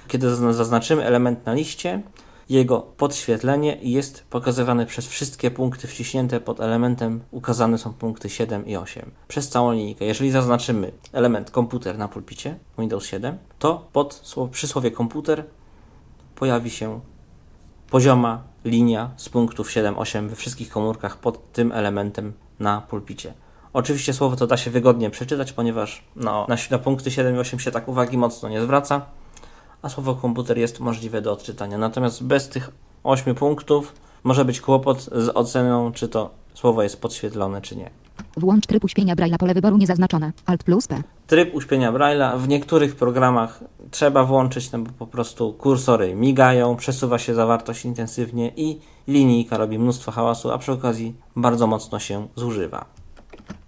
Kiedy 0.08 0.26
zazna- 0.30 0.52
zaznaczymy 0.52 1.04
element 1.04 1.46
na 1.46 1.54
liście, 1.54 2.02
jego 2.48 2.80
podświetlenie 2.80 3.78
jest 3.82 4.24
pokazywane 4.30 4.86
przez 4.86 5.06
wszystkie 5.06 5.50
punkty 5.50 5.88
wciśnięte 5.88 6.40
pod 6.40 6.60
elementem, 6.60 7.20
ukazane 7.30 7.78
są 7.78 7.92
punkty 7.92 8.30
7 8.30 8.66
i 8.66 8.76
8 8.76 9.10
przez 9.28 9.48
całą 9.48 9.72
linijkę. 9.72 10.04
Jeżeli 10.04 10.30
zaznaczymy 10.30 10.92
element 11.12 11.50
komputer 11.50 11.98
na 11.98 12.08
pulpicie 12.08 12.58
Windows 12.78 13.06
7, 13.06 13.38
to 13.58 13.88
pod 13.92 14.22
przy 14.50 14.68
słowie 14.68 14.90
komputer 14.90 15.44
pojawi 16.34 16.70
się 16.70 17.00
pozioma 17.90 18.42
linia 18.64 19.10
z 19.16 19.28
punktów 19.28 19.68
7-8 19.68 20.28
we 20.28 20.36
wszystkich 20.36 20.70
komórkach 20.70 21.16
pod 21.16 21.52
tym 21.52 21.72
elementem 21.72 22.32
na 22.60 22.80
pulpicie. 22.80 23.34
Oczywiście 23.72 24.12
słowo 24.12 24.36
to 24.36 24.46
da 24.46 24.56
się 24.56 24.70
wygodnie 24.70 25.10
przeczytać, 25.10 25.52
ponieważ 25.52 26.04
no, 26.16 26.46
na, 26.48 26.56
na 26.70 26.78
punkty 26.78 27.10
7 27.10 27.36
i 27.36 27.38
8 27.38 27.60
się 27.60 27.70
tak 27.70 27.88
uwagi 27.88 28.18
mocno 28.18 28.48
nie 28.48 28.62
zwraca, 28.62 29.06
a 29.84 29.88
słowo 29.88 30.14
komputer 30.14 30.58
jest 30.58 30.80
możliwe 30.80 31.22
do 31.22 31.32
odczytania. 31.32 31.78
Natomiast 31.78 32.24
bez 32.24 32.48
tych 32.48 32.70
8 33.04 33.34
punktów 33.34 33.94
może 34.24 34.44
być 34.44 34.60
kłopot 34.60 35.02
z 35.02 35.28
oceną, 35.34 35.92
czy 35.92 36.08
to 36.08 36.30
słowo 36.54 36.82
jest 36.82 37.00
podświetlone, 37.00 37.60
czy 37.60 37.76
nie. 37.76 37.90
Włącz 38.36 38.66
tryb 38.66 38.84
uśpienia 38.84 39.16
brajla. 39.16 39.38
Pole 39.38 39.54
wyboru 39.54 39.76
niezaznaczone. 39.76 40.32
Alt 40.46 40.64
plus 40.64 40.86
P. 40.86 41.02
Tryb 41.26 41.54
uśpienia 41.54 41.92
Braille'a 41.92 42.38
w 42.38 42.48
niektórych 42.48 42.96
programach 42.96 43.60
trzeba 43.90 44.24
włączyć, 44.24 44.72
no 44.72 44.78
bo 44.78 44.90
po 44.98 45.06
prostu 45.06 45.52
kursory 45.52 46.14
migają, 46.14 46.76
przesuwa 46.76 47.18
się 47.18 47.34
zawartość 47.34 47.84
intensywnie 47.84 48.52
i 48.56 48.80
linijka 49.08 49.56
robi 49.56 49.78
mnóstwo 49.78 50.12
hałasu, 50.12 50.50
a 50.50 50.58
przy 50.58 50.72
okazji 50.72 51.14
bardzo 51.36 51.66
mocno 51.66 51.98
się 51.98 52.28
zużywa. 52.36 52.84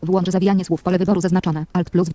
Włącz 0.03 0.31
zawijanie 0.31 0.65
słów. 0.65 0.83
Pole 0.83 0.99
wyboru 0.99 1.21
zaznaczone. 1.21 1.67
Alt 1.73 1.91
plus. 1.91 2.09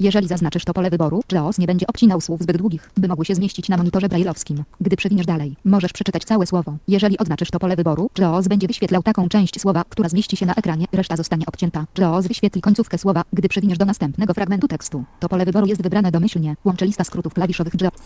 Jeżeli 0.00 0.28
zaznaczysz 0.28 0.64
to 0.64 0.74
pole 0.74 0.90
wyboru, 0.90 1.22
JAWS 1.32 1.58
nie 1.58 1.66
będzie 1.66 1.86
obcinał 1.86 2.20
słów 2.20 2.42
zbyt 2.42 2.56
długich, 2.56 2.90
by 2.96 3.08
mogły 3.08 3.24
się 3.24 3.34
zmieścić 3.34 3.68
na 3.68 3.76
monitorze 3.76 4.08
brailleowskim. 4.08 4.64
Gdy 4.80 4.96
przewiniesz 4.96 5.26
dalej, 5.26 5.56
możesz 5.64 5.92
przeczytać 5.92 6.24
całe 6.24 6.46
słowo. 6.46 6.76
Jeżeli 6.88 7.18
oznaczysz 7.18 7.50
to 7.50 7.58
pole 7.58 7.76
wyboru, 7.76 8.10
JAWS 8.18 8.48
będzie 8.48 8.66
wyświetlał 8.66 9.02
taką 9.02 9.28
część 9.28 9.60
słowa, 9.60 9.84
która 9.88 10.08
zmieści 10.08 10.36
się 10.36 10.46
na 10.46 10.54
ekranie, 10.54 10.86
reszta 10.92 11.16
zostanie 11.16 11.46
obcięta. 11.46 11.86
JAWS 11.98 12.26
wyświetli 12.26 12.62
końcówkę 12.62 12.98
słowa, 12.98 13.22
gdy 13.32 13.48
przewiniesz 13.48 13.78
do 13.78 13.84
następnego 13.84 14.34
fragmentu 14.34 14.68
tekstu. 14.68 15.04
To 15.20 15.28
pole 15.28 15.44
wyboru 15.44 15.66
jest 15.66 15.82
wybrane 15.82 16.10
domyślnie. 16.10 16.56
Łączy 16.64 16.86
lista 16.86 17.04
skrótów 17.04 17.34
klawiszowych 17.34 17.80
JAWS. 17.80 18.00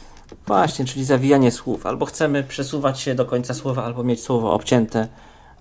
Właśnie, 0.46 0.84
czyli 0.84 1.04
zawijanie 1.04 1.50
słów. 1.50 1.86
Albo 1.86 2.06
chcemy 2.06 2.42
przesuwać 2.42 3.00
się 3.00 3.14
do 3.14 3.24
końca 3.24 3.54
słowa, 3.54 3.84
albo 3.84 4.04
mieć 4.04 4.22
słowo 4.22 4.52
obcięte, 4.52 5.08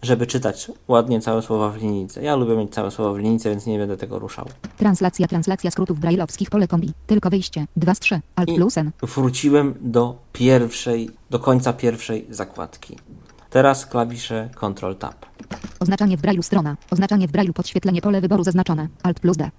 żeby 0.04 0.28
czytać 0.28 0.72
ładnie 0.88 1.22
całe 1.22 1.42
słowa 1.42 1.70
w 1.70 1.78
linijce. 1.78 2.24
Ja 2.24 2.36
lubię 2.36 2.56
mieć 2.56 2.74
całe 2.74 2.92
słowo 2.92 3.14
w 3.14 3.18
linijce, 3.18 3.50
więc 3.50 3.66
nie 3.66 3.78
będę 3.80 3.98
tego 3.98 4.20
ruszał. 4.20 4.46
Translacja, 4.78 5.28
translacja 5.28 5.72
skrótów 5.72 6.00
brailleowskich, 6.00 6.50
pole 6.50 6.68
kombi. 6.68 6.94
Tylko 7.08 7.30
wyjście. 7.30 7.66
2 7.78 7.96
z 7.96 8.00
3. 8.00 8.22
Alt 8.36 8.50
I- 8.50 8.56
plus 8.56 8.78
N. 8.78 8.92
Wróciłem 9.02 9.74
do 9.82 10.16
pierwszej, 10.34 11.10
do 11.30 11.40
końca 11.40 11.74
pierwszej 11.74 12.28
zakładki. 12.30 12.98
Teraz 13.50 13.86
klawisze 13.86 14.50
Ctrl 14.56 14.96
Tab. 14.96 15.26
Oznaczanie 15.80 16.18
w 16.18 16.22
brailu 16.22 16.44
strona. 16.44 16.78
Oznaczanie 16.92 17.28
w 17.28 17.32
brailu 17.32 17.54
podświetlenie 17.54 18.02
pole 18.02 18.22
wyboru 18.22 18.44
zaznaczone. 18.44 18.88
Alt 19.04 19.20
plus 19.20 19.38
D. 19.38 19.50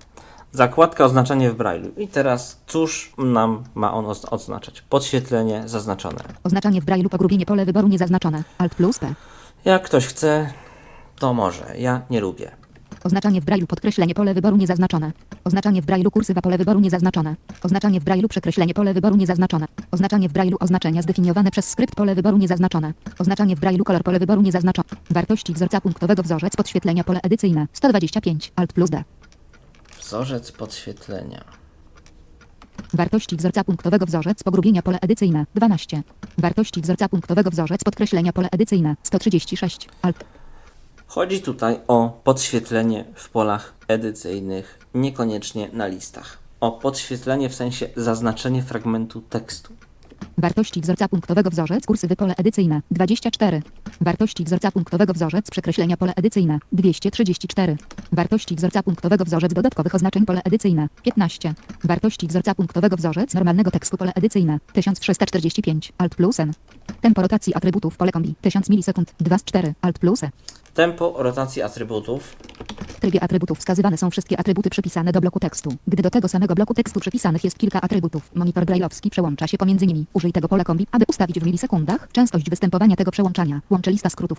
Zakładka 0.53 1.05
oznaczenie 1.05 1.51
w 1.51 1.57
Braille'u. 1.57 1.89
I 2.01 2.09
teraz 2.09 2.61
cóż 2.67 3.13
nam 3.19 3.65
ma 3.75 3.95
on 3.95 4.05
oz- 4.07 4.27
oznaczać? 4.31 4.83
Podświetlenie 4.83 5.63
zaznaczone. 5.67 6.19
Oznaczanie 6.45 6.81
w 6.81 6.85
brailu 6.85 7.09
pogrubienie 7.09 7.47
pole 7.47 7.65
wyboru 7.65 7.89
niezaznaczone. 7.89 8.45
Alt 8.59 8.75
plus 8.75 8.99
P. 8.99 9.15
Jak 9.65 9.83
ktoś 9.83 10.07
chce, 10.07 10.53
to 11.19 11.35
może. 11.35 11.75
Ja 11.79 12.03
nie 12.11 12.21
lubię. 12.21 12.51
Oznaczanie 13.05 13.41
w 13.41 13.45
brailu 13.45 13.67
podkreślenie 13.67 14.15
pole 14.15 14.35
wyboru 14.35 14.57
niezaznaczone. 14.57 15.13
Oznaczanie 15.45 15.83
w 15.83 15.87
brailu 15.87 16.11
kursywa 16.11 16.41
pole 16.41 16.59
wyboru 16.59 16.81
niezaznaczone. 16.81 17.37
Oznaczanie 17.63 18.01
w 18.01 18.05
brailu 18.05 18.29
przekreślenie 18.29 18.75
pole 18.75 18.95
wyboru 18.95 19.17
niezaznaczone. 19.17 19.67
Oznaczanie 19.91 20.29
w 20.29 20.33
brailu 20.33 20.57
oznaczenia 20.61 21.03
zdefiniowane 21.03 21.51
przez 21.51 21.69
skrypt 21.69 21.95
pole 21.95 22.15
wyboru 22.15 22.37
niezaznaczone. 22.37 22.95
Oznaczanie 23.19 23.57
w 23.57 23.61
brailu 23.61 23.85
kolor 23.85 24.03
pole 24.03 24.19
wyboru 24.19 24.43
niezaznaczone. 24.43 24.89
Wartości 25.11 25.55
wzorca 25.55 25.81
punktowego 25.81 26.23
wzorzec 26.23 26.57
podświetlenia 26.57 27.05
pole 27.05 27.21
edycyjne 27.23 27.67
125 27.73 28.53
Alt 28.57 28.73
plus 28.73 28.91
D. 28.91 29.05
Wzorzec 30.01 30.53
podświetlenia. 30.53 31.64
Wartości 32.93 33.37
wzorca 33.37 33.65
punktowego 33.65 34.07
wzorzec 34.07 34.43
pogrubienia 34.43 34.83
pole 34.83 34.99
edycyjne 35.01 35.47
12. 35.55 36.03
Wartości 36.39 36.81
wzorca 36.81 37.09
punktowego 37.09 37.51
wzorzec 37.51 37.85
podkreślenia 37.85 38.33
pole 38.33 38.49
edycyjne 38.53 38.97
136 39.03 39.89
Alt. 40.03 40.25
Chodzi 41.07 41.41
tutaj 41.43 41.81
o 41.89 42.21
podświetlenie 42.25 43.05
w 43.15 43.29
polach 43.29 43.75
edycyjnych, 43.89 44.79
niekoniecznie 44.95 45.69
na 45.73 45.87
listach. 45.87 46.39
O 46.61 46.73
podświetlenie 46.73 47.49
w 47.49 47.55
sensie 47.55 47.89
zaznaczenie 47.97 48.63
fragmentu 48.63 49.21
tekstu. 49.21 49.73
Wartości 50.39 50.81
wzorca 50.81 51.09
punktowego 51.09 51.51
wzorzec 51.51 51.87
kursywy 51.87 52.17
pole 52.17 52.35
edycyjne 52.37 52.83
24. 52.91 53.63
Wartości 54.01 54.45
wzorca 54.45 54.71
punktowego 54.71 55.13
wzorzec 55.13 55.51
przekreślenia 55.51 55.97
pole 55.97 56.13
edycyjne 56.17 56.59
234. 56.73 57.77
Wartości 58.13 58.57
wzorca 58.57 58.83
punktowego 58.83 59.25
wzorzec 59.25 59.55
dodatkowych 59.55 59.95
oznaczeń 59.95 60.27
pole 60.27 60.41
edycyjne 60.45 60.89
15. 61.03 61.55
Wartości 61.85 62.27
wzorca 62.27 62.55
punktowego 62.55 62.97
wzorzec 62.97 63.35
normalnego 63.35 63.71
tekstu 63.71 63.97
pole 63.97 64.13
edycyjne 64.15 64.59
1345 64.73 65.93
Alt 65.99 66.15
plus 66.15 66.41
N. 66.41 66.53
Tempo 67.01 67.23
rotacji 67.23 67.55
atrybutów 67.55 67.97
pole 67.97 68.13
kombi 68.13 68.35
1000 68.41 68.71
milisekund 68.71 69.15
2 69.21 69.39
z 69.39 69.45
4 69.45 69.75
Alt 69.83 69.99
plus 69.99 70.23
E. 70.23 70.31
Tempo 70.75 71.15
rotacji 71.19 71.63
atrybutów. 71.63 72.37
W 72.89 73.01
trybie 73.01 73.23
atrybutów 73.23 73.59
wskazywane 73.59 73.97
są 73.97 74.11
wszystkie 74.11 74.41
atrybuty 74.41 74.71
przypisane 74.71 75.13
do 75.13 75.21
bloku 75.21 75.41
tekstu. 75.41 75.71
Gdy 75.89 76.03
do 76.03 76.11
tego 76.11 76.29
samego 76.29 76.55
bloku 76.55 76.75
tekstu 76.75 77.01
przypisanych 77.01 77.45
jest 77.45 77.59
kilka 77.59 77.81
atrybutów, 77.81 78.31
monitor 78.35 78.65
brailleowski 78.65 79.11
przełącza 79.11 79.47
się 79.47 79.59
pomiędzy 79.59 79.87
nimi. 79.87 80.07
Użyj 80.13 80.33
tego 80.33 80.49
pola 80.49 80.65
kombi, 80.65 80.87
aby 80.93 81.05
ustawić 81.09 81.41
w 81.41 81.47
milisekundach 81.47 82.09
częstość 82.13 82.51
występowania 82.51 82.97
tego 82.97 83.11
przełączania. 83.11 83.61
Łączy 83.71 83.91
lista 83.91 84.11
skrótów. 84.11 84.39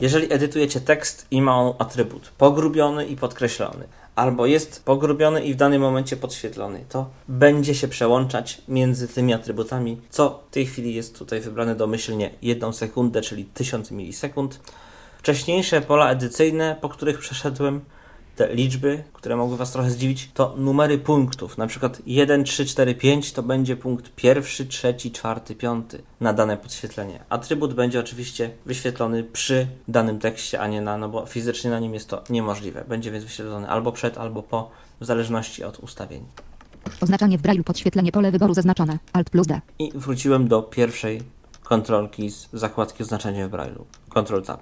Jeżeli 0.00 0.32
edytujecie 0.32 0.80
tekst 0.80 1.26
i 1.30 1.42
ma 1.42 1.56
on 1.56 1.74
atrybut 1.78 2.32
pogrubiony 2.38 3.06
i 3.06 3.16
podkreślony, 3.16 3.84
albo 4.14 4.46
jest 4.46 4.84
pogrubiony 4.84 5.44
i 5.44 5.54
w 5.54 5.56
danym 5.56 5.82
momencie 5.82 6.16
podświetlony, 6.16 6.84
to 6.88 7.10
będzie 7.28 7.74
się 7.74 7.88
przełączać 7.88 8.62
między 8.68 9.08
tymi 9.08 9.34
atrybutami, 9.34 10.00
co 10.10 10.42
w 10.50 10.54
tej 10.54 10.66
chwili 10.66 10.94
jest 10.94 11.18
tutaj 11.18 11.40
wybrane 11.40 11.74
domyślnie 11.74 12.30
1 12.42 12.72
sekundę, 12.72 13.20
czyli 13.22 13.44
1000 13.44 13.90
milisekund. 13.90 14.60
Wcześniejsze 15.28 15.80
pola 15.80 16.10
edycyjne, 16.10 16.76
po 16.80 16.88
których 16.88 17.18
przeszedłem, 17.18 17.80
te 18.36 18.54
liczby, 18.54 19.04
które 19.12 19.36
mogły 19.36 19.56
Was 19.56 19.72
trochę 19.72 19.90
zdziwić, 19.90 20.30
to 20.34 20.54
numery 20.58 20.98
punktów. 20.98 21.58
Na 21.58 21.66
przykład 21.66 22.02
1, 22.06 22.44
3, 22.44 22.66
4, 22.66 22.94
5 22.94 23.32
to 23.32 23.42
będzie 23.42 23.76
punkt 23.76 24.14
pierwszy, 24.14 24.66
trzeci, 24.66 25.10
czwarty, 25.10 25.54
piąty 25.54 26.02
na 26.20 26.32
dane 26.32 26.56
podświetlenie. 26.56 27.24
Atrybut 27.28 27.74
będzie 27.74 28.00
oczywiście 28.00 28.50
wyświetlony 28.66 29.24
przy 29.24 29.66
danym 29.88 30.18
tekście, 30.18 30.60
a 30.60 30.66
nie 30.66 30.80
na, 30.80 30.98
no 30.98 31.08
bo 31.08 31.26
fizycznie 31.26 31.70
na 31.70 31.80
nim 31.80 31.94
jest 31.94 32.08
to 32.08 32.22
niemożliwe. 32.30 32.84
Będzie 32.88 33.10
więc 33.10 33.24
wyświetlony 33.24 33.68
albo 33.68 33.92
przed, 33.92 34.18
albo 34.18 34.42
po, 34.42 34.70
w 35.00 35.04
zależności 35.04 35.64
od 35.64 35.78
ustawień. 35.78 36.24
Oznaczanie 37.00 37.38
w 37.38 37.42
braille'u 37.42 37.62
podświetlenie 37.62 38.12
pole 38.12 38.30
wyboru 38.30 38.54
zaznaczone. 38.54 38.98
Alt 39.12 39.30
plus 39.30 39.46
D. 39.46 39.60
I 39.78 39.90
wróciłem 39.94 40.48
do 40.48 40.62
pierwszej 40.62 41.22
kontrolki 41.68 42.30
z 42.30 42.48
zakładki 42.52 43.02
oznaczenia 43.02 43.48
w 43.48 43.50
Braille'u. 43.50 43.82
Ctrl 44.22 44.42
Tab. 44.42 44.60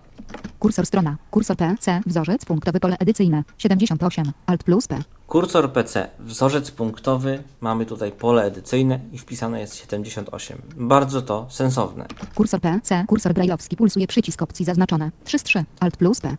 Kursor 0.58 0.86
strona. 0.86 1.16
Kursor 1.30 1.56
PC. 1.56 2.00
Wzorzec 2.06 2.44
punktowy 2.44 2.80
pole 2.80 2.96
edycyjne 2.98 3.44
78. 3.58 4.32
Alt 4.46 4.64
plus 4.64 4.86
P. 4.86 5.02
Kursor 5.26 5.72
PC, 5.72 6.08
wzorzec 6.20 6.70
punktowy, 6.70 7.42
mamy 7.60 7.86
tutaj 7.86 8.12
pole 8.12 8.44
edycyjne 8.44 9.00
i 9.12 9.18
wpisane 9.18 9.60
jest 9.60 9.76
78. 9.76 10.58
Bardzo 10.76 11.22
to 11.22 11.46
sensowne. 11.48 12.06
Kursor 12.34 12.60
PC. 12.60 13.04
Kursor 13.08 13.34
brailleowski 13.34 13.76
pulsuje 13.76 14.06
przycisk 14.06 14.42
opcji 14.42 14.64
zaznaczone 14.64 15.10
3 15.24 15.38
z 15.38 15.42
3. 15.42 15.64
Alt 15.80 15.96
plus 15.96 16.20
P. 16.20 16.36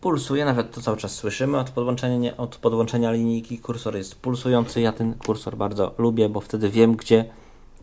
Pulsuje, 0.00 0.44
nawet 0.44 0.74
to 0.74 0.80
cały 0.80 0.96
czas 0.96 1.14
słyszymy 1.14 1.58
od 1.58 1.70
podłączenia, 1.70 2.16
nie, 2.16 2.36
od 2.36 2.56
podłączenia 2.56 3.12
linijki. 3.12 3.58
Kursor 3.58 3.96
jest 3.96 4.14
pulsujący. 4.14 4.80
Ja 4.80 4.92
ten 4.92 5.14
kursor 5.14 5.56
bardzo 5.56 5.94
lubię, 5.98 6.28
bo 6.28 6.40
wtedy 6.40 6.70
wiem, 6.70 6.96
gdzie 6.96 7.24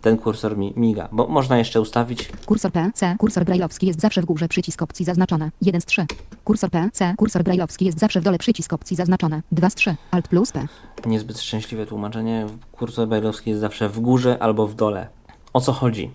ten 0.02 0.18
kursor 0.18 0.58
mi 0.58 0.74
miga. 0.76 1.10
Bo 1.12 1.28
można 1.28 1.58
jeszcze 1.58 1.82
ustawić 1.82 2.30
Kursor 2.46 2.72
PC. 2.72 3.16
Kursor 3.20 3.46
brailleowski 3.46 3.88
jest 3.88 4.02
zawsze 4.02 4.22
w 4.22 4.26
górze 4.26 4.48
przycisk 4.48 4.82
opcji 4.82 5.06
zaznaczone 5.06 5.52
1 5.62 5.82
z 5.82 5.86
3. 5.86 6.06
Kursor 6.44 6.70
PC. 6.70 7.14
Kursor 7.18 7.44
brailleowski 7.44 7.86
jest 7.86 8.00
zawsze 8.00 8.22
w 8.22 8.24
dole 8.24 8.38
przycisk 8.38 8.74
opcji 8.74 8.96
zaznaczone 8.98 9.42
2 9.52 9.70
z 9.70 9.76
3. 9.76 9.96
Alt 10.12 10.28
plus 10.28 10.52
P. 10.52 10.68
niezbyt 11.06 11.40
szczęśliwe 11.42 11.86
tłumaczenie. 11.86 12.46
Kursor 12.72 13.08
brailleowski 13.08 13.50
jest 13.50 13.62
zawsze 13.62 13.90
w 13.90 14.00
górze 14.00 14.38
albo 14.40 14.68
w 14.68 14.76
dole. 14.76 15.08
O 15.54 15.62
co 15.62 15.74
chodzi? 15.74 16.12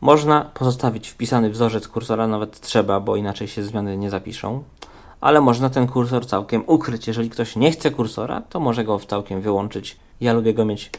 Można 0.00 0.40
pozostawić 0.40 1.08
wpisany 1.08 1.50
wzorzec 1.50 1.88
kursora, 1.88 2.26
nawet 2.26 2.60
trzeba, 2.60 3.00
bo 3.00 3.16
inaczej 3.16 3.48
się 3.48 3.64
zmiany 3.64 3.96
nie 3.96 4.10
zapiszą. 4.10 4.62
Ale 5.20 5.40
można 5.40 5.70
ten 5.70 5.86
kursor 5.86 6.26
całkiem 6.26 6.64
ukryć. 6.66 7.06
Jeżeli 7.06 7.30
ktoś 7.30 7.56
nie 7.56 7.70
chce 7.70 7.90
kursora, 7.90 8.40
to 8.40 8.60
może 8.60 8.84
go 8.84 8.98
całkiem 8.98 9.40
wyłączyć. 9.40 9.96
Ja 10.20 10.32
lubię 10.32 10.54
go 10.54 10.64
mieć 10.64 10.90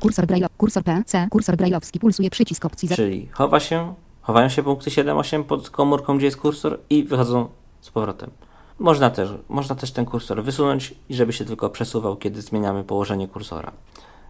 Kursor 0.00 0.26
braille. 0.26 0.46
Kursor 0.56 0.84
PC. 0.84 1.28
Kursor 1.30 1.56
brailleowski 1.56 2.00
pulsuje 2.00 2.30
przycisk 2.30 2.64
opcji 2.64 2.88
za... 2.88 2.96
Czyli 2.96 3.28
chowa 3.32 3.60
się, 3.60 3.94
chowają 4.20 4.48
się 4.48 4.62
punkty 4.62 4.90
7-8 4.90 5.44
pod 5.44 5.70
komórką, 5.70 6.16
gdzie 6.16 6.26
jest 6.26 6.36
kursor 6.36 6.78
i 6.90 7.04
wychodzą 7.04 7.48
z 7.80 7.90
powrotem. 7.90 8.30
Można 8.78 9.10
też, 9.10 9.30
można 9.48 9.74
też 9.74 9.92
ten 9.92 10.06
kursor 10.06 10.42
wysunąć 10.42 10.94
i 11.08 11.14
żeby 11.14 11.32
się 11.32 11.44
tylko 11.44 11.70
przesuwał, 11.70 12.16
kiedy 12.16 12.42
zmieniamy 12.42 12.84
położenie 12.84 13.28
kursora. 13.28 13.72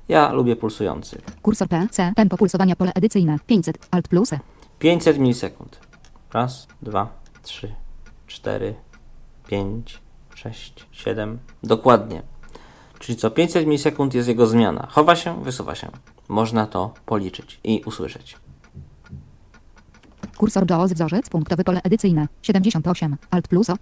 Ja 0.09 0.33
lubię 0.33 0.57
pulsujący. 0.57 1.23
Kursor 1.43 1.69
PC. 1.69 2.13
Tempo 2.17 2.37
pulsowania 2.37 2.77
pole 2.77 2.93
edycyjne 2.95 3.39
500. 3.47 3.89
Alt 3.91 4.09
plus 4.09 4.33
E. 4.33 4.39
500 4.79 5.19
milisekund. 5.19 5.81
Raz, 6.33 6.67
dwa, 6.83 7.09
trzy, 7.43 7.75
cztery, 8.27 8.75
pięć, 9.47 9.99
sześć, 10.35 10.87
siedem. 10.93 11.39
Dokładnie. 11.63 12.23
Czyli 13.01 13.19
co 13.19 13.31
500 13.31 13.67
milisekund 13.67 14.15
jest 14.15 14.29
jego 14.29 14.47
zmiana. 14.47 14.89
Chowa 14.91 15.17
się, 15.17 15.43
wysuwa 15.45 15.75
się. 15.75 15.89
Można 16.29 16.67
to 16.67 16.95
policzyć 17.07 17.61
i 17.65 17.83
usłyszeć. 17.87 18.37
Kursor 20.37 20.71
JAWS 20.71 20.93
wzorzec 20.93 21.29
punktowy 21.29 21.65
pole 21.65 21.81
edycyjne 21.85 22.29
78. 22.43 23.17
Alt 23.31 23.49
plus 23.49 23.71
O. 23.71 23.77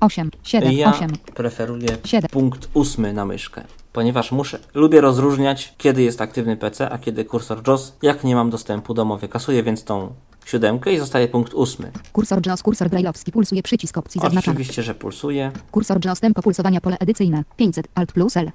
8. 0.00 0.30
7. 0.42 0.72
Ja 0.72 0.90
8. 0.90 1.10
preferuję 1.34 1.88
Siedem. 2.04 2.30
punkt 2.30 2.68
ósmy 2.74 3.12
na 3.12 3.24
myszkę, 3.24 3.64
ponieważ 3.94 4.32
muszę, 4.32 4.58
lubię 4.74 5.00
rozróżniać, 5.00 5.74
kiedy 5.78 6.02
jest 6.02 6.20
aktywny 6.20 6.56
PC, 6.56 6.90
a 6.90 6.98
kiedy 6.98 7.24
kursor 7.24 7.68
JAWS, 7.68 7.96
jak 8.02 8.24
nie 8.24 8.34
mam 8.34 8.50
dostępu 8.50 8.94
do 8.94 9.04
mowy. 9.04 9.28
Kasuję 9.28 9.62
więc 9.62 9.84
tą 9.84 10.14
siódemkę 10.44 10.92
i 10.92 10.98
zostaje 10.98 11.28
punkt 11.28 11.54
ósmy. 11.54 11.92
Kursor 12.12 12.46
JAWS. 12.46 12.62
Kursor 12.62 12.90
brailleowski 12.90 13.32
pulsuje 13.32 13.62
przycisk 13.62 13.98
opcji 13.98 14.20
zaznaczone. 14.20 14.52
Oczywiście, 14.52 14.82
że 14.82 14.94
pulsuje 14.94 15.52
Kursor 15.70 16.06
JAWS. 16.06 16.20
Tempo 16.20 16.42
pulsowania 16.42 16.80
pole 16.80 16.96
edycyjne 17.00 17.44
500. 17.56 17.88
Alt 17.94 18.12
plus 18.12 18.36
L. 18.36 18.50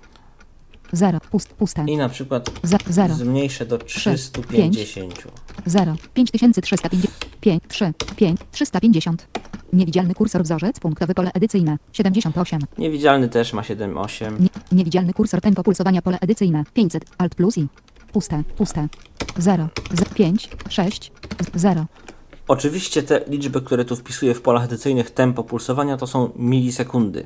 0. 0.94 1.20
Pust, 1.32 1.54
puste. 1.54 1.86
i 1.88 1.98
na 1.98 2.10
przykład 2.10 2.50
0. 2.90 3.16
zmniejszę 3.16 3.66
do 3.66 3.78
350. 3.78 5.28
0. 5.66 5.96
5350. 6.14 7.16
5. 7.42 7.64
3. 7.68 7.94
5. 8.16 8.40
350. 8.52 9.28
Niewidzialny 9.74 10.14
kursor 10.14 10.44
wzorzec 10.44 10.80
punktowy 10.80 11.14
pole 11.14 11.32
edycyjne 11.34 11.78
78. 11.94 12.60
Niewidzialny 12.78 13.30
też 13.30 13.54
ma 13.54 13.62
7,8. 13.62 14.40
Nie, 14.40 14.50
niewidzialny 14.72 15.14
kursor 15.14 15.42
tempo 15.42 15.64
pulsowania 15.64 16.02
pole 16.02 16.18
edycyjne 16.22 16.64
500. 16.74 17.06
Alt 17.18 17.36
plus 17.36 17.58
I. 17.58 17.68
Puste, 18.14 18.44
puste. 18.58 18.88
0. 19.38 19.68
5. 20.16 20.50
6. 20.70 21.12
0. 21.56 21.86
Oczywiście 22.48 23.04
te 23.04 23.22
liczby, 23.28 23.62
które 23.62 23.86
tu 23.86 23.96
wpisuję 23.96 24.34
w 24.34 24.42
polach 24.42 24.64
edycyjnych 24.64 25.12
tempo 25.12 25.44
pulsowania 25.44 25.98
to 25.98 26.08
są 26.08 26.30
milisekundy. 26.36 27.26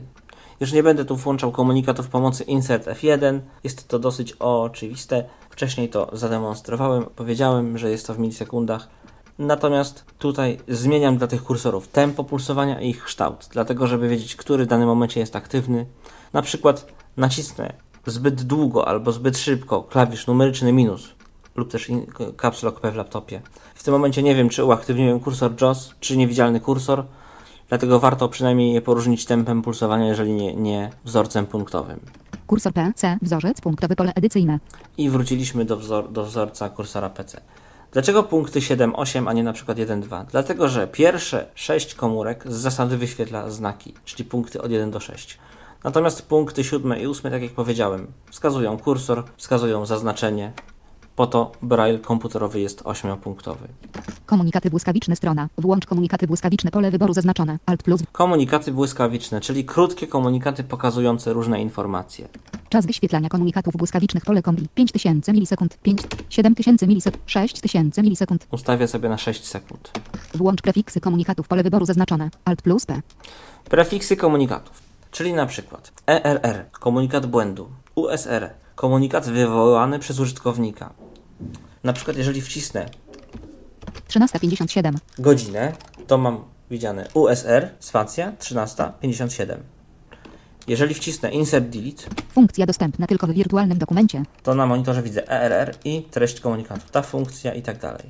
Już 0.59 0.73
nie 0.73 0.83
będę 0.83 1.05
tu 1.05 1.15
włączał 1.15 1.51
komunikatów 1.51 2.07
pomocy 2.07 2.43
insert 2.43 2.87
F1. 2.87 3.39
Jest 3.63 3.87
to 3.87 3.99
dosyć 3.99 4.33
oczywiste. 4.33 5.23
Wcześniej 5.49 5.89
to 5.89 6.09
zademonstrowałem, 6.13 7.05
powiedziałem, 7.15 7.77
że 7.77 7.91
jest 7.91 8.07
to 8.07 8.13
w 8.13 8.19
milisekundach. 8.19 8.89
Natomiast 9.39 10.05
tutaj 10.19 10.57
zmieniam 10.67 11.17
dla 11.17 11.27
tych 11.27 11.43
kursorów 11.43 11.87
tempo 11.87 12.23
pulsowania 12.23 12.81
i 12.81 12.89
ich 12.89 13.03
kształt, 13.03 13.49
dlatego 13.51 13.87
żeby 13.87 14.07
wiedzieć, 14.09 14.35
który 14.35 14.65
w 14.65 14.67
danym 14.67 14.87
momencie 14.87 15.19
jest 15.19 15.35
aktywny. 15.35 15.85
Na 16.33 16.41
przykład 16.41 16.85
nacisnę 17.17 17.73
zbyt 18.05 18.43
długo 18.43 18.87
albo 18.87 19.11
zbyt 19.11 19.37
szybko 19.37 19.83
klawisz 19.83 20.27
numeryczny 20.27 20.73
minus 20.73 21.09
lub 21.55 21.71
też 21.71 21.91
caps 22.37 22.63
lock 22.63 22.79
P 22.79 22.91
w 22.91 22.95
laptopie. 22.95 23.41
W 23.75 23.83
tym 23.83 23.91
momencie 23.91 24.23
nie 24.23 24.35
wiem, 24.35 24.49
czy 24.49 24.63
uaktywniłem 24.63 25.19
kursor 25.19 25.61
JAWS, 25.61 25.93
czy 25.99 26.17
niewidzialny 26.17 26.59
kursor, 26.59 27.05
dlatego 27.69 27.99
warto 27.99 28.29
przynajmniej 28.29 28.73
je 28.73 28.81
poróżnić 28.81 29.25
tempem 29.25 29.61
pulsowania, 29.61 30.07
jeżeli 30.07 30.33
nie, 30.33 30.55
nie 30.55 30.89
wzorcem 31.05 31.45
punktowym. 31.45 31.99
Kursor 32.47 32.73
PC. 32.73 33.17
Wzorzec 33.21 33.61
punktowy 33.61 33.95
pole 33.95 34.11
edycyjne. 34.15 34.59
I 34.97 35.09
wróciliśmy 35.09 35.65
do, 35.65 35.77
wzor- 35.77 36.11
do 36.11 36.25
wzorca 36.25 36.69
kursora 36.69 37.09
PC. 37.09 37.41
Dlaczego 37.93 38.23
punkty 38.23 38.61
7, 38.61 38.95
8, 38.95 39.27
a 39.27 39.33
nie 39.33 39.43
na 39.43 39.53
przykład 39.53 39.77
1, 39.77 40.01
2? 40.01 40.25
Dlatego, 40.31 40.69
że 40.69 40.87
pierwsze 40.87 41.45
6 41.55 41.95
komórek 41.95 42.43
z 42.47 42.55
zasady 42.55 42.97
wyświetla 42.97 43.49
znaki, 43.49 43.93
czyli 44.05 44.29
punkty 44.29 44.61
od 44.61 44.71
1 44.71 44.91
do 44.91 44.99
6. 44.99 45.37
Natomiast 45.83 46.21
punkty 46.21 46.63
7 46.63 46.99
i 46.99 47.07
8, 47.07 47.31
tak 47.31 47.41
jak 47.41 47.51
powiedziałem, 47.51 48.07
wskazują 48.31 48.77
kursor, 48.77 49.23
wskazują 49.37 49.85
zaznaczenie. 49.85 50.53
Po 51.15 51.27
to 51.27 51.51
braille 51.61 51.99
komputerowy 51.99 52.59
jest 52.59 52.83
8-punktowy. 52.83 53.67
Komunikaty 54.25 54.69
błyskawiczne 54.69 55.15
strona. 55.15 55.49
Włącz 55.57 55.85
komunikaty 55.85 56.27
błyskawiczne 56.27 56.71
pole 56.71 56.91
wyboru 56.91 57.13
zaznaczone. 57.13 57.59
Alt 57.65 57.83
plus. 57.83 58.01
Komunikaty 58.11 58.71
błyskawiczne, 58.71 59.41
czyli 59.41 59.65
krótkie 59.65 60.07
komunikaty 60.07 60.63
pokazujące 60.63 61.33
różne 61.33 61.61
informacje. 61.61 62.27
Czas 62.69 62.85
wyświetlania 62.85 63.29
komunikatów 63.29 63.73
błyskawicznych 63.77 64.25
pole 64.25 64.41
kombi 64.41 64.67
5000 64.75 65.33
milisekund. 65.33 65.77
5. 65.77 66.01
7000 66.29 66.87
milisekund. 66.87 67.23
6000 67.25 68.03
milisekund. 68.03 68.47
Ustawię 68.51 68.87
sobie 68.87 69.09
na 69.09 69.17
6 69.17 69.45
sekund. 69.45 69.91
Włącz 70.35 70.61
prefiksy 70.61 71.01
komunikatów 71.01 71.47
pole 71.47 71.63
wyboru 71.63 71.85
zaznaczone. 71.85 72.29
Alt 72.45 72.61
plus 72.61 72.85
P. 72.85 73.01
Prefiksy 73.69 74.17
komunikatów, 74.17 74.81
czyli 75.11 75.33
na 75.33 75.45
przykład 75.45 75.91
ERR, 76.07 76.65
komunikat 76.71 77.25
błędu, 77.25 77.69
USR, 77.95 78.49
komunikat 78.75 79.29
wywołany 79.29 79.99
przez 79.99 80.19
użytkownika, 80.19 80.93
Na 81.83 81.93
przykład, 81.93 82.17
jeżeli 82.17 82.41
wcisnę 82.41 82.85
13.57. 84.09 84.93
godzinę, 85.19 85.73
to 86.07 86.17
mam 86.17 86.43
widziane 86.71 87.07
USR, 87.13 87.69
spacja 87.79 88.31
13.57. 88.39 89.55
Jeżeli 90.67 90.93
wcisnę 90.95 91.31
Insert 91.31 91.65
Delete, 91.65 92.03
Funkcja 92.33 92.65
dostępna 92.65 93.07
tylko 93.07 93.27
w 93.27 93.31
wirtualnym 93.31 93.77
dokumencie. 93.77 94.23
to 94.43 94.55
na 94.55 94.65
monitorze 94.65 95.03
widzę 95.03 95.27
ERR 95.31 95.75
i 95.85 96.01
treść 96.11 96.39
komunikatu. 96.39 96.81
Ta 96.91 97.01
funkcja 97.01 97.53
i 97.53 97.61
tak 97.61 97.79
dalej. 97.79 98.09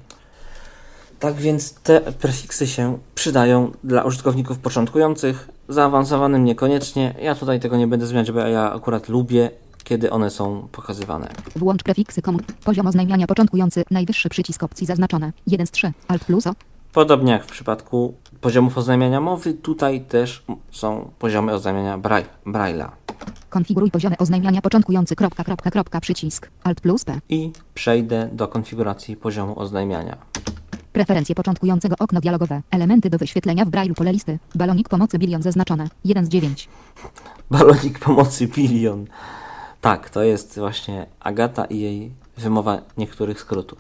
Tak 1.20 1.36
więc 1.36 1.74
te 1.74 2.02
prefiksy 2.02 2.68
się 2.68 2.98
przydają 3.16 3.72
dla 3.84 4.04
użytkowników 4.04 4.60
początkujących, 4.60 5.50
zaawansowanym 5.70 6.46
niekoniecznie. 6.46 7.16
Ja 7.22 7.36
tutaj 7.36 7.60
tego 7.60 7.78
nie 7.78 7.88
będę 7.88 8.08
zmieniać, 8.08 8.32
bo 8.32 8.40
ja 8.40 8.74
akurat 8.74 9.10
lubię, 9.10 9.52
kiedy 9.84 10.12
one 10.12 10.30
są 10.30 10.68
pokazywane. 10.72 11.30
Włącz 11.56 11.84
prefiksy 11.84 12.22
komu. 12.22 12.40
Poziom 12.64 12.88
oznajmiania 12.88 13.28
początkujący. 13.28 13.84
Najwyższy 13.92 14.30
przycisk 14.30 14.64
opcji 14.64 14.88
zaznaczone. 14.88 15.34
1 15.48 15.68
z 15.68 15.72
3. 15.72 15.92
Alt 16.08 16.26
plus 16.26 16.48
O. 16.48 16.54
Podobnie 16.94 17.32
jak 17.32 17.44
w 17.46 17.52
przypadku 17.52 18.14
poziomów 18.42 18.78
oznajmiania 18.78 19.22
mowy, 19.22 19.54
tutaj 19.54 20.02
też 20.02 20.44
są 20.72 21.12
poziomy 21.20 21.54
oznajmiania 21.54 21.98
Braille, 21.98 22.30
Braille'a. 22.46 22.90
Konfiguruj 23.50 23.92
poziomy 23.92 24.18
oznajmiania 24.18 24.62
początkujący. 24.62 25.16
Kropka, 25.16 25.44
kropka, 25.44 25.72
kropka, 25.72 26.02
przycisk. 26.02 26.50
Alt 26.64 26.82
plus 26.82 27.06
P. 27.06 27.20
I 27.30 27.52
przejdę 27.74 28.30
do 28.32 28.48
konfiguracji 28.48 29.16
poziomu 29.16 29.60
oznajmiania. 29.60 30.18
Preferencje 30.94 31.36
początkującego 31.36 31.96
okno 32.00 32.22
dialogowe. 32.22 32.62
Elementy 32.72 33.10
do 33.10 33.18
wyświetlenia 33.18 33.66
w 33.66 33.70
Braille'u 33.70 33.94
pole 33.94 34.12
listy. 34.12 34.40
Balonik 34.56 34.90
pomocy 34.90 35.20
bilion 35.20 35.42
zaznaczone. 35.42 35.88
1 36.06 36.26
z 36.26 36.30
9. 36.30 36.70
Balonik 37.52 38.00
pomocy 38.00 38.48
bilion. 38.48 39.06
Tak, 39.84 40.10
to 40.10 40.24
jest 40.24 40.60
właśnie 40.60 41.06
Agata 41.20 41.66
i 41.66 41.80
jej 41.80 42.12
wymowa 42.38 42.82
niektórych 42.98 43.42
skrótów. 43.42 43.80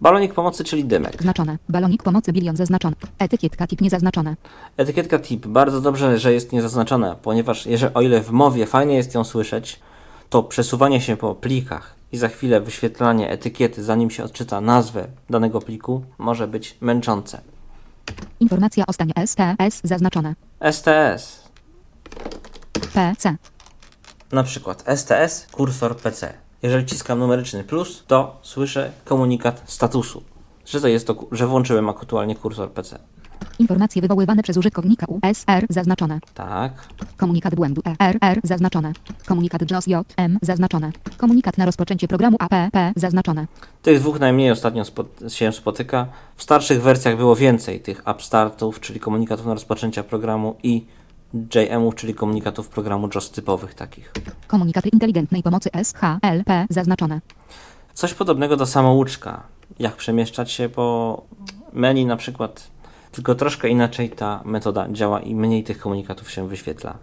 Balonik 0.00 0.34
pomocy, 0.34 0.64
czyli 0.64 0.84
dymek. 0.84 1.22
Znaczone. 1.22 1.58
Balonik 1.68 2.02
pomocy 2.02 2.32
bilion 2.32 2.56
zaznaczone. 2.56 2.96
Etykietka 3.18 3.66
tip 3.66 3.80
niezaznaczone. 3.80 4.36
Etykietka 4.76 5.18
tip. 5.18 5.46
Bardzo 5.46 5.80
dobrze, 5.80 6.18
że 6.18 6.32
jest 6.32 6.52
niezaznaczona, 6.52 7.14
ponieważ 7.14 7.66
jeżeli, 7.66 7.94
o 7.94 8.00
ile 8.00 8.20
w 8.20 8.30
mowie 8.30 8.66
fajnie 8.66 8.94
jest 8.94 9.14
ją 9.14 9.24
słyszeć, 9.24 9.80
to 10.30 10.42
przesuwanie 10.42 11.00
się 11.00 11.16
po 11.16 11.34
plikach 11.34 11.94
i 12.12 12.16
za 12.16 12.28
chwilę 12.28 12.60
wyświetlanie 12.60 13.30
etykiety, 13.30 13.84
zanim 13.84 14.10
się 14.10 14.24
odczyta 14.24 14.60
nazwę 14.60 15.06
danego 15.30 15.60
pliku, 15.60 16.02
może 16.18 16.48
być 16.48 16.76
męczące. 16.80 17.40
Informacja 18.40 18.86
o 18.86 18.92
stanie 18.92 19.12
STS 19.26 19.80
zaznaczone. 19.84 20.34
STS. 20.70 21.44
PC. 22.94 23.36
Na 24.32 24.42
przykład 24.42 24.84
STS, 24.96 25.46
kursor 25.52 25.96
PC. 25.96 26.34
Jeżeli 26.62 26.86
ciskam 26.86 27.18
numeryczny 27.18 27.64
plus, 27.64 28.04
to 28.06 28.36
słyszę 28.42 28.92
komunikat 29.04 29.62
statusu, 29.66 30.22
że 30.66 30.80
to 30.80 30.88
jest 30.88 31.06
to, 31.06 31.26
że 31.32 31.46
włączyłem 31.46 31.88
aktualnie 31.88 32.36
kursor 32.36 32.70
PC. 32.70 32.98
Informacje 33.58 34.02
wywoływane 34.02 34.42
przez 34.42 34.56
użytkownika 34.56 35.06
USR 35.06 35.66
zaznaczone. 35.70 36.18
Tak. 36.34 36.72
Komunikat 37.16 37.54
błędu 37.54 37.82
ERR 38.00 38.40
zaznaczone. 38.44 38.92
Komunikat 39.26 39.70
JOS 39.70 39.86
JM 39.86 40.38
zaznaczone. 40.42 40.92
Komunikat 41.16 41.58
na 41.58 41.66
rozpoczęcie 41.66 42.08
programu 42.08 42.36
APP 42.40 42.92
zaznaczone. 42.96 43.46
Tych 43.82 44.00
dwóch 44.00 44.20
najmniej 44.20 44.50
ostatnio 44.50 44.82
się 45.28 45.52
spotyka. 45.52 46.06
W 46.36 46.42
starszych 46.42 46.82
wersjach 46.82 47.16
było 47.16 47.36
więcej 47.36 47.80
tych 47.80 48.02
upstartów, 48.14 48.80
czyli 48.80 49.00
komunikatów 49.00 49.46
na 49.46 49.54
rozpoczęcia 49.54 50.02
programu 50.02 50.56
i 50.62 50.86
JM-ów, 51.34 51.94
czyli 51.94 52.14
komunikatów 52.14 52.68
programu 52.68 53.08
JOS 53.14 53.30
typowych 53.30 53.74
takich. 53.74 54.12
Komunikaty 54.46 54.88
inteligentnej 54.88 55.42
pomocy 55.42 55.70
SHLP 55.82 56.66
zaznaczone. 56.70 57.20
Coś 57.94 58.14
podobnego 58.14 58.56
do 58.56 58.66
samouczka. 58.66 59.42
Jak 59.78 59.96
przemieszczać 59.96 60.52
się 60.52 60.68
po 60.68 61.22
menu 61.72 62.06
na 62.06 62.16
przykład. 62.16 62.70
Tylko 63.12 63.34
troszkę 63.34 63.68
inaczej 63.68 64.10
ta 64.10 64.42
metoda 64.44 64.88
działa 64.92 65.20
i 65.20 65.34
mniej 65.34 65.64
tych 65.64 65.78
komunikatów 65.78 66.30
się 66.30 66.48
wyświetla. 66.48 66.96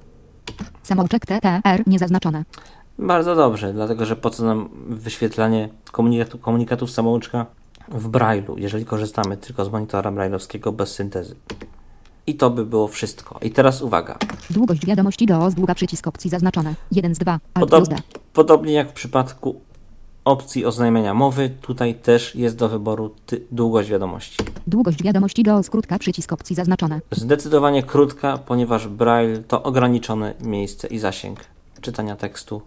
Samouczek 0.84 1.26
TTR 1.26 1.84
niezaznaczone. 1.88 2.44
Bardzo 3.00 3.36
dobrze, 3.36 3.74
dlatego 3.74 4.06
że 4.06 4.16
po 4.16 4.30
co 4.30 4.44
nam 4.46 4.70
wyświetlanie 4.90 5.70
komunikatu, 5.92 6.38
komunikatów 6.38 6.92
samouczka 6.92 7.46
w 7.88 8.10
Braille'u, 8.10 8.54
jeżeli 8.58 8.86
korzystamy 8.86 9.38
tylko 9.38 9.66
z 9.66 9.72
monitora 9.72 10.12
braille'owskiego 10.12 10.72
bez 10.72 10.94
syntezy. 10.94 11.36
I 12.32 12.36
to 12.36 12.50
by 12.50 12.66
było 12.66 12.88
wszystko. 12.88 13.40
I 13.42 13.52
teraz 13.52 13.82
uwaga. 13.82 14.18
Długość 14.50 14.86
wiadomości 14.86 15.26
do 15.26 15.50
długa 15.52 15.76
przycisk 15.76 16.08
opcji 16.08 16.30
zaznaczone. 16.30 16.76
1 16.92 17.16
z 17.16 17.18
2. 17.18 17.32
Alt 17.32 17.70
Podob, 17.70 17.90
podobnie 18.34 18.74
jak 18.74 18.90
w 18.90 18.94
przypadku 18.94 19.62
opcji 20.26 20.66
oznajmienia 20.66 21.14
mowy, 21.14 21.50
tutaj 21.62 21.96
też 21.96 22.36
jest 22.36 22.56
do 22.58 22.70
wyboru 22.70 23.16
ty, 23.26 23.42
długość 23.52 23.90
wiadomości. 23.90 24.38
Długość 24.68 25.04
wiadomości 25.04 25.44
do 25.44 25.64
skrótka 25.64 26.00
przycisk 26.00 26.34
opcji 26.34 26.56
zaznaczone. 26.56 27.02
Zdecydowanie 27.12 27.84
krótka, 27.84 28.38
ponieważ 28.38 28.88
Braille 28.88 29.38
to 29.44 29.64
ograniczone 29.64 30.34
miejsce 30.42 30.88
i 30.88 31.00
zasięg 31.00 31.40
czytania 31.82 32.16
tekstu, 32.16 32.62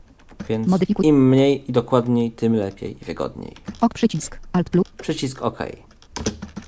więc 0.49 0.69
Modyfikuj- 0.69 1.05
im 1.05 1.29
mniej 1.29 1.71
i 1.71 1.73
dokładniej, 1.73 2.33
tym 2.33 2.55
lepiej 2.55 2.97
i 3.03 3.05
wygodniej. 3.05 3.53
Ok 3.81 3.95
przycisk. 3.95 4.39
Alt 4.53 4.71
plus. 4.71 4.85
Przycisk 5.03 5.43
OK. 5.43 5.59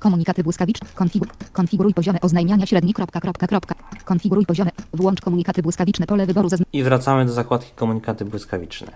Komunikaty 0.07 0.43
błyskawiczne. 0.43 0.89
Konfigur, 0.95 1.29
konfiguruj 1.53 1.95
poziomy 1.95 2.21
oznajmiania 2.21 2.67
średni. 2.67 2.95
Kropka, 2.95 3.21
kropka, 3.21 3.47
kropka. 3.47 3.75
Konfiguruj 4.05 4.47
poziomy. 4.47 4.71
Włącz 4.95 5.21
komunikaty 5.21 5.63
błyskawiczne. 5.63 6.07
Pole 6.07 6.27
wyboru 6.27 6.49
zazn- 6.49 6.65
I 6.73 6.83
wracamy 6.83 7.25
do 7.27 7.33
zakładki 7.33 7.71
komunikaty 7.77 8.25
błyskawiczne. 8.25 8.87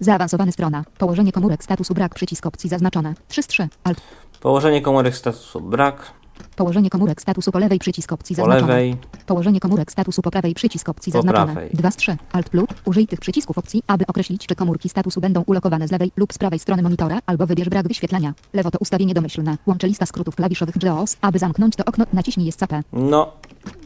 Zaawansowany 0.00 0.52
strona. 0.52 0.84
Położenie 0.98 1.32
komórek 1.32 1.64
statusu 1.64 1.94
brak 1.94 2.14
przycisk 2.14 2.46
opcji 2.46 2.70
zaznaczone. 2.70 3.14
3 3.28 3.42
z 3.42 3.46
3. 3.46 3.68
Alt. 3.84 4.00
Położenie 4.40 4.82
komórek 4.82 5.16
statusu 5.16 5.60
brak, 5.60 6.10
Położenie 6.56 6.90
komórek 6.90 7.22
statusu 7.22 7.52
po 7.52 7.58
lewej 7.58 7.78
przycisk 7.78 8.12
opcji 8.12 8.36
po 8.36 8.42
zaznaczone. 8.42 8.66
lewej, 8.72 8.96
Położenie 9.26 9.60
komórek 9.60 9.92
statusu 9.92 10.22
po 10.22 10.30
prawej 10.30 10.54
przycisk 10.54 10.88
opcji 10.88 11.12
Po 11.12 11.18
zaznaczone. 11.18 11.52
prawej. 11.52 11.70
2 11.74 11.90
z 11.90 11.96
3. 11.96 12.16
Alt 12.32 12.48
plus. 12.48 12.66
Użyj 12.84 13.06
tych 13.06 13.20
przycisków 13.20 13.58
opcji, 13.58 13.82
aby 13.86 14.06
określić, 14.06 14.46
czy 14.46 14.54
komórki 14.54 14.88
statusu 14.88 15.20
będą 15.20 15.42
ulokowane 15.46 15.88
z 15.88 15.90
lewej 15.90 16.12
lub 16.16 16.32
z 16.32 16.38
prawej 16.38 16.58
strony 16.58 16.82
monitora, 16.82 17.18
albo 17.26 17.46
wybierz 17.46 17.68
brak 17.68 17.88
wyświetlenia. 17.88 18.32
Lewo 18.52 18.70
to 18.70 18.78
ustawienie 18.80 19.14
domyślne. 19.14 19.56
Łączy 19.66 19.86
lista 19.86 20.06
skrótów 20.06 20.36
klawiszowych 20.36 20.74
JAWS. 20.82 21.16
Aby 21.20 21.38
zamknąć 21.38 21.76
to 21.76 21.84
okno, 21.84 22.04
naciśnij 22.12 22.48
escape. 22.48 22.82
no 22.92 23.32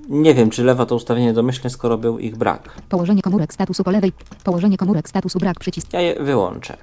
nie 0.09 0.35
wiem, 0.35 0.51
czy 0.51 0.65
lewa 0.65 0.87
to 0.87 0.95
ustawienie 0.95 1.33
domyślne, 1.33 1.71
skoro 1.71 1.99
był 1.99 2.19
ich 2.19 2.37
brak. 2.37 2.69
Położenie 2.89 3.23
komórek 3.23 3.55
statusu 3.55 3.85
po 3.85 3.91
lewej. 3.91 4.13
Położenie 4.45 4.77
komórek 4.77 5.09
statusu 5.09 5.39
brak 5.39 5.59
przycisk. 5.61 5.93
Ja 5.93 6.01
je 6.01 6.15
wyłączę, 6.23 6.77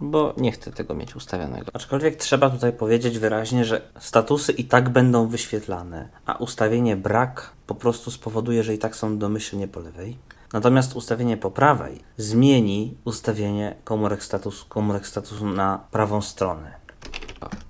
bo 0.00 0.34
nie 0.36 0.52
chcę 0.52 0.72
tego 0.72 0.94
mieć 0.94 1.16
ustawionego. 1.16 1.70
Aczkolwiek 1.72 2.16
trzeba 2.16 2.50
tutaj 2.50 2.72
powiedzieć 2.72 3.18
wyraźnie, 3.18 3.64
że 3.64 3.82
statusy 3.98 4.52
i 4.52 4.64
tak 4.64 4.88
będą 4.88 5.28
wyświetlane, 5.28 6.08
a 6.26 6.34
ustawienie 6.34 6.96
brak 6.96 7.50
po 7.66 7.74
prostu 7.74 8.10
spowoduje, 8.10 8.62
że 8.62 8.74
i 8.74 8.78
tak 8.78 8.96
są 8.96 9.18
domyślnie 9.18 9.68
po 9.68 9.80
lewej. 9.80 10.18
Natomiast 10.52 10.96
ustawienie 10.96 11.36
po 11.36 11.50
prawej 11.50 12.00
zmieni 12.16 12.96
ustawienie 13.04 13.76
komórek 13.84 14.24
statusu, 14.24 14.66
komórek 14.68 15.06
statusu 15.06 15.46
na 15.46 15.80
prawą 15.90 16.22
stronę. 16.22 16.74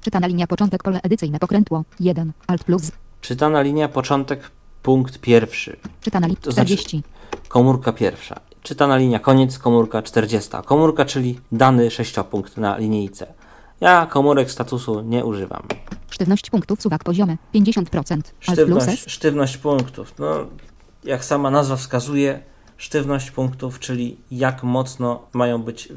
Czytana 0.00 0.26
linia 0.26 0.46
początek 0.46 0.82
pole 0.82 1.00
edycyjne 1.02 1.38
pokrętło. 1.38 1.84
1. 2.00 2.32
Alt 2.46 2.64
plus. 2.64 2.92
Czytana 3.20 3.62
linia 3.62 3.88
początek, 3.88 4.50
punkt 4.82 5.18
pierwszy. 5.18 5.76
Czytana 6.00 6.26
linia 6.26 6.40
To 6.40 6.52
znaczy- 6.52 6.76
40. 6.76 7.02
Komórka 7.48 7.92
pierwsza. 7.92 8.40
Czytana 8.64 8.96
linia 8.96 9.18
koniec, 9.18 9.58
komórka 9.58 10.02
40. 10.02 10.50
Komórka, 10.64 11.04
czyli 11.04 11.40
dany 11.52 11.90
sześciopunkt 11.90 12.56
na 12.56 12.76
linijce. 12.76 13.26
Ja 13.80 14.06
komórek 14.06 14.50
statusu 14.50 15.00
nie 15.00 15.24
używam. 15.24 15.62
Sztywność 16.10 16.50
punktów 16.50 16.82
suwak 16.82 17.04
poziomy. 17.04 17.38
50%. 17.54 17.84
Alt 18.14 18.24
plus 18.44 18.82
Sztywność, 18.82 19.10
sztywność 19.10 19.56
punktów. 19.56 20.14
No, 20.18 20.46
jak 21.04 21.24
sama 21.24 21.50
nazwa 21.50 21.76
wskazuje, 21.76 22.42
sztywność 22.76 23.30
punktów, 23.30 23.78
czyli 23.78 24.16
jak 24.30 24.62
mocno 24.62 25.22
mają 25.32 25.62
być, 25.62 25.88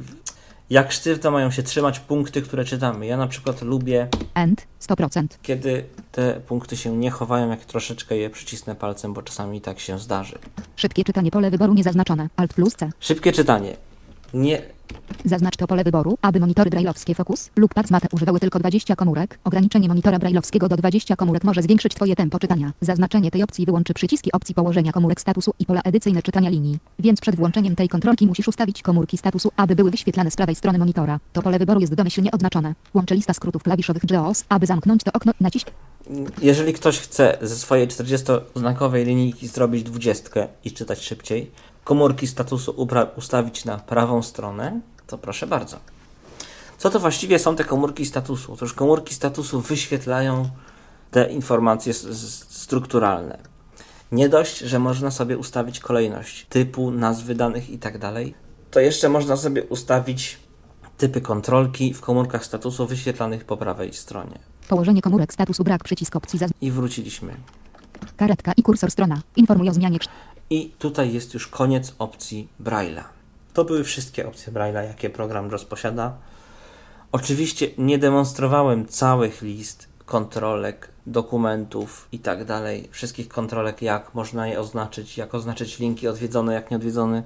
jak 0.70 0.92
sztywno 0.92 1.32
mają 1.32 1.52
się 1.52 1.64
trzymać 1.64 2.00
punkty, 2.00 2.42
które 2.42 2.66
czytamy. 2.66 3.06
Ja 3.06 3.18
na 3.18 3.28
przykład 3.28 3.62
lubię, 3.62 4.08
End. 4.34 4.68
100%. 4.82 5.28
kiedy 5.42 5.84
te 6.12 6.42
punkty 6.48 6.78
się 6.78 6.98
nie 6.98 7.12
chowają, 7.12 7.50
jak 7.50 7.66
troszeczkę 7.66 8.18
je 8.18 8.30
przycisnę 8.30 8.76
palcem, 8.76 9.14
bo 9.14 9.22
czasami 9.22 9.62
tak 9.62 9.80
się 9.80 10.00
zdarzy. 10.00 10.40
Szybkie 10.76 11.04
czytanie 11.04 11.32
pole 11.32 11.52
wyboru 11.52 11.74
niezaznaczone. 11.74 12.30
Alt 12.36 12.54
plus 12.54 12.76
C. 12.76 12.90
Szybkie 13.00 13.32
czytanie. 13.32 13.78
Nie, 14.34 14.62
Zaznacz 15.26 15.58
to 15.58 15.68
pole 15.68 15.84
wyboru, 15.84 16.18
aby 16.22 16.40
monitory 16.40 16.70
brailleowskie 16.70 17.16
Focus 17.16 17.50
lub 17.56 17.74
PadsMate 17.74 18.08
używały 18.12 18.40
tylko 18.40 18.60
20 18.60 18.96
komórek. 18.96 19.40
Ograniczenie 19.44 19.88
monitora 19.88 20.20
brailleowskiego 20.20 20.70
do 20.70 20.78
20 20.78 21.16
komórek 21.16 21.44
może 21.44 21.62
zwiększyć 21.62 21.96
Twoje 21.96 22.16
tempo 22.16 22.40
czytania. 22.40 22.74
Zaznaczenie 22.82 23.32
tej 23.32 23.44
opcji 23.44 23.66
wyłączy 23.66 23.94
przyciski 23.94 24.32
opcji 24.32 24.56
położenia 24.56 24.92
komórek 24.92 25.22
statusu 25.22 25.54
i 25.60 25.66
pola 25.66 25.82
edycyjne 25.82 26.22
czytania 26.22 26.50
linii. 26.50 26.78
Więc 27.00 27.22
przed 27.22 27.36
włączeniem 27.36 27.76
tej 27.76 27.90
kontrolki 27.90 28.28
musisz 28.28 28.48
ustawić 28.48 28.82
komórki 28.82 29.18
statusu, 29.18 29.52
aby 29.58 29.76
były 29.76 29.92
wyświetlane 29.92 30.32
z 30.32 30.36
prawej 30.36 30.56
strony 30.56 30.80
monitora. 30.80 31.20
To 31.34 31.42
pole 31.42 31.60
wyboru 31.60 31.80
jest 31.80 31.94
domyślnie 31.94 32.32
odznaczone. 32.32 32.76
Łączy 32.94 33.16
lista 33.16 33.34
skrótów 33.34 33.64
klawiszowych 33.64 34.04
JAWS, 34.12 34.46
aby 34.50 34.66
zamknąć 34.66 35.04
to 35.04 35.12
okno, 35.14 35.32
naciśnij 35.42 35.74
Jeżeli 36.42 36.74
ktoś 36.74 37.00
chce 37.00 37.38
ze 37.42 37.56
swojej 37.56 37.88
40-znakowej 37.88 39.06
linijki 39.06 39.48
zrobić 39.48 39.84
20 39.84 40.48
i 40.64 40.72
czytać 40.72 41.02
szybciej, 41.02 41.52
komórki 41.88 42.28
statusu 42.28 42.88
ustawić 43.16 43.66
na 43.66 43.78
prawą 43.78 44.24
stronę, 44.24 44.82
to 45.08 45.18
proszę 45.18 45.48
bardzo. 45.48 45.78
Co 46.78 46.90
to 46.90 47.00
właściwie 47.00 47.40
są 47.40 47.56
te 47.56 47.64
komórki 47.64 48.06
statusu? 48.06 48.54
Otóż 48.54 48.74
komórki 48.74 49.14
statusu 49.14 49.62
wyświetlają 49.62 50.50
te 51.12 51.32
informacje 51.32 51.94
strukturalne. 52.50 53.38
Nie 54.12 54.30
dość, 54.30 54.58
że 54.60 54.80
można 54.80 55.12
sobie 55.12 55.38
ustawić 55.38 55.80
kolejność 55.80 56.46
typu, 56.50 56.92
nazwy 56.92 57.36
danych 57.36 57.70
i 57.70 57.80
tak 57.80 57.98
to 58.72 58.80
jeszcze 58.80 59.10
można 59.10 59.38
sobie 59.38 59.64
ustawić 59.64 60.40
typy 60.98 61.22
kontrolki 61.22 61.94
w 61.94 62.02
komórkach 62.02 62.46
statusu 62.46 62.88
wyświetlanych 62.88 63.46
po 63.46 63.58
prawej 63.58 63.94
stronie. 63.94 64.40
Położenie 64.68 65.02
komórek 65.02 65.34
statusu 65.34 65.64
brak 65.64 65.84
przycisk 65.84 66.16
opcji 66.16 66.40
zaz... 66.40 66.52
I 66.62 66.72
wróciliśmy. 66.72 67.34
Karetka 68.18 68.54
i 68.58 68.64
kursor 68.64 68.92
strona. 68.92 69.22
Informuje 69.36 69.72
o 69.72 69.74
zmianie 69.74 70.00
I 70.50 70.72
tutaj 70.80 71.14
jest 71.14 71.34
już 71.34 71.48
koniec 71.48 71.94
opcji 72.00 72.48
Braille'a. 72.64 73.04
To 73.54 73.66
były 73.66 73.84
wszystkie 73.84 74.28
opcje 74.28 74.54
Braille'a, 74.54 74.84
jakie 74.84 75.10
program 75.10 75.52
JOS 75.52 75.66
posiada. 75.66 76.14
Oczywiście 77.12 77.68
nie 77.78 77.98
demonstrowałem 77.98 78.86
całych 78.86 79.42
list 79.42 79.90
kontrolek, 80.06 80.90
dokumentów 81.06 82.08
i 82.12 82.20
tak 82.20 82.46
dalej. 82.46 82.90
Wszystkich 82.92 83.28
kontrolek, 83.28 83.82
jak 83.82 84.16
można 84.16 84.48
je 84.48 84.60
oznaczyć, 84.60 85.18
jak 85.18 85.36
oznaczyć 85.36 85.80
linki 85.80 86.08
odwiedzone, 86.08 86.54
jak 86.54 86.72
nieodwiedzone, 86.72 87.24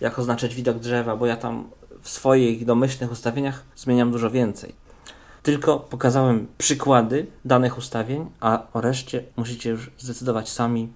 jak 0.00 0.18
oznaczyć 0.18 0.54
widok 0.54 0.78
drzewa, 0.78 1.16
bo 1.16 1.26
ja 1.26 1.36
tam 1.36 1.70
w 2.02 2.08
swoich 2.08 2.64
domyślnych 2.64 3.12
ustawieniach 3.12 3.62
zmieniam 3.76 4.12
dużo 4.12 4.30
więcej. 4.30 4.83
Tylko 5.44 5.78
pokazałem 5.80 6.46
przykłady 6.58 7.26
danych 7.44 7.78
ustawień, 7.78 8.26
a 8.40 8.62
o 8.72 8.80
reszcie 8.80 9.24
musicie 9.36 9.70
już 9.70 9.90
zdecydować 9.98 10.48
sami, 10.48 10.88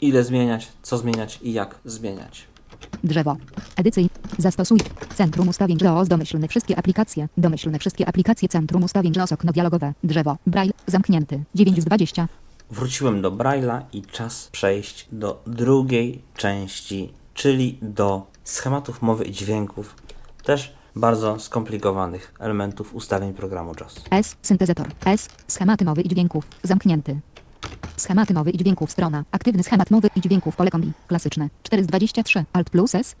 ile 0.00 0.24
zmieniać, 0.24 0.68
co 0.82 0.98
zmieniać 0.98 1.38
i 1.42 1.52
jak 1.52 1.78
zmieniać. 1.84 2.46
Drzewo. 3.04 3.36
Edycyj. 3.76 4.10
Zastosuj. 4.38 4.78
Centrum 5.14 5.48
ustawień 5.48 5.78
JOS 5.80 6.08
domyślne 6.08 6.48
wszystkie 6.48 6.78
aplikacje. 6.78 7.28
Domyślne 7.36 7.78
wszystkie 7.78 8.08
aplikacje 8.08 8.48
Centrum 8.48 8.84
ustawień 8.84 9.12
JOS 9.16 9.32
okno 9.32 9.52
dialogowe. 9.52 9.94
Drzewo. 10.04 10.36
Braille. 10.46 10.72
Zamknięty. 10.86 11.44
9 11.54 11.82
z 11.82 11.84
20. 11.84 12.28
Wróciłem 12.70 13.22
do 13.22 13.30
Braille'a 13.30 13.80
i 13.92 14.02
czas 14.02 14.48
przejść 14.52 15.08
do 15.12 15.42
drugiej 15.46 16.22
części, 16.36 17.12
czyli 17.34 17.78
do 17.82 18.26
schematów 18.44 19.02
mowy 19.02 19.24
i 19.24 19.32
dźwięków, 19.32 19.94
też 20.44 20.75
bardzo 20.96 21.38
skomplikowanych 21.38 22.34
elementów 22.38 22.94
ustawień 22.94 23.34
programu 23.34 23.72
JOS. 23.80 24.04
S. 24.10 24.36
Syntezator. 24.42 24.88
S. 25.04 25.28
Schematy 25.48 25.84
mowy 25.84 26.02
i 26.02 26.08
dźwięków. 26.08 26.44
Zamknięty. 26.62 27.20
Schematy 27.96 28.34
mowy 28.34 28.50
i 28.50 28.58
dźwięków 28.58 28.92
strona. 28.92 29.24
Aktywny 29.30 29.62
schemat 29.62 29.90
mowy 29.90 30.08
i 30.16 30.20
dźwięków 30.20 30.56
pole 30.56 30.70
kombi. 30.70 30.92
Klasyczne. 31.06 31.48
4 31.62 31.84
z 31.84 31.86
23. 31.86 32.44
Alt 32.52 32.70
plus 32.70 32.94
S. 32.94 33.16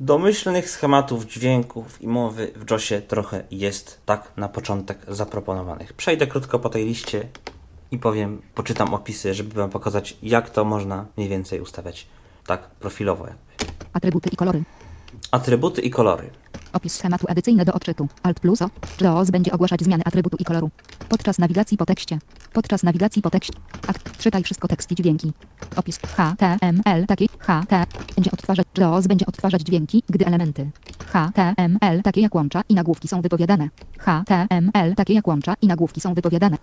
Domyślnych 0.00 0.70
schematów 0.70 1.26
dźwięków 1.26 2.02
i 2.02 2.08
mowy 2.08 2.52
w 2.56 2.70
JOSie 2.70 3.02
trochę 3.02 3.44
jest 3.50 4.00
tak 4.06 4.32
na 4.36 4.48
początek 4.48 4.98
zaproponowanych. 5.08 5.92
Przejdę 5.92 6.26
krótko 6.26 6.58
po 6.58 6.68
tej 6.68 6.84
liście 6.86 7.28
i 7.90 7.98
powiem, 7.98 8.42
poczytam 8.54 8.94
opisy, 8.94 9.34
żeby 9.34 9.54
Wam 9.54 9.70
pokazać, 9.70 10.16
jak 10.22 10.50
to 10.50 10.64
można 10.64 11.06
mniej 11.16 11.28
więcej 11.28 11.60
ustawiać 11.60 12.06
tak 12.46 12.70
profilowo. 12.70 13.26
jakby. 13.26 13.42
Atrybuty 13.92 14.30
i 14.32 14.36
kolory. 14.36 14.62
Atrybuty 15.30 15.80
i 15.80 15.90
kolory. 15.90 16.30
Opis 16.72 16.94
schematu 16.94 17.26
edycyjny 17.28 17.64
do 17.64 17.72
odczytu. 17.72 18.08
Alt 18.22 18.40
plus 18.40 18.62
O. 18.62 18.70
JOS 19.00 19.30
będzie 19.30 19.52
ogłaszać 19.52 19.82
zmiany 19.82 20.04
atrybutu 20.04 20.36
i 20.40 20.44
koloru. 20.44 20.70
Podczas 21.08 21.38
nawigacji 21.38 21.76
po 21.76 21.86
tekście. 21.86 22.18
Podczas 22.52 22.82
nawigacji 22.82 23.22
po 23.22 23.30
tekście. 23.30 23.52
Akt. 23.86 24.18
Czytaj 24.18 24.42
wszystko 24.42 24.68
tekst 24.68 24.92
i 24.92 24.94
dźwięki. 24.94 25.32
Opis 25.76 25.98
HTML 25.98 27.06
takie 27.06 27.26
HT 27.38 27.86
będzie 28.14 28.30
odtwarzać 28.30 28.66
JOS 28.78 29.06
będzie 29.06 29.26
odtwarzać 29.26 29.62
dźwięki, 29.62 30.02
gdy 30.08 30.26
elementy 30.26 30.70
HTML 31.12 32.02
takie 32.02 32.20
jak 32.20 32.34
łącza 32.34 32.62
i 32.68 32.74
nagłówki 32.74 33.08
są 33.08 33.22
wypowiadane. 33.22 33.68
HTML 33.98 34.94
takie 34.96 35.14
jak 35.14 35.28
łącza 35.28 35.54
i 35.62 35.66
nagłówki 35.66 36.00
są 36.00 36.14
wypowiadane. 36.14 36.56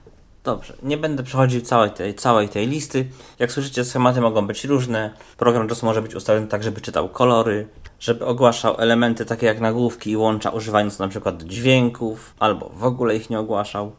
Dobrze, 0.44 0.74
nie 0.84 0.98
będę 0.98 1.24
przechodził 1.24 1.62
całej 1.62 1.92
tej, 1.92 2.16
całej 2.16 2.50
tej 2.50 2.68
listy. 2.68 3.08
Jak 3.40 3.52
słyszycie, 3.52 3.86
schematy 3.86 4.22
mogą 4.22 4.48
być 4.48 4.66
różne. 4.66 5.14
Program 5.38 5.70
JOS 5.70 5.84
może 5.84 6.02
być 6.02 6.16
ustawiony 6.16 6.48
tak, 6.48 6.64
żeby 6.64 6.82
czytał 6.82 7.10
kolory, 7.10 7.68
żeby 8.00 8.26
ogłaszał 8.26 8.76
elementy 8.78 9.26
takie 9.26 9.46
jak 9.46 9.60
nagłówki 9.60 10.12
i 10.12 10.18
łącza, 10.18 10.50
używając 10.50 11.00
na 11.00 11.08
przykład 11.08 11.44
dźwięków, 11.44 12.34
albo 12.40 12.70
w 12.70 12.84
ogóle 12.84 13.16
ich 13.16 13.30
nie 13.30 13.40
ogłaszał. 13.40 13.92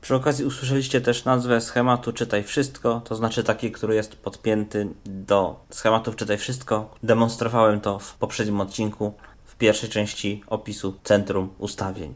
Przy 0.00 0.14
okazji 0.14 0.44
usłyszeliście 0.44 1.00
też 1.00 1.24
nazwę 1.24 1.60
schematu 1.60 2.12
Czytaj 2.12 2.42
Wszystko, 2.42 3.02
to 3.04 3.14
znaczy 3.14 3.44
taki, 3.44 3.72
który 3.72 3.94
jest 3.94 4.16
podpięty 4.16 4.88
do 5.04 5.60
schematów 5.70 6.16
Czytaj 6.16 6.38
Wszystko. 6.38 6.90
Demonstrowałem 7.02 7.80
to 7.80 7.98
w 7.98 8.14
poprzednim 8.14 8.60
odcinku, 8.60 9.12
w 9.44 9.56
pierwszej 9.56 9.90
części 9.90 10.42
opisu 10.46 10.94
Centrum 11.04 11.48
Ustawień. 11.58 12.14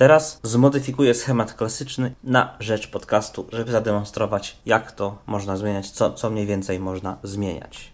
Teraz 0.00 0.40
zmodyfikuję 0.42 1.14
schemat 1.14 1.54
klasyczny 1.54 2.14
na 2.24 2.56
rzecz 2.60 2.90
podcastu, 2.90 3.46
żeby 3.52 3.72
zademonstrować, 3.72 4.56
jak 4.66 4.92
to 4.92 5.18
można 5.26 5.56
zmieniać, 5.56 5.90
co, 5.90 6.12
co 6.12 6.30
mniej 6.30 6.46
więcej 6.46 6.80
można 6.80 7.16
zmieniać. 7.22 7.92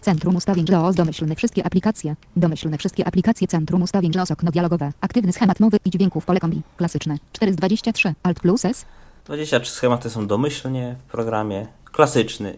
Centrum 0.00 0.36
ustawień 0.36 0.66
JOS 0.68 0.96
domyślne 0.96 1.34
wszystkie 1.34 1.66
aplikacje. 1.66 2.16
Domyślne 2.36 2.78
wszystkie 2.78 3.06
aplikacje 3.06 3.46
Centrum 3.46 3.82
ustawień 3.82 4.12
JOS 4.14 4.30
okno 4.30 4.50
dialogowe. 4.50 4.92
Aktywny 5.00 5.32
schemat 5.32 5.60
mowy 5.60 5.78
i 5.84 5.90
dźwięków 5.90 6.24
pole 6.24 6.40
kombi. 6.40 6.62
Klasyczne. 6.76 7.16
4 7.32 7.52
z 7.52 7.56
23. 7.56 8.14
Alt 8.22 8.40
plus 8.40 8.64
S. 8.64 8.84
23 9.24 9.72
schematy 9.72 10.10
są 10.10 10.26
domyślnie 10.26 10.96
w 11.06 11.10
programie. 11.10 11.66
Klasyczny. 11.84 12.56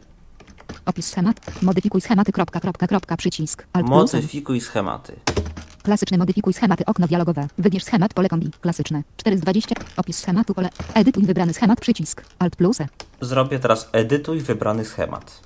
Opis 0.87 1.07
schemat. 1.07 1.63
Modyfikuj 1.63 2.01
schematy. 2.01 2.33
Kropka, 2.33 2.61
kropka, 2.61 2.87
kropka, 2.87 3.17
przycisk. 3.17 3.67
Alt. 3.73 3.87
Modyfikuj 3.87 4.61
schematy. 4.61 5.17
Klasyczny 5.83 6.19
modyfikuj 6.19 6.53
schematy 6.53 6.85
okno 6.87 7.07
dialogowe. 7.07 7.47
Wybierz 7.59 7.85
schemat 7.85 8.15
pole 8.15 8.29
kombi. 8.29 8.51
Klasyczne. 8.61 9.03
4 9.17 9.39
z 9.39 9.41
20. 9.41 9.75
Opis 9.97 10.19
schematu 10.19 10.55
pole. 10.55 10.69
Edytuj 10.95 11.25
wybrany 11.25 11.53
schemat 11.55 11.81
przycisk. 11.81 12.25
Alt 12.39 12.57
plus 12.57 12.81
E. 12.81 12.87
Zrobię 13.21 13.59
teraz 13.59 13.89
edytuj 13.93 14.41
wybrany 14.41 14.85
schemat. 14.85 15.43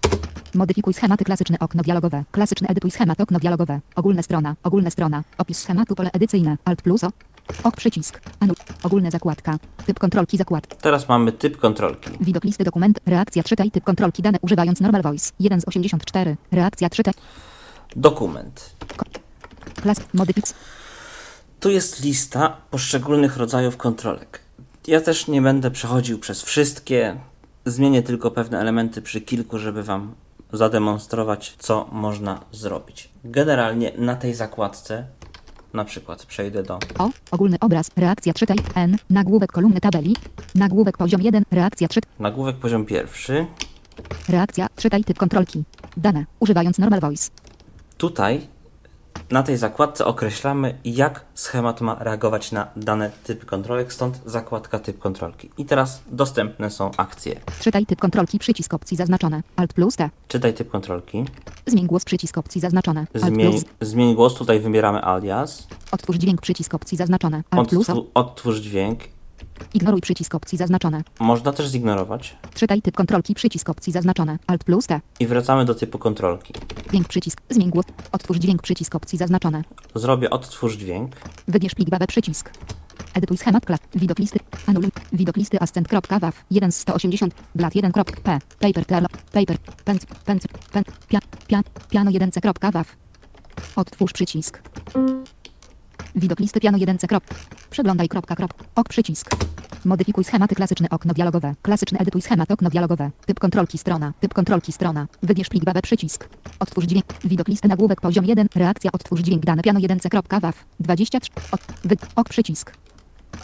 Modyfikuj 0.55 0.95
schematy 0.95 1.25
klasyczne 1.25 1.59
okno 1.59 1.83
dialogowe. 1.83 2.25
Klasyczny 2.31 2.69
edytuj 2.69 2.91
schemat 2.91 3.21
okno 3.21 3.39
dialogowe. 3.39 3.81
Ogólne 3.97 4.23
strona. 4.23 4.55
Ogólne 4.63 4.91
strona. 4.91 5.23
Opis 5.39 5.59
schematu 5.59 5.95
pole 5.95 6.11
edycyjne. 6.13 6.57
Alt 6.65 6.83
plus 6.83 7.05
O. 7.05 7.11
Ok 7.65 7.77
przycisk. 7.77 8.21
Anul. 8.41 8.57
Ogólne 8.83 9.11
zakładka. 9.11 9.59
Typ 9.87 9.99
kontrolki 9.99 10.37
zakład. 10.37 10.83
Teraz 10.83 11.09
mamy 11.09 11.33
typ 11.33 11.57
kontrolki. 11.57 12.11
Widok 12.21 12.45
listy 12.45 12.65
dokument. 12.65 13.01
Reakcja 13.07 13.43
czytaj 13.43 13.71
typ 13.71 13.85
kontrolki 13.85 14.23
dane 14.23 14.39
używając 14.43 14.81
normal 14.81 15.03
voice. 15.03 15.33
1 15.41 15.61
z 15.61 15.65
84. 15.69 16.37
Reakcja 16.53 16.91
czytaj. 16.91 17.15
Dokument. 17.97 18.75
Tu 21.61 21.71
jest 21.71 22.05
lista 22.05 22.57
poszczególnych 22.71 23.37
rodzajów 23.37 23.77
kontrolek. 23.77 24.41
Ja 24.87 25.01
też 25.01 25.29
nie 25.29 25.43
będę 25.43 25.71
przechodził 25.71 26.19
przez 26.19 26.43
wszystkie. 26.43 27.17
Zmienię 27.67 28.03
tylko 28.03 28.31
pewne 28.31 28.61
elementy 28.61 29.03
przy 29.03 29.21
kilku, 29.21 29.59
żeby 29.59 29.83
Wam 29.83 30.15
zademonstrować, 30.53 31.55
co 31.59 31.89
można 31.93 32.41
zrobić. 32.53 33.11
Generalnie 33.25 33.93
na 33.99 34.17
tej 34.17 34.35
zakładce, 34.35 35.07
na 35.75 35.85
przykład 35.85 36.27
przejdę 36.27 36.63
do 36.63 36.79
O. 36.99 37.11
Ogólny 37.31 37.57
obraz. 37.61 37.91
Reakcja 37.97 38.35
czytaj. 38.35 38.57
N. 38.75 38.97
Nagłówek 39.11 39.53
kolumny 39.53 39.81
tabeli. 39.81 40.17
Nagłówek 40.55 40.97
poziom 40.97 41.23
1. 41.23 41.45
Reakcja 41.51 41.89
czytaj. 41.89 42.13
nagłówek 42.19 42.57
poziom 42.57 42.87
pierwszy. 42.87 43.47
Reakcja 44.29 44.67
czytaj 44.77 45.05
typ 45.05 45.19
kontrolki. 45.19 45.65
Dane 45.97 46.25
używając 46.41 46.79
normal 46.79 47.01
voice. 47.01 47.31
Tutaj 47.99 48.54
na 49.31 49.43
tej 49.43 49.57
zakładce 49.57 50.05
określamy, 50.05 50.79
jak 50.85 51.25
schemat 51.35 51.81
ma 51.81 51.97
reagować 52.01 52.53
na 52.53 52.67
dane 52.77 53.11
typy 53.25 53.47
kontrolek, 53.47 53.93
stąd 53.93 54.21
zakładka 54.27 54.79
typ 54.79 54.99
kontrolki. 54.99 55.51
I 55.59 55.65
teraz 55.65 56.03
dostępne 56.11 56.71
są 56.71 56.91
akcje. 56.97 57.41
Czytaj 57.61 57.87
typ 57.87 58.01
kontrolki 58.01 58.39
przycisk 58.39 58.75
opcji 58.75 58.97
zaznaczone. 58.97 59.43
Alt 59.57 59.73
plus 59.73 59.97
T. 59.97 60.11
Czytaj 60.29 60.55
typ 60.55 60.71
kontrolki. 60.71 61.25
Zmień 61.67 61.87
głos 61.87 62.05
przycisk 62.05 62.39
opcji 62.39 62.61
zaznaczone. 62.61 63.07
Alt 63.15 63.25
Zmień, 63.25 63.51
plus. 63.51 63.65
zmień 63.81 64.15
głos, 64.15 64.35
tutaj 64.35 64.61
wybieramy 64.61 65.05
alias. 65.05 65.67
Odtwórz 65.93 66.17
dźwięk 66.17 66.41
przycisk 66.41 66.75
opcji 66.75 66.99
zaznaczone. 66.99 67.43
Alt 67.51 67.69
plus 67.69 67.87
odtwórz 68.15 68.61
dźwięk. 68.61 69.01
Ignoruj 69.75 70.01
przycisk 70.01 70.35
opcji 70.35 70.59
zaznaczone. 70.59 71.03
Można 71.21 71.53
też 71.53 71.71
zignorować. 71.71 72.37
Czytaj 72.55 72.83
typ 72.83 72.95
kontrolki 72.95 73.35
przycisk 73.35 73.69
opcji 73.69 73.93
zaznaczone. 73.93 74.39
Alt 74.47 74.65
plus 74.65 74.87
T. 74.87 75.01
I 75.21 75.27
wracamy 75.27 75.65
do 75.65 75.75
typu 75.75 75.99
kontrolki. 75.99 76.55
Dźwięk 76.89 77.09
przycisk. 77.09 77.41
Zmień 77.51 77.71
głos. 77.71 77.85
Odtwórz 78.13 78.39
dźwięk 78.39 78.63
przycisk 78.63 78.95
opcji 78.95 79.19
zaznaczone. 79.19 79.63
Zrobię 79.95 80.31
odtwórz 80.31 80.77
dźwięk. 80.77 81.17
Wybierz 81.49 81.75
plik 81.75 81.91
WAV 81.91 82.07
przycisk. 82.07 82.51
Edytuj 83.15 83.37
schemat 83.37 83.67
klas. 83.67 83.81
Widok 83.95 84.19
listy. 84.19 84.39
Anuluj. 84.67 84.91
Widok 85.13 85.37
listy 85.37 85.61
ascent.wav. 85.61 86.33
1 86.51 86.73
z 86.73 86.77
180. 86.77 87.35
Blat 87.55 87.75
1. 87.75 87.93
P. 87.93 88.39
Paper. 88.61 88.87
Perl. 88.87 89.07
Paper. 89.33 89.59
Pen. 89.85 89.99
Pen. 90.25 90.39
Pen. 90.73 90.85
Pia. 91.09 91.19
Pia. 91.47 91.63
Piano 91.91 92.11
1c.wav. 92.11 92.85
Otwórz 93.77 94.13
przycisk. 94.13 94.63
Widok 96.17 96.41
listy 96.41 96.61
piano 96.61 96.79
1c. 96.79 97.21
Przeglądaj. 97.71 98.09
Kropka, 98.09 98.37
krop. 98.37 98.55
Ok 98.75 98.89
przycisk. 98.89 99.31
Modyfikuj 99.85 100.25
schematy 100.25 100.55
klasyczne 100.55 100.89
okno 100.91 101.15
dialogowe. 101.15 101.55
Klasyczny 101.63 101.99
edytuj 101.99 102.23
schemat 102.23 102.51
okno 102.51 102.71
dialogowe. 102.71 103.11
Typ 103.27 103.41
kontrolki 103.41 103.79
strona. 103.79 104.13
Typ 104.21 104.35
kontrolki 104.35 104.73
strona. 104.73 105.07
Wybierz 105.23 105.49
plik 105.49 105.65
przycisk. 105.83 106.29
Odtwórz 106.61 106.85
dźwięk. 106.85 107.05
Widok 107.25 107.49
listy 107.49 107.69
nagłówek 107.69 108.01
poziom 108.01 108.25
1. 108.25 108.49
Reakcja 108.55 108.93
odtwórz 108.93 109.21
dźwięk 109.21 109.45
dane 109.45 109.63
piano 109.63 109.81
1c.waw. 109.81 110.55
23. 110.81 111.31
Od, 111.53 111.61
wy, 111.85 111.97
ok 112.17 112.29
przycisk. 112.29 112.73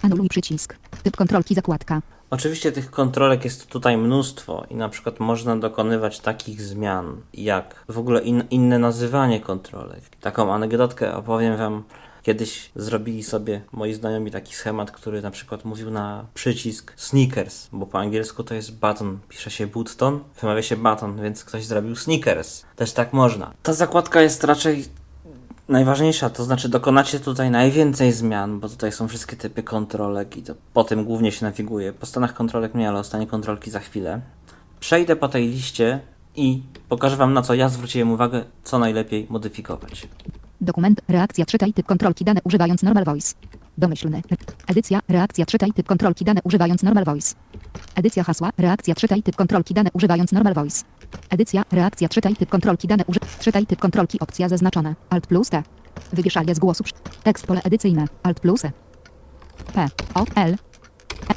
Anuluj 0.03 0.29
przycisk. 0.29 0.77
Typ 1.03 1.17
kontrolki 1.17 1.55
zakładka. 1.55 2.03
Oczywiście 2.31 2.73
tych 2.73 2.91
kontrolek 2.91 3.45
jest 3.45 3.67
tutaj 3.67 3.97
mnóstwo 3.97 4.67
i 4.71 4.75
na 4.75 4.89
przykład 4.89 5.21
można 5.21 5.57
dokonywać 5.57 6.21
takich 6.21 6.63
zmian, 6.63 7.21
jak 7.35 7.85
w 7.89 7.99
ogóle 7.99 8.21
in, 8.21 8.45
inne 8.51 8.79
nazywanie 8.79 9.41
kontrolek. 9.41 10.01
Taką 10.21 10.55
anegdotkę 10.55 11.17
opowiem 11.17 11.57
Wam. 11.57 11.85
Kiedyś 12.23 12.71
zrobili 12.77 13.23
sobie 13.23 13.61
moi 13.73 13.95
znajomi 13.95 14.31
taki 14.31 14.55
schemat, 14.55 14.91
który 14.91 15.23
na 15.23 15.31
przykład 15.31 15.65
mówił 15.65 15.91
na 15.91 16.27
przycisk 16.35 16.93
sneakers, 16.97 17.69
bo 17.73 17.87
po 17.87 17.99
angielsku 17.99 18.45
to 18.45 18.55
jest 18.55 18.79
button, 18.79 19.19
pisze 19.29 19.51
się 19.51 19.67
button, 19.67 20.21
wymawia 20.41 20.63
się 20.63 20.77
button, 20.77 21.23
więc 21.23 21.45
ktoś 21.45 21.65
zrobił 21.65 21.97
sneakers. 21.97 22.65
Też 22.77 22.93
tak 22.93 23.13
można. 23.13 23.53
Ta 23.63 23.73
zakładka 23.73 24.23
jest 24.23 24.45
raczej 24.45 24.85
najważniejsza, 25.69 26.31
to 26.31 26.45
znaczy 26.45 26.69
dokonacie 26.69 27.21
tutaj 27.21 27.51
najwięcej 27.51 28.13
zmian, 28.13 28.61
bo 28.61 28.69
tutaj 28.69 28.93
są 28.93 29.09
wszystkie 29.09 29.37
typy 29.37 29.63
kontrolek 29.63 30.37
i 30.37 30.43
to 30.43 30.55
po 30.73 30.85
tym 30.85 31.05
głównie 31.05 31.33
się 31.33 31.45
nawiguje. 31.47 31.93
Po 31.93 32.07
stanach 32.07 32.35
kontrolek 32.35 32.75
nie, 32.75 32.89
ale 32.89 32.99
o 32.99 33.05
stanie 33.05 33.27
kontrolki 33.27 33.71
za 33.71 33.81
chwilę. 33.81 34.21
Przejdę 34.81 35.17
po 35.17 35.29
tej 35.29 35.49
liście 35.49 36.01
i 36.37 36.63
pokażę 36.89 37.17
Wam 37.17 37.33
na 37.33 37.43
co 37.43 37.55
ja 37.55 37.69
zwróciłem 37.69 38.13
uwagę, 38.13 38.45
co 38.65 38.79
najlepiej 38.79 39.27
modyfikować. 39.31 40.09
Dokument, 40.61 41.01
reakcja, 41.09 41.47
czytaj 41.47 41.73
typ 41.73 41.87
kontrolki 41.87 42.25
dane 42.25 42.41
używając 42.45 42.83
normal 42.83 43.05
voice. 43.05 43.35
Domyślny. 43.79 44.23
Edycja, 44.67 45.01
reakcja, 45.09 45.47
czytaj 45.47 45.73
typ 45.73 45.87
kontrolki 45.87 46.25
dane 46.25 46.41
używając 46.45 46.83
normal 46.83 47.05
voice. 47.05 47.35
Edycja 47.95 48.25
hasła, 48.25 48.51
reakcja, 48.59 48.95
czytaj 48.95 49.23
typ 49.23 49.37
kontrolki 49.37 49.75
dane 49.75 49.91
używając 49.93 50.33
normal 50.33 50.55
voice. 50.55 50.85
Edycja, 51.31 51.63
reakcja, 51.73 52.09
czytaj 52.09 52.37
typ 52.37 52.49
kontrolki 52.49 52.89
dane 52.89 53.05
uży... 53.07 53.21
Czytaj 53.41 53.67
typ 53.67 53.81
kontrolki 53.81 54.21
opcja 54.21 54.49
zaznaczona. 54.49 54.95
Alt 55.11 55.27
plus 55.27 55.51
T. 55.51 55.63
Wybierz 56.13 56.37
alias 56.37 56.59
głosu. 56.59 56.85
Tekst 57.23 57.47
pole 57.47 57.63
edycyjne. 57.63 58.07
Alt 58.23 58.41
plus 58.41 58.65
E. 58.65 58.73
P. 59.75 59.89
O. 60.15 60.25
L. 60.35 60.57
E, 61.29 61.35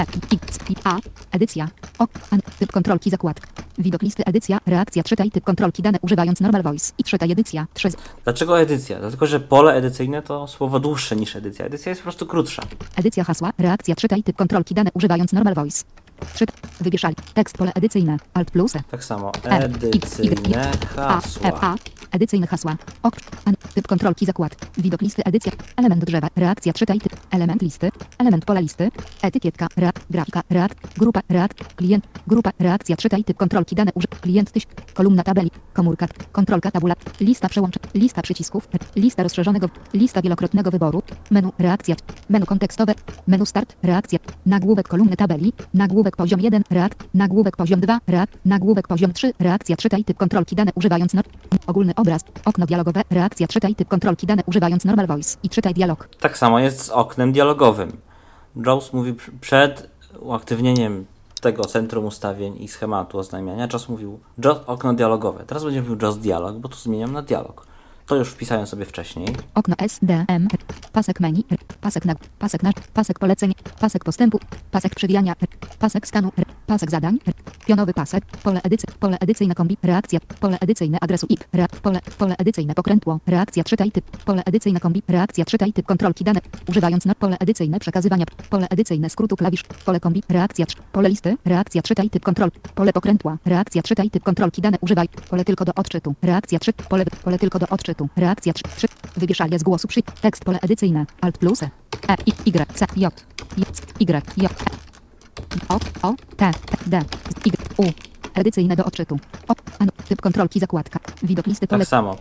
E, 0.00 0.04
I, 0.70 0.76
A, 0.84 0.96
edycja, 1.32 1.68
O, 1.98 2.06
An, 2.30 2.40
typ 2.58 2.72
kontrolki 2.72 3.10
zakładka, 3.10 3.46
widok 3.78 4.02
listy 4.02 4.24
edycja, 4.24 4.58
reakcja, 4.66 5.02
czytaj 5.02 5.30
typ 5.30 5.44
kontrolki 5.44 5.82
dane 5.82 5.98
używając 6.02 6.40
normal 6.40 6.62
voice 6.62 6.92
i 6.98 7.04
czytaj 7.04 7.32
edycja, 7.32 7.66
3, 7.74 7.88
Dlaczego 8.24 8.60
edycja? 8.60 8.98
Dlatego, 9.00 9.26
że 9.26 9.40
pole 9.40 9.74
edycyjne 9.74 10.22
to 10.22 10.48
słowo 10.48 10.80
dłuższe 10.80 11.16
niż 11.16 11.36
edycja. 11.36 11.64
Edycja 11.66 11.90
jest 11.90 12.00
po 12.00 12.02
prostu 12.02 12.26
krótsza. 12.26 12.62
edycja 12.96 13.24
hasła, 13.24 13.50
reakcja, 13.58 13.94
czytaj 13.94 14.22
typ 14.22 14.36
kontrolki 14.36 14.74
dane 14.74 14.90
używając 14.94 15.32
normal 15.32 15.54
voice. 15.54 15.84
Czytaj, 16.34 16.56
wybierz 16.80 17.04
ali- 17.04 17.16
tekst 17.34 17.58
pole 17.58 17.72
edycyjne, 17.74 18.16
alt 18.34 18.50
plus 18.50 18.76
E. 18.76 18.82
Tak 18.90 19.04
samo. 19.04 19.32
Edycyjne 19.44 20.70
hasła. 20.96 21.50
A, 21.60 21.74
edycyjne 22.12 22.46
hasła, 22.46 22.76
ok, 23.02 23.16
an, 23.44 23.54
typ 23.74 23.86
kontrolki 23.88 24.26
zakład, 24.26 24.56
widok 24.78 25.02
listy 25.02 25.22
edycja, 25.24 25.52
element 25.76 26.04
drzewa, 26.04 26.28
reakcja, 26.36 26.72
czytaj 26.72 26.98
typ, 26.98 27.16
element 27.30 27.62
listy, 27.62 27.90
element 28.18 28.44
pola 28.44 28.60
listy, 28.60 28.90
etykietka, 29.22 29.66
reak, 29.76 30.00
grafika, 30.10 30.42
reak, 30.50 30.74
grupa, 30.98 31.20
reak, 31.28 31.54
klient, 31.54 32.06
grupa, 32.26 32.50
reakcja, 32.58 32.96
czytaj 32.96 33.24
typ 33.24 33.36
kontrolki 33.36 33.74
dane 33.74 33.90
uży, 33.94 34.06
klient 34.20 34.50
tyś, 34.50 34.66
kolumna 34.94 35.22
tabeli, 35.22 35.50
komórka, 35.72 36.06
kontrolka 36.32 36.70
tabula, 36.70 36.94
lista 37.20 37.48
przełączeń, 37.48 37.82
lista 37.94 38.22
przycisków, 38.22 38.68
lista 38.96 39.22
rozszerzonego, 39.22 39.68
lista 39.94 40.22
wielokrotnego 40.22 40.70
wyboru, 40.70 41.02
menu, 41.30 41.52
reakcja, 41.58 41.94
menu 42.28 42.46
kontekstowe, 42.46 42.94
menu 43.26 43.46
start, 43.46 43.76
reakcja, 43.82 44.18
nagłówek 44.46 44.88
kolumny 44.88 45.16
tabeli, 45.16 45.52
nagłówek 45.74 46.16
poziom 46.16 46.40
1, 46.40 46.62
reak, 46.70 46.94
nagłówek 47.14 47.56
poziom 47.56 47.80
2, 47.80 47.98
reak, 48.06 48.30
nagłówek 48.44 48.88
poziom 48.88 49.12
3, 49.12 49.32
reakcja, 49.38 49.76
czytaj 49.76 50.04
typ 50.04 50.16
kontrolki 50.16 50.56
dane 50.56 50.70
używając 50.74 51.14
nor- 51.14 51.28
ogólny 51.66 51.94
obraz, 51.94 52.24
okno 52.44 52.66
dialogowe, 52.66 53.02
reakcja, 53.10 53.46
czytaj 53.60 53.74
typ 53.74 53.88
kontrolki 53.88 54.26
dane 54.26 54.42
używając 54.46 54.84
normal 54.84 55.06
voice 55.06 55.38
i 55.42 55.48
czytaj 55.48 55.74
dialog. 55.74 56.08
Tak 56.20 56.38
samo 56.38 56.58
jest 56.58 56.84
z 56.84 56.90
oknem 56.90 57.32
dialogowym. 57.32 57.92
Jaws 58.56 58.92
mówi 58.92 59.14
pr- 59.14 59.30
przed 59.40 59.90
uaktywnieniem 60.20 61.06
tego 61.40 61.64
centrum 61.64 62.04
ustawień 62.04 62.62
i 62.62 62.68
schematu 62.68 63.18
oznajmiania, 63.18 63.68
Jaws 63.72 63.88
mówił 63.88 64.20
Jaws 64.44 64.58
okno 64.66 64.94
dialogowe. 64.94 65.44
Teraz 65.46 65.64
będzie 65.64 65.80
mówił 65.82 65.96
Jaws 66.02 66.18
dialog, 66.18 66.56
bo 66.56 66.68
tu 66.68 66.76
zmieniam 66.76 67.12
na 67.12 67.22
dialog. 67.22 67.66
To 68.10 68.16
już 68.16 68.28
wpisałem 68.28 68.66
sobie 68.66 68.84
wcześniej. 68.84 69.28
Okno 69.54 69.74
S, 69.78 69.98
D, 70.02 70.24
M, 70.28 70.48
R, 70.52 70.58
pasek 70.92 71.20
menu, 71.20 71.44
pasek 71.80 72.04
na, 72.04 72.14
pasek 72.38 72.62
na, 72.62 72.72
pasek 72.94 73.18
poleceń, 73.18 73.52
pasek 73.80 74.04
postępu, 74.04 74.38
pasek 74.70 74.94
przewijania, 74.94 75.34
pasek 75.78 76.06
stanu, 76.06 76.32
R, 76.38 76.44
pasek 76.66 76.90
zadań, 76.90 77.18
pionowy 77.66 77.94
pasek, 77.94 78.24
pole 78.42 78.60
edycy, 78.62 78.86
pole 79.00 79.16
edycyjne 79.20 79.54
kombi, 79.54 79.76
reakcja, 79.82 80.18
pole 80.40 80.58
edycyjne 80.60 80.98
adresu 81.00 81.26
IP, 81.28 81.44
rea, 81.52 81.66
pole, 81.82 82.00
pole 82.18 82.34
edycyjne 82.38 82.74
pokrętło, 82.74 83.20
reakcja, 83.26 83.64
czytaj 83.64 83.90
typ, 83.92 84.04
pole 84.24 84.42
edycyjne 84.46 84.80
kombi, 84.80 85.02
reakcja, 85.08 85.44
czytaj 85.44 85.72
typ 85.72 85.86
kontrolki 85.86 86.24
dane, 86.24 86.40
używając 86.68 87.04
no, 87.04 87.14
pole 87.14 87.36
edycyjne 87.40 87.80
przekazywania, 87.80 88.24
pole 88.50 88.66
edycyjne 88.70 89.10
skrótu 89.10 89.36
klawisz, 89.36 89.62
pole 89.84 90.00
kombi, 90.00 90.22
reakcja, 90.28 90.66
pole 90.92 91.08
listy, 91.08 91.36
reakcja, 91.44 91.82
czytaj 91.82 92.10
typ 92.10 92.22
kontrol, 92.22 92.50
pole 92.74 92.92
pokrętła, 92.92 93.38
reakcja, 93.44 93.82
czytaj 93.82 94.10
typ 94.10 94.22
kontrolki 94.22 94.62
dane, 94.62 94.78
używaj, 94.80 95.08
pole 95.30 95.44
tylko 95.44 95.64
do 95.64 95.74
odczytu, 95.74 96.14
reakcja, 96.22 96.58
trzy, 96.58 96.72
pole, 96.72 97.04
pole 97.24 97.38
tylko 97.38 97.58
do 97.58 97.68
odczytu, 97.68 97.99
reakcja, 98.16 98.52
trzy, 98.52 98.64
trzy, 98.76 98.86
wybierz 99.16 99.40
alias 99.40 99.62
głosu 99.62 99.88
przy, 99.88 100.02
tekst 100.02 100.44
pole 100.44 100.58
edycyjne, 100.62 101.06
alt 101.20 101.38
plus, 101.38 101.62
E, 101.62 101.70
E, 102.08 102.14
I, 102.26 102.32
Y, 102.46 102.72
C, 102.74 102.86
J, 102.96 103.24
Y, 104.00 104.22
J, 104.36 104.52
O, 105.68 105.78
O, 106.02 106.14
T, 106.36 106.50
D, 106.86 107.00
Y, 107.46 107.52
U, 107.76 107.84
edycyjne 108.34 108.76
do 108.76 108.84
odczytu, 108.84 109.18
O, 109.48 109.54
an, 109.78 109.88
typ 110.08 110.20
kontrolki 110.20 110.60
zakładka, 110.60 110.98
widok 111.22 111.46
listy 111.46 111.66
pole, 111.66 111.80
Tak 111.80 111.88
samo. 111.88 112.16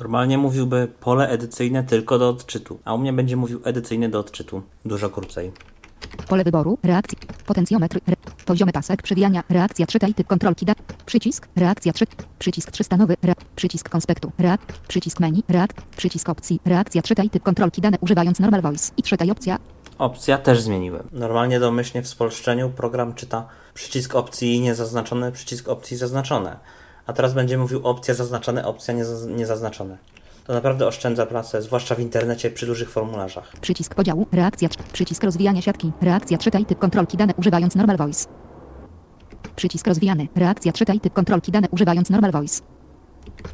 Normalnie 0.00 0.38
mówiłby 0.38 0.88
pole 1.00 1.28
edycyjne 1.28 1.84
tylko 1.84 2.18
do 2.18 2.28
odczytu, 2.28 2.78
a 2.84 2.94
u 2.94 2.98
mnie 2.98 3.12
będzie 3.12 3.36
mówił 3.36 3.60
edycyjny 3.64 4.08
do 4.08 4.18
odczytu. 4.20 4.62
Dużo 4.84 5.10
krócej. 5.10 5.52
Pole 6.28 6.44
wyboru, 6.44 6.78
reakcji, 6.82 7.18
potencjometr, 7.46 8.00
re, 8.06 8.16
poziomy 8.46 8.72
pasek, 8.72 9.02
przewijania, 9.02 9.42
reakcja, 9.48 9.86
czytaj 9.86 10.14
typ 10.14 10.26
kontrolki 10.26 10.66
dat, 10.66 10.78
przycisk, 11.06 11.48
reakcja 11.56 11.92
3, 11.92 12.04
przycisk 12.38 12.70
trzystanowy, 12.70 13.16
re, 13.22 13.34
przycisk 13.56 13.88
konspektu, 13.88 14.32
reak, 14.38 14.60
przycisk 14.88 15.20
menu, 15.20 15.42
reak, 15.48 15.72
przycisk 15.96 16.28
opcji, 16.28 16.60
reakcja, 16.64 17.02
czytaj 17.02 17.30
typ 17.30 17.42
kontrolki 17.42 17.80
dane 17.80 17.96
używając 18.00 18.40
normal 18.40 18.62
voice 18.62 18.92
i 18.96 19.02
czytaj 19.02 19.30
opcja, 19.30 19.58
Opcja 19.98 20.38
też 20.38 20.60
zmieniłem. 20.60 21.08
Normalnie 21.12 21.60
domyślnie 21.60 22.02
w 22.02 22.08
spolszczeniu 22.08 22.70
program 22.70 23.14
czyta 23.14 23.48
przycisk 23.74 24.14
opcji 24.14 24.60
niezaznaczone, 24.60 25.32
przycisk 25.32 25.68
opcji 25.68 25.96
zaznaczone. 25.96 26.56
A 27.06 27.12
teraz 27.12 27.34
będzie 27.34 27.58
mówił 27.58 27.86
opcja 27.86 28.14
zaznaczone, 28.14 28.66
opcja 28.66 28.94
niezaz- 28.94 29.26
niezaznaczone. 29.26 29.98
To 30.48 30.54
naprawdę 30.54 30.86
oszczędza 30.86 31.26
pracę, 31.26 31.62
zwłaszcza 31.62 31.94
w 31.94 32.00
internecie 32.00 32.50
przy 32.50 32.66
dużych 32.66 32.90
formularzach. 32.90 33.52
przycisk 33.60 33.94
podziału, 33.94 34.26
reakcja, 34.32 34.68
przycisk 34.92 35.24
rozwijania 35.24 35.62
siatki, 35.62 35.92
reakcja, 36.02 36.38
czytaj 36.38 36.66
typ 36.66 36.78
kontrolki 36.78 37.16
dane 37.16 37.32
używając 37.36 37.74
normal 37.74 37.96
voice. 37.96 38.28
Przycisk 39.56 39.86
rozwijany, 39.86 40.28
reakcja, 40.36 40.72
czytaj 40.72 41.00
typ 41.00 41.12
kontrolki 41.12 41.52
dane 41.52 41.68
używając 41.70 42.10
normal 42.10 42.32
voice. 42.32 42.77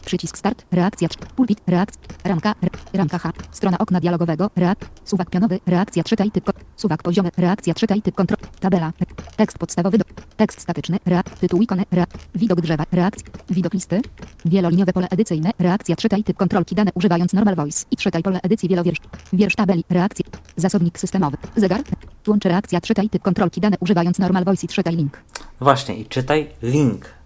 Przycisk 0.07 0.39
start, 0.39 0.65
reakcja, 0.73 1.09
pulpit, 1.37 1.61
reakcja, 1.67 2.01
ramka, 2.25 2.55
ramka 2.93 3.19
H, 3.19 3.33
strona 3.53 3.79
okna 3.79 4.01
dialogowego, 4.01 4.51
reak, 4.57 4.79
suwak 5.05 5.31
pionowy, 5.31 5.61
reakcja, 5.67 6.05
czytaj 6.05 6.31
typ, 6.31 6.53
suwak 6.77 7.03
poziomy, 7.03 7.31
reakcja, 7.37 7.75
czytaj 7.75 8.03
typ 8.03 8.15
kontrol, 8.15 8.39
tabela, 8.61 8.93
tekst 9.37 9.59
podstawowy, 9.59 9.99
do, 9.99 10.05
tekst 10.37 10.61
statyczny, 10.61 10.99
reak, 11.07 11.31
tytuł 11.31 11.63
ikony, 11.63 11.85
reak, 11.91 12.11
widok 12.35 12.61
drzewa, 12.61 12.85
reakcja, 12.93 13.29
widok 13.51 13.75
listy, 13.75 14.01
wieloliniowe 14.45 14.93
pole 14.93 15.09
edycyjne, 15.11 15.51
reakcja, 15.59 15.97
czytaj 15.97 16.25
typ 16.25 16.37
kontrolki 16.37 16.75
dane 16.75 16.91
używając 16.95 17.33
normal 17.33 17.57
voice 17.57 17.85
i 17.91 17.97
czytaj 17.97 18.23
pole 18.23 18.41
edycji 18.43 18.69
wielowiersz, 18.69 18.99
wiersz 19.33 19.57
tabeli, 19.57 19.85
reakcja, 19.91 20.25
zasobnik 20.57 20.99
systemowy, 20.99 21.37
zegar, 21.57 21.81
łączy 22.29 22.49
reakcja, 22.49 22.81
czytaj 22.81 23.09
typ 23.09 23.23
kontrolki 23.23 23.61
dane 23.61 23.77
używając 23.81 24.19
normal 24.19 24.45
voice 24.45 24.67
i 24.67 24.69
czytaj 24.69 24.97
link. 24.97 25.23
Właśnie, 25.61 25.97
i 25.97 26.07
czytaj 26.07 26.51
link. 26.63 27.24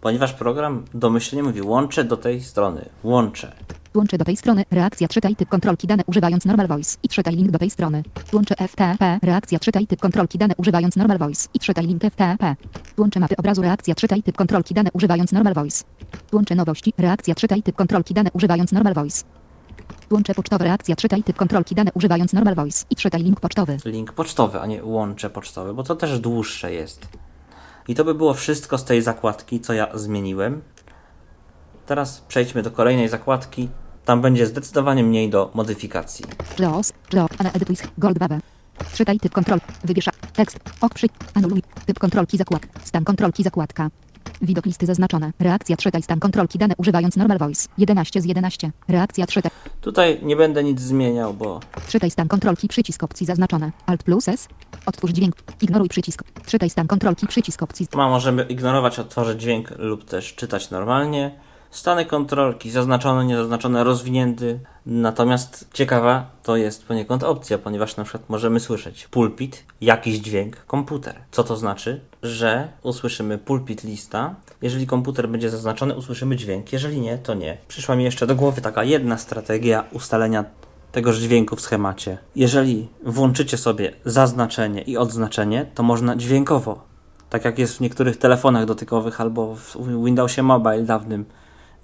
Ponieważ 0.00 0.32
program 0.32 0.84
domyślnie 0.94 1.42
mówi 1.42 1.62
łączę 1.62 2.04
do 2.04 2.16
tej 2.16 2.42
strony. 2.42 2.88
Łączę. 3.04 3.52
Łączę 3.94 4.18
do 4.18 4.24
tej 4.24 4.36
strony, 4.36 4.64
reakcja, 4.70 5.08
czytaj 5.08 5.36
typ 5.36 5.48
kontrolki 5.48 5.86
dane 5.86 6.02
używając 6.06 6.44
normal 6.44 6.68
voice 6.68 6.98
i 7.02 7.08
czytaj 7.08 7.36
link 7.36 7.50
do 7.50 7.58
tej 7.58 7.70
strony. 7.70 8.02
Łączę 8.32 8.54
FTP, 8.68 9.18
reakcja, 9.22 9.58
czytaj 9.58 9.86
typ 9.86 10.00
kontrolki 10.00 10.38
dane 10.38 10.54
używając 10.56 10.96
normal 10.96 11.18
voice 11.18 11.48
i 11.54 11.58
czytaj 11.58 11.86
link 11.86 12.02
FTP. 12.02 12.56
Łączę 12.98 13.20
mapy 13.20 13.36
obrazu, 13.36 13.62
reakcja, 13.62 13.94
czytaj 13.94 14.22
typ 14.22 14.36
kontrolki 14.36 14.74
dane 14.74 14.90
używając 14.92 15.32
normal 15.32 15.54
voice. 15.54 15.84
Łączę 16.32 16.54
nowości, 16.54 16.92
reakcja, 16.98 17.34
czytaj 17.34 17.62
typ 17.62 17.76
kontrolki 17.76 18.14
dane 18.14 18.30
używając 18.32 18.72
normal 18.72 18.94
voice. 18.94 19.24
Łączę 20.10 20.34
pocztowe, 20.34 20.64
reakcja, 20.64 20.96
czytaj 20.96 21.22
typ 21.22 21.36
kontrolki 21.36 21.74
dane 21.74 21.90
używając 21.94 22.32
normal 22.32 22.54
voice 22.54 22.84
i 22.90 22.96
czytaj 22.96 23.22
link 23.22 23.40
pocztowy. 23.40 23.76
Link 23.84 24.12
pocztowy, 24.12 24.60
a 24.60 24.66
nie 24.66 24.84
łącze 24.84 25.30
pocztowe, 25.30 25.74
bo 25.74 25.82
to 25.82 25.96
też 25.96 26.20
dłuższe 26.20 26.72
jest. 26.72 27.08
I 27.88 27.94
to 27.94 28.04
by 28.04 28.14
było 28.14 28.34
wszystko 28.34 28.78
z 28.78 28.84
tej 28.84 29.02
zakładki, 29.02 29.60
co 29.60 29.72
ja 29.72 29.88
zmieniłem. 29.94 30.62
Teraz 31.86 32.20
przejdźmy 32.28 32.62
do 32.62 32.70
kolejnej 32.70 33.08
zakładki. 33.08 33.68
Tam 34.04 34.22
będzie 34.22 34.46
zdecydowanie 34.46 35.04
mniej 35.04 35.30
do 35.30 35.50
modyfikacji. 35.54 36.24
Los, 36.58 36.92
Lo, 37.12 37.26
Ana 37.38 37.52
Edytuj, 37.52 37.76
Goldbabe. 37.98 38.40
Czytaj 38.94 39.18
typ 39.18 39.32
kontrol. 39.32 39.60
Wybierz 39.84 40.08
tekst. 40.32 40.58
Ok 40.80 40.94
przy. 40.94 41.06
Anuluj. 41.34 41.62
Typ 41.86 41.98
kontrolki 41.98 42.38
zakład. 42.38 42.62
Stan 42.84 43.04
kontrolki 43.04 43.42
zakładka. 43.42 43.90
Widok 44.42 44.66
listy 44.66 44.86
zaznaczone. 44.86 45.32
Reakcja 45.40 45.76
czytaj 45.76 46.02
stan 46.02 46.20
kontrolki 46.20 46.58
dane 46.58 46.74
używając 46.78 47.16
normal 47.16 47.38
voice. 47.38 47.68
11 47.78 48.20
z 48.20 48.24
11. 48.24 48.70
Reakcja 48.88 49.26
czytaj. 49.26 49.50
Tutaj 49.80 50.18
nie 50.22 50.36
będę 50.36 50.64
nic 50.64 50.80
zmieniał, 50.80 51.34
bo 51.34 51.60
Czytaj 51.88 52.10
stan 52.10 52.28
kontrolki 52.28 52.68
przycisk 52.68 53.02
opcji 53.02 53.26
zaznaczone. 53.26 53.72
Alt 53.86 54.02
plus 54.02 54.28
S. 54.28 54.48
Odtwórz 54.86 55.10
dźwięk. 55.10 55.36
Ignoruj 55.62 55.88
przycisk. 55.88 56.22
Czytaj 56.46 56.70
stan 56.70 56.86
kontrolki 56.86 57.26
przycisk 57.26 57.62
opcji. 57.62 57.86
ma, 57.94 58.08
możemy 58.08 58.42
ignorować, 58.42 58.98
odtworzyć 58.98 59.40
dźwięk 59.40 59.70
lub 59.78 60.04
też 60.04 60.34
czytać 60.34 60.70
normalnie. 60.70 61.47
Stany 61.70 62.06
kontrolki 62.06 62.70
zaznaczone, 62.70 63.24
niezaznaczone, 63.24 63.84
rozwinięty. 63.84 64.60
Natomiast 64.86 65.68
ciekawa 65.72 66.30
to 66.42 66.56
jest 66.56 66.86
poniekąd 66.86 67.24
opcja, 67.24 67.58
ponieważ 67.58 67.96
na 67.96 68.04
przykład 68.04 68.28
możemy 68.28 68.60
słyszeć 68.60 69.08
pulpit, 69.08 69.64
jakiś 69.80 70.18
dźwięk, 70.18 70.64
komputer. 70.66 71.14
Co 71.30 71.44
to 71.44 71.56
znaczy? 71.56 72.00
Że 72.22 72.68
usłyszymy 72.82 73.38
pulpit 73.38 73.84
lista. 73.84 74.34
Jeżeli 74.62 74.86
komputer 74.86 75.28
będzie 75.28 75.50
zaznaczony, 75.50 75.94
usłyszymy 75.94 76.36
dźwięk. 76.36 76.72
Jeżeli 76.72 77.00
nie, 77.00 77.18
to 77.18 77.34
nie. 77.34 77.58
Przyszła 77.68 77.96
mi 77.96 78.04
jeszcze 78.04 78.26
do 78.26 78.34
głowy 78.34 78.60
taka 78.60 78.84
jedna 78.84 79.18
strategia 79.18 79.84
ustalenia 79.92 80.44
tegoż 80.92 81.18
dźwięku 81.18 81.56
w 81.56 81.60
schemacie. 81.60 82.18
Jeżeli 82.36 82.88
włączycie 83.04 83.56
sobie 83.56 83.92
zaznaczenie 84.04 84.82
i 84.82 84.96
odznaczenie, 84.96 85.66
to 85.74 85.82
można 85.82 86.16
dźwiękowo, 86.16 86.84
tak 87.30 87.44
jak 87.44 87.58
jest 87.58 87.76
w 87.76 87.80
niektórych 87.80 88.16
telefonach 88.16 88.64
dotykowych 88.64 89.20
albo 89.20 89.54
w 89.54 90.04
Windowsie 90.04 90.42
Mobile 90.42 90.82
dawnym, 90.82 91.24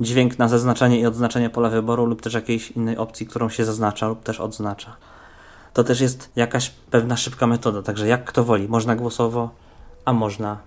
dźwięk 0.01 0.39
na 0.39 0.49
zaznaczenie 0.49 1.01
i 1.01 1.07
odznaczenie 1.07 1.51
pola 1.51 1.69
wyboru 1.69 2.07
lub 2.07 2.23
też 2.23 2.35
jakiejś 2.35 2.71
innej 2.71 2.97
opcji, 2.97 3.27
którą 3.27 3.49
się 3.49 3.65
zaznacza 3.65 4.09
lub 4.09 4.23
też 4.23 4.41
odznacza. 4.41 4.97
To 5.73 5.85
też 5.85 6.01
jest 6.01 6.31
jakaś 6.37 6.71
pewna 6.71 7.17
szybka 7.17 7.47
metoda, 7.47 7.83
także 7.83 8.09
jak 8.09 8.25
kto 8.25 8.45
woli, 8.45 8.69
można 8.69 8.97
głosowo, 8.97 9.51
a 10.05 10.13
można 10.13 10.59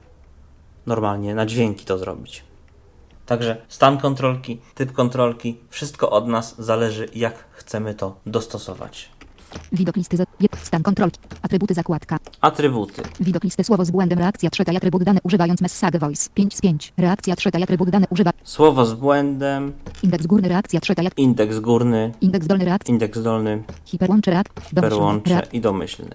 normalnie 0.86 1.36
na 1.36 1.46
dźwięki 1.46 1.86
to 1.86 1.98
zrobić. 1.98 2.44
Także 3.26 3.62
stan 3.68 3.98
kontrolki, 3.98 4.62
typ 4.76 4.92
kontrolki, 4.92 5.58
wszystko 5.70 6.10
od 6.10 6.28
nas 6.28 6.56
zależy, 6.62 7.10
jak 7.16 7.44
chcemy 7.52 7.94
to 7.94 8.16
dostosować. 8.26 9.17
Widok 9.72 9.96
listy 9.96 10.18
za... 10.18 10.24
Stan 10.64 10.84
kontrolki. 10.84 11.20
Atrybuty 11.42 11.74
zakładka. 11.74 12.18
Atrybuty. 12.42 13.02
Widok 13.20 13.44
listy 13.44 13.64
słowo 13.64 13.86
z 13.86 13.92
błędem 13.92 14.20
reakcja 14.20 14.50
czytaj 14.50 14.78
atrybut 14.78 15.04
dane 15.04 15.20
używając 15.24 15.62
message 15.62 16.00
voice. 16.00 16.30
5 16.34 16.56
z 16.56 16.62
5. 16.62 16.94
Reakcja 16.98 17.36
czytaj 17.36 17.64
atrybut 17.64 17.90
dane 17.90 18.06
używa. 18.10 18.32
Słowo 18.44 18.86
z 18.86 18.94
błędem, 18.94 19.74
Indeks 20.04 20.26
górny 20.28 20.48
reakcja 20.50 20.82
czytaj 20.82 21.08
at- 21.08 21.18
indeks 21.18 21.60
górny, 21.60 22.12
Indeks 22.22 22.48
dolny 22.48 22.66
reakcja. 22.66 22.94
indeks 22.94 23.22
dolny, 23.22 23.64
Hiperłącze 23.86 24.32
reak. 24.32 24.48
domyślny 24.54 24.82
perłącze 24.82 25.36
reak- 25.36 25.54
i 25.54 25.62
domyślny. 25.62 26.10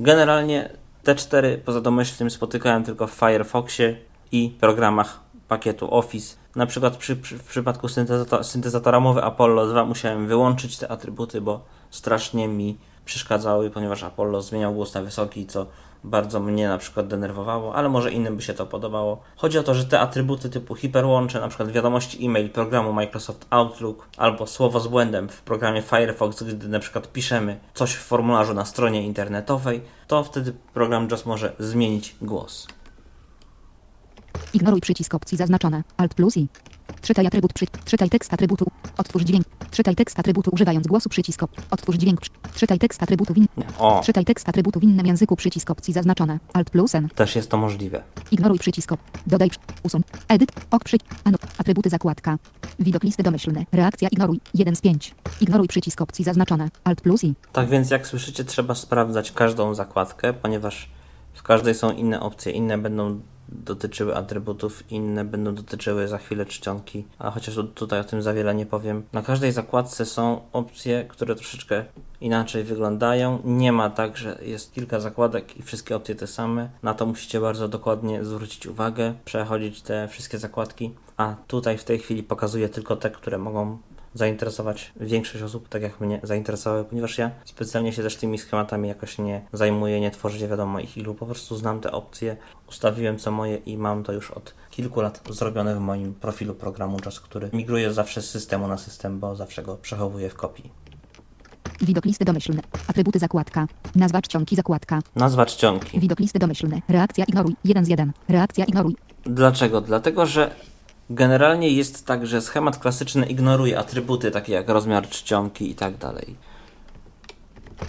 Generalnie 0.00 0.68
te 1.02 1.14
cztery 1.14 1.62
poza 1.64 1.80
domyślnym 1.80 2.30
spotykałem 2.30 2.84
tylko 2.84 3.06
w 3.06 3.10
Firefoxie 3.10 3.96
i 4.32 4.56
programach 4.60 5.20
pakietu 5.48 5.94
Office. 5.94 6.36
Na 6.56 6.66
przykład 6.66 6.96
przy, 6.96 7.16
przy, 7.16 7.38
w 7.38 7.44
przypadku 7.44 7.88
syntezatora, 7.88 8.42
syntezatora 8.42 9.00
mowy 9.00 9.22
Apollo 9.22 9.66
2 9.66 9.84
musiałem 9.84 10.26
wyłączyć 10.26 10.78
te 10.78 10.88
atrybuty, 10.88 11.40
bo 11.40 11.60
strasznie 11.90 12.48
mi 12.48 12.78
przeszkadzały, 13.04 13.70
ponieważ 13.70 14.02
Apollo 14.02 14.42
zmieniał 14.42 14.74
głos 14.74 14.94
na 14.94 15.02
wysoki, 15.02 15.46
co 15.46 15.66
bardzo 16.04 16.40
mnie 16.40 16.68
na 16.68 16.78
przykład 16.78 17.06
denerwowało, 17.06 17.74
ale 17.74 17.88
może 17.88 18.12
innym 18.12 18.36
by 18.36 18.42
się 18.42 18.54
to 18.54 18.66
podobało. 18.66 19.20
Chodzi 19.36 19.58
o 19.58 19.62
to, 19.62 19.74
że 19.74 19.84
te 19.84 20.00
atrybuty 20.00 20.50
typu 20.50 20.74
hiperłącze, 20.74 21.40
na 21.40 21.48
przykład 21.48 21.72
wiadomości 21.72 22.26
e-mail 22.26 22.50
programu 22.50 22.92
Microsoft 22.92 23.46
Outlook 23.50 24.08
albo 24.16 24.46
słowo 24.46 24.80
z 24.80 24.88
błędem 24.88 25.28
w 25.28 25.42
programie 25.42 25.82
Firefox, 25.82 26.42
gdy 26.42 26.68
na 26.68 26.78
przykład 26.78 27.12
piszemy 27.12 27.60
coś 27.74 27.94
w 27.94 28.04
formularzu 28.04 28.54
na 28.54 28.64
stronie 28.64 29.02
internetowej, 29.02 29.82
to 30.06 30.24
wtedy 30.24 30.52
program 30.74 31.08
JAWS 31.10 31.26
może 31.26 31.52
zmienić 31.58 32.16
głos. 32.22 32.66
Ignoruj 34.54 34.80
przycisk 34.80 35.14
opcji 35.14 35.38
zaznaczone. 35.38 35.82
Alt 35.96 36.14
plus 36.14 36.36
i. 36.36 36.48
Czytaj 37.02 37.26
atrybut 37.26 37.52
przy... 37.52 37.66
Czytaj 37.84 38.10
tekst 38.10 38.34
atrybutu. 38.34 38.66
Otwórz 38.98 39.22
dźwięk. 39.22 39.44
Czytaj 39.70 39.94
tekst 39.96 40.18
atrybutu 40.18 40.50
używając 40.54 40.86
głosu 40.86 41.08
przycisk. 41.08 41.40
Otwórz 41.70 41.96
dźwięk. 41.96 42.20
Czytaj 42.54 42.78
tekst 42.78 43.02
atrybutu 43.02 43.34
w 43.34 43.36
in... 43.36 43.46
Nie. 43.56 43.66
O, 43.78 44.00
Czytaj 44.04 44.24
tekst 44.24 44.48
atrybutu 44.48 44.80
w 44.80 44.82
innym 44.82 45.06
języku 45.06 45.36
przycisk 45.36 45.70
opcji 45.70 45.94
zaznaczone. 45.94 46.38
Alt 46.52 46.70
plus 46.70 46.94
N. 46.94 47.08
też 47.08 47.36
jest 47.36 47.50
to 47.50 47.56
możliwe. 47.56 48.02
Ignoruj 48.30 48.58
przycisk. 48.58 48.90
Dodaj. 49.26 49.50
Usuń. 49.82 50.02
Edyt. 50.28 50.52
Ok 50.70 50.84
przy... 50.84 50.96
Anu. 51.24 51.38
Atrybuty 51.58 51.90
zakładka. 51.90 52.38
Widok 52.78 53.02
listy 53.02 53.22
domyślne. 53.22 53.64
Reakcja 53.72 54.08
ignoruj. 54.08 54.40
1 54.54 54.76
z 54.76 54.80
5. 54.80 55.14
Ignoruj 55.40 55.68
przycisk 55.68 56.00
opcji 56.00 56.24
zaznaczone. 56.24 56.68
Alt 56.84 57.00
plus 57.00 57.24
i. 57.24 57.34
Tak 57.52 57.68
więc, 57.68 57.90
jak 57.90 58.06
słyszycie, 58.06 58.44
trzeba 58.44 58.74
sprawdzać 58.74 59.32
każdą 59.32 59.74
zakładkę, 59.74 60.32
ponieważ 60.32 60.88
w 61.34 61.42
każdej 61.42 61.74
są 61.74 61.90
inne 61.90 62.20
opcje. 62.20 62.52
Inne 62.52 62.78
będą 62.78 63.20
dotyczyły 63.48 64.16
atrybutów, 64.16 64.90
inne 64.90 65.24
będą 65.24 65.54
dotyczyły 65.54 66.08
za 66.08 66.18
chwilę 66.18 66.46
czcionki, 66.46 67.04
a 67.18 67.30
chociaż 67.30 67.54
tu- 67.54 67.64
tutaj 67.64 68.00
o 68.00 68.04
tym 68.04 68.22
za 68.22 68.34
wiele 68.34 68.54
nie 68.54 68.66
powiem. 68.66 69.02
Na 69.12 69.22
każdej 69.22 69.52
zakładce 69.52 70.06
są 70.06 70.40
opcje, 70.52 71.04
które 71.08 71.34
troszeczkę 71.34 71.84
inaczej 72.20 72.64
wyglądają. 72.64 73.38
Nie 73.44 73.72
ma 73.72 73.90
tak, 73.90 74.16
że 74.16 74.38
jest 74.42 74.72
kilka 74.74 75.00
zakładek 75.00 75.56
i 75.56 75.62
wszystkie 75.62 75.96
opcje 75.96 76.14
te 76.14 76.26
same. 76.26 76.68
Na 76.82 76.94
to 76.94 77.06
musicie 77.06 77.40
bardzo 77.40 77.68
dokładnie 77.68 78.24
zwrócić 78.24 78.66
uwagę, 78.66 79.14
przechodzić 79.24 79.82
te 79.82 80.08
wszystkie 80.08 80.38
zakładki, 80.38 80.94
a 81.16 81.34
tutaj 81.46 81.78
w 81.78 81.84
tej 81.84 81.98
chwili 81.98 82.22
pokazuję 82.22 82.68
tylko 82.68 82.96
te, 82.96 83.10
które 83.10 83.38
mogą 83.38 83.78
zainteresować 84.16 84.92
większość 85.00 85.44
osób, 85.44 85.68
tak 85.68 85.82
jak 85.82 86.00
mnie 86.00 86.20
zainteresowały, 86.22 86.84
ponieważ 86.84 87.18
ja 87.18 87.30
specjalnie 87.44 87.92
się 87.92 88.02
też 88.02 88.16
tymi 88.16 88.38
schematami 88.38 88.88
jakoś 88.88 89.18
nie 89.18 89.46
zajmuję, 89.52 90.00
nie 90.00 90.10
tworzę 90.10 90.38
nie 90.38 90.48
wiadomo 90.48 90.80
ich 90.80 90.96
ilu, 90.96 91.14
po 91.14 91.26
prostu 91.26 91.56
znam 91.56 91.80
te 91.80 91.92
opcje, 91.92 92.36
ustawiłem 92.68 93.18
co 93.18 93.30
moje 93.30 93.56
i 93.56 93.78
mam 93.78 94.02
to 94.02 94.12
już 94.12 94.30
od 94.30 94.54
kilku 94.70 95.00
lat 95.00 95.22
zrobione 95.30 95.76
w 95.76 95.80
moim 95.80 96.14
profilu 96.14 96.54
programu 96.54 96.98
JAWS, 97.04 97.20
który 97.20 97.50
migruje 97.52 97.92
zawsze 97.92 98.22
z 98.22 98.30
systemu 98.30 98.68
na 98.68 98.78
system, 98.78 99.20
bo 99.20 99.36
zawsze 99.36 99.62
go 99.62 99.76
przechowuję 99.76 100.30
w 100.30 100.34
kopii. 100.34 100.70
Widok 101.80 102.04
listy 102.04 102.24
domyślne. 102.24 102.62
Atrybuty 102.88 103.18
zakładka. 103.18 103.66
Nazwa 103.94 104.22
czcionki 104.22 104.56
zakładka. 104.56 105.00
Nazwa 105.16 105.46
czcionki. 105.46 106.00
Widok 106.00 106.20
listy 106.20 106.38
domyślne. 106.38 106.82
Reakcja 106.88 107.24
ignoruj. 107.24 107.56
1 107.64 107.84
z 107.84 107.88
1. 107.88 108.12
Reakcja 108.28 108.64
ignoruj. 108.64 108.96
Dlaczego? 109.24 109.80
Dlatego, 109.80 110.26
że 110.26 110.50
generalnie 111.10 111.70
jest 111.70 112.06
tak, 112.06 112.26
że 112.26 112.40
schemat 112.40 112.78
klasyczny 112.78 113.26
ignoruje 113.26 113.78
atrybuty 113.78 114.30
takie 114.30 114.52
jak 114.52 114.68
rozmiar 114.68 115.08
czcionki 115.08 115.70
i 115.70 115.74
tak 115.74 115.96
dalej. 115.96 116.36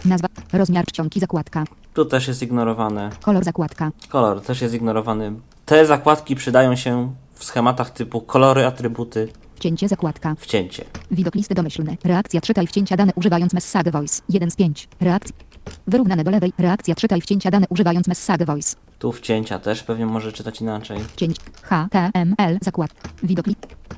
Nazwa. 0.06 0.28
Rozmiar 0.54 0.86
czcionki 0.86 1.20
zakładka. 1.20 1.64
Tu 1.94 2.06
też 2.06 2.28
jest 2.28 2.42
ignorowane. 2.42 3.10
Kolor 3.22 3.44
zakładka. 3.44 3.92
Kolor 4.10 4.42
też 4.42 4.62
jest 4.62 4.74
ignorowany. 4.74 5.34
Te 5.66 5.86
zakładki 5.86 6.36
przydają 6.36 6.76
się 6.76 7.14
w 7.34 7.44
schematach 7.44 7.90
typu 7.90 8.22
kolory, 8.22 8.66
atrybuty, 8.66 9.28
Cięcie 9.60 9.88
zakładka. 9.88 10.36
wcięcie. 10.40 10.86
Widok 11.12 11.36
listy 11.36 11.56
domyślne. 11.56 11.98
Reakcja 12.04 12.42
czytaj 12.42 12.68
wcięcia 12.68 12.98
dane 12.98 13.12
używając 13.16 13.54
message 13.54 13.92
voice. 13.92 14.22
1 14.30 14.52
z 14.52 14.56
5. 14.56 14.88
Reakcja. 15.02 15.36
Wyrównane 15.88 16.24
do 16.24 16.32
lewej. 16.32 16.54
Reakcja 16.58 16.96
czytaj 16.96 17.22
wcięcia 17.22 17.52
dane 17.52 17.66
używając 17.70 18.08
message 18.08 18.46
voice. 18.46 18.76
Tu 19.00 19.12
wcięcia 19.12 19.60
też 19.60 19.84
pewnie 19.84 20.06
może 20.06 20.34
czytać 20.34 20.62
inaczej. 20.62 21.00
Cięć. 21.16 21.38
HTML 21.62 22.58
zakład. 22.62 22.92
Widok. 23.24 23.46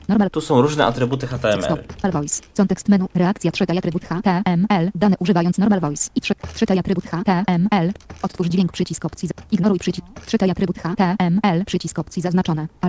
Normal. 0.07 0.30
Tu 0.30 0.41
są 0.41 0.61
różne 0.61 0.86
atrybuty 0.86 1.28
Stop. 1.28 1.39
HTML. 1.39 1.78
Normal 2.03 2.22
voice. 2.22 2.43
Kontekst 2.57 2.89
menu. 2.89 3.05
Reakcja 3.15 3.51
czytaj 3.51 3.78
atrybut 3.78 4.03
HTML. 4.05 4.91
Dane 4.95 5.15
używając 5.20 5.57
normal 5.57 5.80
voice. 5.80 6.09
I 6.15 6.22
3. 6.22 6.34
Czytaj 6.55 6.80
atrybut 6.80 7.05
HTML. 7.05 7.91
Otwórz 8.22 8.47
dźwięk 8.47 8.72
przycisk 8.72 9.05
opcji. 9.05 9.30
Ignoruj 9.51 9.80
przycisk. 9.80 10.07
Czytaj 10.26 10.51
atrybut 10.51 10.78
HTML. 10.80 11.65
Przycisk 11.65 11.99
opcji 11.99 12.22
zaznaczone. 12.22 12.67
A 12.82 12.88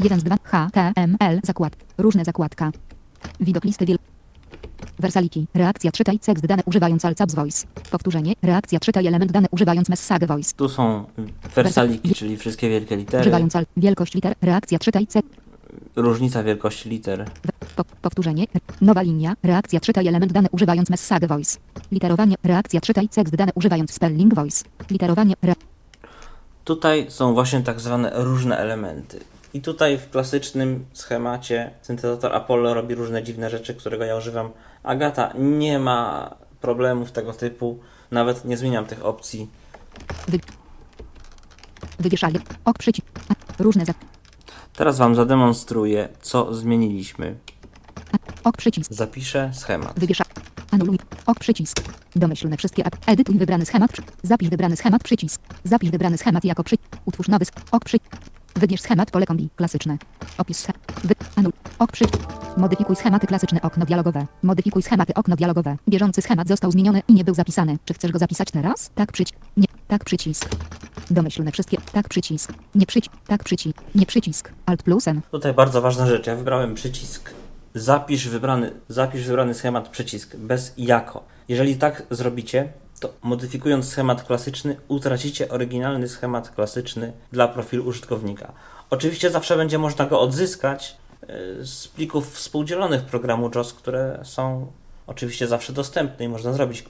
1 0.00 0.20
z 0.20 0.24
2. 0.24 0.36
HTML. 0.44 1.40
Zakład. 1.44 1.76
Różne 1.98 2.24
zakładka. 2.24 2.70
Widok 3.40 3.64
listy 3.64 3.86
wiel... 3.86 3.98
Wersaliki. 5.00 5.46
Reakcja 5.54 5.92
czytaj 5.92 6.18
tekst 6.18 6.46
dane 6.46 6.62
używając 6.66 7.04
Alcaps 7.04 7.34
Voice. 7.34 7.66
Powtórzenie. 7.90 8.32
Reakcja 8.42 8.80
czytaj 8.80 9.06
element 9.06 9.32
dane 9.32 9.46
używając 9.50 9.88
Message 9.88 10.26
Voice. 10.26 10.52
Tu 10.56 10.68
są 10.68 11.04
wersaliki, 11.54 12.14
czyli 12.14 12.36
wszystkie 12.36 12.68
wielkie 12.68 12.96
litery. 12.96 13.20
Używając 13.20 13.56
al... 13.56 13.66
wielkość 13.76 14.14
liter. 14.14 14.34
Reakcja 14.42 14.78
czytaj 14.78 15.06
tekst. 15.06 15.30
Różnica 15.96 16.42
wielkości 16.42 16.88
liter. 16.88 17.30
Po, 17.76 17.84
powtórzenie. 18.02 18.46
Nowa 18.80 19.02
linia. 19.02 19.34
Reakcja 19.42 19.80
czytaj 19.80 20.06
element 20.06 20.32
dane 20.32 20.48
używając 20.52 20.90
Message 20.90 21.26
Voice. 21.26 21.58
Literowanie. 21.92 22.36
Reakcja 22.44 22.80
czytaj 22.80 23.08
tekst 23.08 23.36
dane 23.36 23.52
używając 23.54 23.92
Spelling 23.92 24.34
Voice. 24.34 24.64
Literowanie. 24.90 25.34
Re... 25.42 25.54
Tutaj 26.64 27.06
są 27.08 27.34
właśnie 27.34 27.60
tak 27.60 27.80
zwane 27.80 28.10
różne 28.14 28.58
elementy. 28.58 29.20
I 29.54 29.60
tutaj 29.60 29.98
w 29.98 30.10
klasycznym 30.10 30.84
schemacie 30.92 31.70
syntezator 31.82 32.34
Apollo 32.34 32.74
robi 32.74 32.94
różne 32.94 33.22
dziwne 33.22 33.50
rzeczy, 33.50 33.74
którego 33.74 34.04
ja 34.04 34.16
używam. 34.16 34.50
Agata 34.82 35.32
nie 35.38 35.78
ma 35.78 36.34
problemów 36.60 37.12
tego 37.12 37.32
typu. 37.32 37.78
Nawet 38.10 38.44
nie 38.44 38.56
zmieniam 38.56 38.86
tych 38.86 39.04
opcji. 39.04 39.48
Wy... 40.28 40.38
Wywieszanie. 41.98 42.40
Ok 42.64 42.78
przycisk. 42.78 43.06
Różne 43.58 43.84
za... 43.84 43.92
Teraz 44.76 44.98
Wam 44.98 45.14
zademonstruję, 45.14 46.08
co 46.20 46.54
zmieniliśmy. 46.54 47.36
Ok 48.44 48.56
przycisk. 48.56 48.92
Zapiszę 48.92 49.50
schemat. 49.54 49.98
Wywiesza. 50.00 50.24
Anuluj. 50.70 50.98
Ok 51.26 51.38
przycisk. 51.38 51.82
Domyślne 52.16 52.56
wszystkie 52.56 52.86
ap. 52.86 52.96
Edytuj 53.06 53.38
wybrany 53.38 53.66
schemat. 53.66 53.90
Zapisz 54.22 54.48
wybrany 54.48 54.76
schemat 54.76 55.02
przycisk. 55.02 55.40
Zapisz 55.64 55.90
wybrany 55.90 56.18
schemat 56.18 56.44
jako 56.44 56.64
przy. 56.64 56.76
Utwórz 57.04 57.28
nowy. 57.28 57.44
Ok 57.70 57.84
przy. 57.84 57.98
Wybierz 58.58 58.80
schemat 58.80 59.10
pole 59.10 59.26
kombi. 59.26 59.48
Klasyczne. 59.56 59.98
Opis. 60.38 60.66
Wy. 61.04 61.14
Anul. 61.36 61.52
Ok 61.78 61.92
przy. 61.92 62.04
Modyfikuj 62.56 62.96
schematy 62.96 63.26
klasyczne 63.26 63.62
okno 63.62 63.86
dialogowe. 63.86 64.26
Modyfikuj 64.42 64.82
schematy 64.82 65.14
okno 65.14 65.36
dialogowe. 65.36 65.76
Bieżący 65.88 66.22
schemat 66.22 66.48
został 66.48 66.70
zmieniony 66.70 67.02
i 67.08 67.14
nie 67.14 67.24
był 67.24 67.34
zapisany. 67.34 67.78
Czy 67.84 67.94
chcesz 67.94 68.12
go 68.12 68.18
zapisać 68.18 68.50
teraz? 68.50 68.90
Tak 68.94 69.12
przycisk. 69.12 69.38
Nie. 69.56 69.66
Tak 69.88 70.04
przycisk. 70.04 70.48
Domyślne 71.10 71.52
wszystkie. 71.52 71.76
Tak 71.92 72.08
przycisk. 72.08 72.52
Nie 72.74 72.86
przycisk. 72.86 73.14
Tak 73.26 73.44
przycisk. 73.44 73.76
Nie 73.94 74.06
przycisk. 74.06 74.52
Alt 74.66 74.82
plus 74.82 75.08
N. 75.08 75.20
Tutaj 75.30 75.54
bardzo 75.54 75.80
ważna 75.82 76.06
rzecz. 76.06 76.26
Ja 76.26 76.36
wybrałem 76.36 76.74
przycisk 76.74 77.30
zapisz 77.74 78.28
wybrany, 78.28 78.72
zapisz 78.88 79.26
wybrany 79.26 79.54
schemat 79.54 79.88
przycisk 79.88 80.36
bez 80.36 80.74
jako. 80.78 81.24
Jeżeli 81.48 81.76
tak 81.76 82.02
zrobicie, 82.10 82.72
to 83.00 83.12
modyfikując 83.22 83.88
schemat 83.88 84.22
klasyczny, 84.22 84.76
utracicie 84.88 85.48
oryginalny 85.48 86.08
schemat 86.08 86.50
klasyczny 86.50 87.12
dla 87.32 87.48
profilu 87.48 87.84
użytkownika. 87.84 88.52
Oczywiście 88.90 89.30
zawsze 89.30 89.56
będzie 89.56 89.78
można 89.78 90.06
go 90.06 90.20
odzyskać 90.20 90.96
e, 91.22 91.26
z 91.64 91.88
plików 91.88 92.34
współdzielonych 92.34 93.02
programu 93.02 93.50
JOS, 93.54 93.72
które 93.72 94.20
są 94.22 94.72
oczywiście 95.06 95.46
zawsze 95.46 95.72
dostępne 95.72 96.24
i 96.24 96.28
można 96.28 96.52
zrobić 96.52 96.84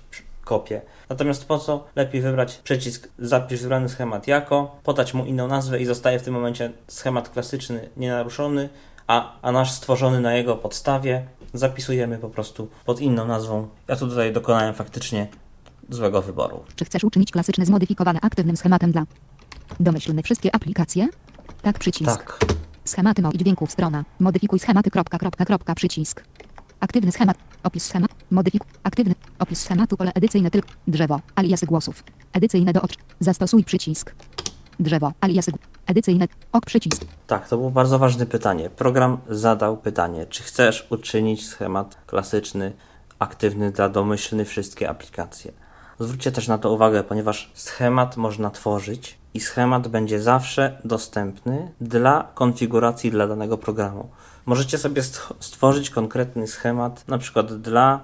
kopię. 0.44 0.80
Natomiast 1.08 1.44
po 1.44 1.58
co 1.58 1.84
lepiej 1.96 2.20
wybrać 2.20 2.56
przycisk 2.56 3.08
zapisz 3.18 3.60
wybrany 3.60 3.88
schemat 3.88 4.26
jako, 4.26 4.76
podać 4.82 5.14
mu 5.14 5.24
inną 5.24 5.48
nazwę 5.48 5.80
i 5.80 5.84
zostaje 5.84 6.18
w 6.18 6.22
tym 6.22 6.34
momencie 6.34 6.72
schemat 6.86 7.28
klasyczny 7.28 7.88
nienaruszony, 7.96 8.68
a, 9.06 9.32
a 9.42 9.52
nasz 9.52 9.72
stworzony 9.72 10.20
na 10.20 10.34
jego 10.34 10.56
podstawie 10.56 11.26
zapisujemy 11.54 12.18
po 12.18 12.28
prostu 12.28 12.68
pod 12.84 13.00
inną 13.00 13.26
nazwą. 13.26 13.68
Ja 13.88 13.96
tu 13.96 14.08
tutaj 14.08 14.32
dokonałem 14.32 14.74
faktycznie 14.74 15.26
złego 15.90 16.22
wyboru. 16.22 16.64
Czy 16.76 16.84
chcesz 16.84 17.04
uczynić 17.04 17.30
klasyczny 17.30 17.66
zmodyfikowany 17.66 18.18
aktywnym 18.22 18.56
schematem 18.56 18.92
dla 18.92 19.04
domyślne 19.80 20.22
wszystkie 20.22 20.54
aplikacje? 20.54 21.08
Tak 21.62 21.78
przycisk. 21.78 22.16
Tak. 22.16 22.38
Schematy 22.84 23.22
mowy 23.22 23.38
dźwięków 23.38 23.72
strona. 23.72 24.04
Modyfikuj 24.20 24.58
schematy 24.58 24.90
kropka, 24.90 25.18
kropka, 25.18 25.44
kropka, 25.44 25.74
przycisk. 25.74 26.24
Aktywny 26.80 27.12
schemat. 27.12 27.36
Opis 27.62 27.84
schemat. 27.84 28.10
Modyfikuj. 28.30 28.68
Aktywny. 28.82 29.14
Opis 29.38 29.60
schematu 29.60 29.96
pole 29.96 30.12
edycyjne 30.14 30.50
tylko. 30.50 30.68
Drzewo. 30.88 31.20
Aliasy 31.34 31.66
głosów. 31.66 32.04
Edycyjne 32.32 32.72
do 32.72 32.82
ocz. 32.82 32.94
Zastosuj 33.20 33.64
przycisk. 33.64 34.14
Drzewo. 34.80 35.12
Aliasy. 35.20 35.52
Edycyjne. 35.86 36.28
Ok 36.52 36.66
przycisk. 36.66 37.04
Tak, 37.26 37.48
to 37.48 37.56
było 37.56 37.70
bardzo 37.70 37.98
ważne 37.98 38.26
pytanie. 38.26 38.70
Program 38.70 39.18
zadał 39.28 39.76
pytanie, 39.76 40.26
czy 40.26 40.42
chcesz 40.42 40.86
uczynić 40.90 41.46
schemat 41.46 41.98
klasyczny 42.06 42.72
aktywny 43.18 43.72
dla 43.72 43.88
domyślnych 43.88 44.48
wszystkie 44.48 44.90
aplikacje. 44.90 45.52
Zwróćcie 46.00 46.32
też 46.32 46.48
na 46.48 46.58
to 46.58 46.72
uwagę, 46.72 47.04
ponieważ 47.04 47.50
schemat 47.54 48.16
można 48.16 48.50
tworzyć 48.50 49.18
i 49.34 49.40
schemat 49.40 49.88
będzie 49.88 50.22
zawsze 50.22 50.78
dostępny 50.84 51.72
dla 51.80 52.28
konfiguracji 52.34 53.10
dla 53.10 53.26
danego 53.26 53.58
programu. 53.58 54.08
Możecie 54.46 54.78
sobie 54.78 55.02
st- 55.02 55.34
stworzyć 55.40 55.90
konkretny 55.90 56.46
schemat, 56.46 57.08
na 57.08 57.18
przykład 57.18 57.54
dla 57.54 58.00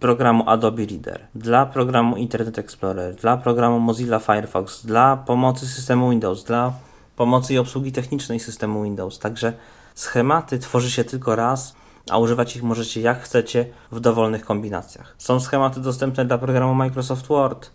programu 0.00 0.44
Adobe 0.48 0.86
Reader, 0.86 1.26
dla 1.34 1.66
programu 1.66 2.16
Internet 2.16 2.58
Explorer, 2.58 3.14
dla 3.14 3.36
programu 3.36 3.80
Mozilla 3.80 4.18
Firefox, 4.18 4.86
dla 4.86 5.16
pomocy 5.16 5.66
systemu 5.66 6.10
Windows, 6.10 6.44
dla 6.44 6.72
pomocy 7.16 7.54
i 7.54 7.58
obsługi 7.58 7.92
technicznej 7.92 8.40
systemu 8.40 8.84
Windows. 8.84 9.18
Także 9.18 9.52
schematy 9.94 10.58
tworzy 10.58 10.90
się 10.90 11.04
tylko 11.04 11.36
raz, 11.36 11.74
a 12.10 12.18
używać 12.18 12.56
ich 12.56 12.62
możecie 12.62 13.00
jak 13.00 13.20
chcecie 13.22 13.66
w 13.92 14.00
dowolnych 14.00 14.44
kombinacjach. 14.44 15.14
Są 15.18 15.40
schematy 15.40 15.80
dostępne 15.80 16.24
dla 16.24 16.38
programu 16.38 16.74
Microsoft 16.74 17.26
Word. 17.26 17.70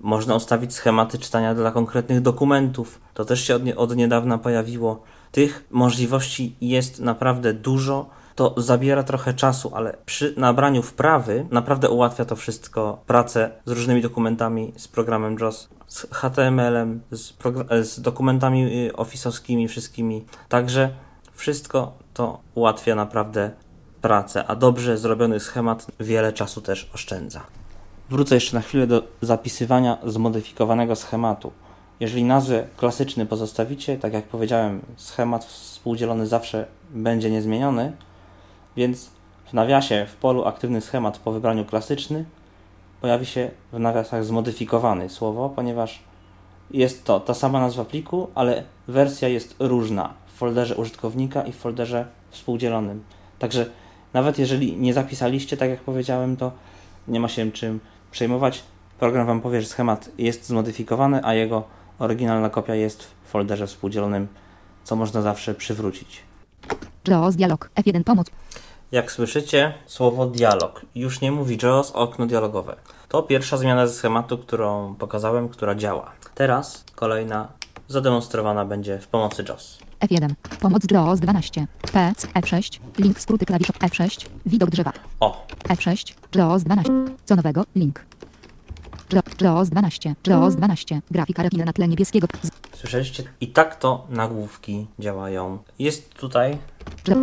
Można 0.00 0.34
ustawić 0.34 0.74
schematy 0.74 1.18
czytania 1.18 1.54
dla 1.54 1.70
konkretnych 1.70 2.20
dokumentów. 2.20 3.00
To 3.14 3.24
też 3.24 3.44
się 3.44 3.54
od, 3.54 3.64
nie, 3.64 3.76
od 3.76 3.96
niedawna 3.96 4.38
pojawiło. 4.38 5.02
Tych 5.32 5.66
możliwości 5.70 6.56
jest 6.60 7.00
naprawdę 7.00 7.52
dużo. 7.52 8.08
To 8.34 8.54
zabiera 8.56 9.02
trochę 9.02 9.34
czasu, 9.34 9.70
ale 9.74 9.96
przy 10.06 10.34
nabraniu 10.36 10.82
wprawy 10.82 11.46
naprawdę 11.50 11.90
ułatwia 11.90 12.24
to 12.24 12.36
wszystko 12.36 13.02
pracę 13.06 13.50
z 13.64 13.70
różnymi 13.70 14.02
dokumentami, 14.02 14.72
z 14.76 14.88
programem 14.88 15.36
JOS, 15.40 15.68
z 15.86 16.06
HTML-em, 16.12 17.00
z, 17.10 17.32
z 17.82 18.00
dokumentami 18.00 18.86
y, 18.86 18.96
ofisowskimi, 18.96 19.68
wszystkimi. 19.68 20.24
Także 20.48 20.90
wszystko 21.32 22.05
to 22.16 22.38
ułatwia 22.54 22.94
naprawdę 22.94 23.50
pracę, 24.02 24.46
a 24.46 24.56
dobrze 24.56 24.98
zrobiony 24.98 25.40
schemat 25.40 25.86
wiele 26.00 26.32
czasu 26.32 26.60
też 26.60 26.90
oszczędza. 26.94 27.40
Wrócę 28.10 28.34
jeszcze 28.34 28.56
na 28.56 28.62
chwilę 28.62 28.86
do 28.86 29.02
zapisywania 29.22 29.98
zmodyfikowanego 30.04 30.96
schematu. 30.96 31.52
Jeżeli 32.00 32.24
nazwę 32.24 32.66
klasyczny 32.76 33.26
pozostawicie, 33.26 33.98
tak 33.98 34.12
jak 34.12 34.24
powiedziałem, 34.24 34.80
schemat 34.96 35.44
współdzielony 35.44 36.26
zawsze 36.26 36.66
będzie 36.90 37.30
niezmieniony, 37.30 37.92
więc 38.76 39.10
w 39.46 39.52
nawiasie 39.52 40.06
w 40.10 40.16
polu 40.16 40.44
aktywny 40.44 40.80
schemat 40.80 41.18
po 41.18 41.32
wybraniu 41.32 41.64
klasyczny 41.64 42.24
pojawi 43.00 43.26
się 43.26 43.50
w 43.72 43.78
nawiasach 43.78 44.24
zmodyfikowany 44.24 45.08
słowo, 45.08 45.48
ponieważ 45.48 46.02
jest 46.70 47.04
to 47.04 47.20
ta 47.20 47.34
sama 47.34 47.60
nazwa 47.60 47.84
pliku, 47.84 48.30
ale 48.34 48.62
wersja 48.88 49.28
jest 49.28 49.56
różna 49.58 50.25
w 50.36 50.38
folderze 50.38 50.76
użytkownika 50.76 51.42
i 51.42 51.52
w 51.52 51.56
folderze 51.56 52.06
współdzielonym. 52.30 53.04
Także 53.38 53.66
nawet 54.12 54.38
jeżeli 54.38 54.76
nie 54.76 54.94
zapisaliście, 54.94 55.56
tak 55.56 55.70
jak 55.70 55.80
powiedziałem, 55.80 56.36
to 56.36 56.52
nie 57.08 57.20
ma 57.20 57.28
się 57.28 57.52
czym 57.52 57.80
przejmować. 58.10 58.62
Program 58.98 59.26
Wam 59.26 59.40
powie, 59.40 59.60
że 59.62 59.66
schemat 59.66 60.10
jest 60.18 60.46
zmodyfikowany, 60.46 61.20
a 61.24 61.34
jego 61.34 61.64
oryginalna 61.98 62.50
kopia 62.50 62.74
jest 62.74 63.02
w 63.02 63.28
folderze 63.28 63.66
współdzielonym, 63.66 64.28
co 64.84 64.96
można 64.96 65.22
zawsze 65.22 65.54
przywrócić. 65.54 66.22
JAWS 67.08 67.36
dialog. 67.36 67.70
F1 67.74 68.04
pomoc. 68.04 68.26
Jak 68.92 69.12
słyszycie, 69.12 69.74
słowo 69.86 70.26
dialog 70.26 70.82
już 70.94 71.20
nie 71.20 71.32
mówi 71.32 71.58
JAWS, 71.62 71.90
okno 71.90 72.26
dialogowe. 72.26 72.76
To 73.08 73.22
pierwsza 73.22 73.56
zmiana 73.56 73.86
ze 73.86 73.94
schematu, 73.94 74.38
którą 74.38 74.94
pokazałem, 74.94 75.48
która 75.48 75.74
działa. 75.74 76.12
Teraz 76.34 76.84
kolejna 76.94 77.48
zademonstrowana 77.88 78.64
będzie 78.64 78.98
w 78.98 79.06
pomocy 79.06 79.44
JAWS. 79.48 79.85
F1. 80.00 80.34
Pomoc 80.60 80.82
JAWS 80.90 81.20
12. 81.20 81.66
P. 81.92 82.12
F6. 82.34 82.80
Link 82.98 83.20
skróty 83.20 83.46
klawisz 83.46 83.68
F6. 83.68 84.26
Widok 84.46 84.70
drzewa. 84.70 84.92
O, 85.20 85.46
F6. 85.68 86.14
JAWS 86.34 86.62
12. 86.64 86.92
Co 87.24 87.36
nowego? 87.36 87.64
Link. 87.76 88.04
Ja- 89.12 89.22
JAWS 89.40 89.68
12. 89.70 90.14
JAWS 90.26 90.56
12. 90.56 91.00
Grafika 91.10 91.42
retina 91.42 91.64
na 91.64 91.72
tle 91.72 91.88
niebieskiego. 91.88 92.26
Słyszeliście? 92.74 93.22
I 93.40 93.48
tak 93.48 93.76
to 93.76 94.06
nagłówki 94.10 94.86
działają. 94.98 95.58
Jest 95.78 96.14
tutaj, 96.14 96.58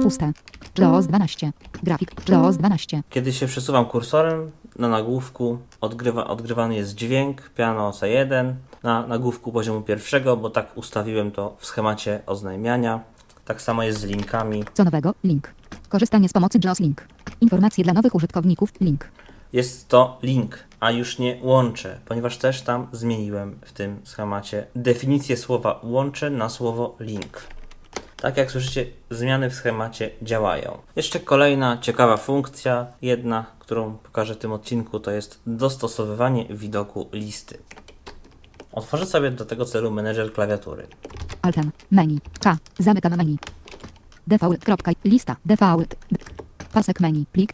Puste. 0.03 0.31
JAWS 0.77 1.07
12. 1.07 1.51
Grafik. 1.83 2.29
JAWS 2.29 2.57
12. 2.57 3.03
kiedy 3.09 3.33
się 3.33 3.47
przesuwam 3.47 3.85
kursorem, 3.85 4.51
na 4.79 4.87
nagłówku 4.87 5.57
odgrywa, 5.81 6.27
odgrywany 6.27 6.75
jest 6.75 6.95
dźwięk 6.95 7.49
piano 7.49 7.91
C1 7.91 8.53
na 8.83 9.07
nagłówku 9.07 9.51
poziomu 9.51 9.81
pierwszego, 9.81 10.37
bo 10.37 10.49
tak 10.49 10.77
ustawiłem 10.77 11.31
to 11.31 11.55
w 11.59 11.65
schemacie 11.65 12.19
oznajmiania. 12.25 12.99
Tak 13.45 13.61
samo 13.61 13.83
jest 13.83 13.99
z 13.99 14.03
linkami. 14.03 14.63
Co 14.73 14.83
nowego? 14.83 15.13
Link. 15.23 15.53
Korzystanie 15.89 16.29
z 16.29 16.33
pomocy 16.33 16.59
JAWS 16.63 16.79
Link. 16.79 17.07
Informacje 17.41 17.83
dla 17.83 17.93
nowych 17.93 18.15
użytkowników. 18.15 18.69
Link. 18.81 19.07
Jest 19.53 19.87
to 19.87 20.17
link, 20.23 20.59
a 20.79 20.91
już 20.91 21.19
nie 21.19 21.39
łącze, 21.41 21.99
ponieważ 22.05 22.37
też 22.37 22.61
tam 22.61 22.87
zmieniłem 22.91 23.59
w 23.65 23.71
tym 23.71 24.01
schemacie 24.03 24.67
definicję 24.75 25.37
słowa 25.37 25.79
łącze 25.83 26.29
na 26.29 26.49
słowo 26.49 26.95
link. 26.99 27.41
Tak 28.17 28.37
jak 28.37 28.51
słyszycie, 28.51 28.85
zmiany 29.09 29.49
w 29.49 29.53
schemacie 29.53 30.09
działają. 30.21 30.77
Jeszcze 30.95 31.19
kolejna 31.19 31.77
ciekawa 31.77 32.17
funkcja, 32.17 32.87
jedna, 33.01 33.45
którą 33.59 33.97
pokażę 33.97 34.35
w 34.35 34.37
tym 34.37 34.51
odcinku, 34.51 34.99
to 34.99 35.11
jest 35.11 35.41
dostosowywanie 35.47 36.45
widoku 36.45 37.09
listy. 37.13 37.57
Otworzę 38.73 39.05
sobie 39.05 39.31
do 39.31 39.45
tego 39.45 39.65
celu 39.65 39.91
menedżer 39.91 40.33
klawiatury. 40.33 40.87
Altem. 41.41 41.71
Menu. 41.91 42.19
K. 42.39 42.57
Zamykam 42.79 43.17
menu. 43.17 43.37
Default. 44.27 44.65
Kropka. 44.65 44.91
Lista. 45.05 45.35
Default. 45.45 45.95
Pasek 46.73 46.99
menu. 46.99 47.25
Plik. 47.31 47.53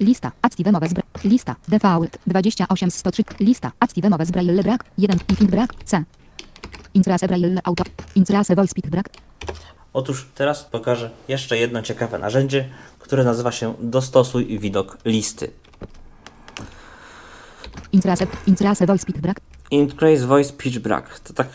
Lista. 0.00 0.32
Zbra. 0.88 1.02
Lista. 1.24 1.56
Default. 1.68 2.18
28 2.26 2.90
z 2.90 2.94
103. 2.94 3.24
Lista. 3.40 3.72
Brak. 4.62 4.84
1. 4.98 5.18
Infin 5.28 5.46
brak. 5.46 5.74
C. 5.84 6.04
Intrase 6.94 7.26
braille 7.26 7.60
auto. 7.64 7.84
Intrase 8.14 8.54
voice 8.54 8.74
pick 8.74 8.88
brak. 8.88 9.08
Otóż 9.92 10.28
teraz 10.34 10.64
pokażę 10.64 11.10
jeszcze 11.28 11.58
jedno 11.58 11.82
ciekawe 11.82 12.18
narzędzie, 12.18 12.68
które 12.98 13.24
nazywa 13.24 13.52
się 13.52 13.74
Dostosuj 13.80 14.58
widok 14.58 14.98
listy. 15.04 15.50
Intrase. 17.92 18.26
Intrase 18.46 18.86
voice 18.86 19.06
pick 19.06 19.18
brak. 19.18 19.40
Increase 19.70 20.26
Voice 20.26 20.52
Pitch 20.52 20.78
Brak. 20.78 21.18
To 21.20 21.32
tak 21.32 21.48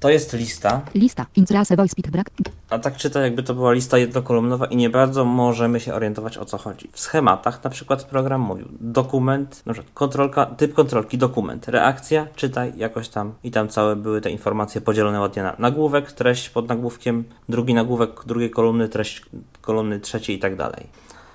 To 0.00 0.10
jest 0.10 0.32
lista, 0.32 0.82
Lista. 0.94 1.26
Intrace 1.36 1.76
voice 1.76 1.92
speed 1.92 2.10
brak. 2.10 2.26
a 2.70 2.78
tak 2.78 2.96
czyta 2.96 3.20
jakby 3.20 3.42
to 3.42 3.54
była 3.54 3.72
lista 3.72 3.98
jednokolumnowa 3.98 4.66
i 4.66 4.76
nie 4.76 4.90
bardzo 4.90 5.24
możemy 5.24 5.80
się 5.80 5.94
orientować 5.94 6.38
o 6.38 6.44
co 6.44 6.58
chodzi. 6.58 6.88
W 6.92 7.00
schematach 7.00 7.64
na 7.64 7.70
przykład 7.70 8.04
program 8.04 8.40
mówił 8.40 8.68
dokument, 8.80 9.62
na 9.66 9.72
przykład 9.72 9.94
kontrolka, 9.94 10.46
typ 10.46 10.74
kontrolki, 10.74 11.18
dokument, 11.18 11.68
reakcja, 11.68 12.26
czytaj 12.36 12.72
jakoś 12.76 13.08
tam 13.08 13.32
i 13.44 13.50
tam 13.50 13.68
całe 13.68 13.96
były 13.96 14.20
te 14.20 14.30
informacje 14.30 14.80
podzielone 14.80 15.20
ładnie 15.20 15.42
na 15.42 15.56
nagłówek, 15.58 16.12
treść 16.12 16.50
pod 16.50 16.68
nagłówkiem, 16.68 17.24
drugi 17.48 17.74
nagłówek 17.74 18.10
drugiej 18.26 18.50
kolumny, 18.50 18.88
treść 18.88 19.22
kolumny 19.60 20.00
trzeciej 20.00 20.36
i 20.36 20.38
tak 20.38 20.56
dalej. 20.56 20.86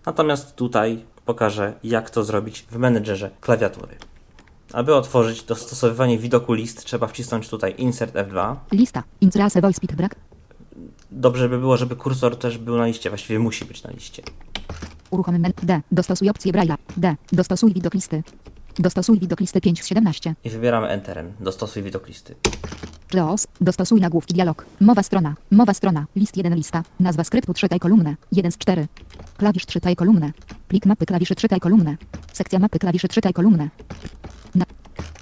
Natomiast 0.05 0.55
tutaj 0.55 1.05
pokażę 1.25 1.73
jak 1.83 2.09
to 2.09 2.23
zrobić 2.23 2.65
w 2.71 2.77
menedżerze 2.77 3.29
klawiatury. 3.41 3.95
Aby 4.73 4.95
otworzyć 4.95 5.43
dostosowywanie 5.43 6.17
widoku 6.17 6.53
list, 6.53 6.85
trzeba 6.85 7.07
wcisnąć 7.07 7.49
tutaj 7.49 7.75
Insert 7.77 8.15
F2. 8.15 8.55
Lista. 8.71 9.03
Intrace 9.21 9.61
voice 9.61 9.77
speed 9.77 9.95
brak. 9.95 10.15
Dobrze 11.11 11.49
by 11.49 11.59
było, 11.59 11.77
żeby 11.77 11.95
kursor 11.95 12.37
też 12.37 12.57
był 12.57 12.77
na 12.77 12.85
liście, 12.85 13.09
właściwie 13.09 13.39
musi 13.39 13.65
być 13.65 13.83
na 13.83 13.91
liście. 13.91 14.23
Uruchom 15.09 15.39
men. 15.39 15.53
D. 15.63 15.81
Dostosuj 15.91 16.29
opcję 16.29 16.53
Braille'a. 16.53 16.77
D. 16.97 17.15
Dostosuj 17.31 17.73
widok 17.73 17.93
listy. 17.93 18.23
Dostosuj 18.79 19.19
widok 19.19 19.39
listy 19.39 19.61
5 19.61 19.83
z 19.83 19.87
17. 19.87 20.35
I 20.43 20.49
wybieramy 20.49 20.87
Enterem. 20.87 21.31
Dostosuj 21.39 21.83
widok 21.83 22.07
listy. 22.07 22.35
JAWS. 23.13 23.47
Dostosuj 23.61 24.01
nagłówki 24.01 24.33
dialog. 24.33 24.65
Mowa 24.81 25.03
strona. 25.03 25.35
Mowa 25.51 25.73
strona. 25.73 26.05
List 26.15 26.37
1 26.37 26.55
lista. 26.55 26.83
Nazwa 26.99 27.23
skryptu 27.23 27.53
czytaj 27.53 27.79
kolumnę. 27.79 28.15
1 28.31 28.51
z 28.51 28.57
4. 28.57 28.87
Klawisz 29.37 29.65
czytaj 29.65 29.95
kolumnę. 29.95 30.31
Plik 30.67 30.85
mapy 30.85 31.05
klawiszy 31.05 31.35
czytaj 31.35 31.59
kolumnę. 31.59 31.97
Sekcja 32.33 32.59
mapy 32.59 32.79
klawiszy 32.79 33.07
czytaj 33.07 33.33
kolumnę. 33.33 33.69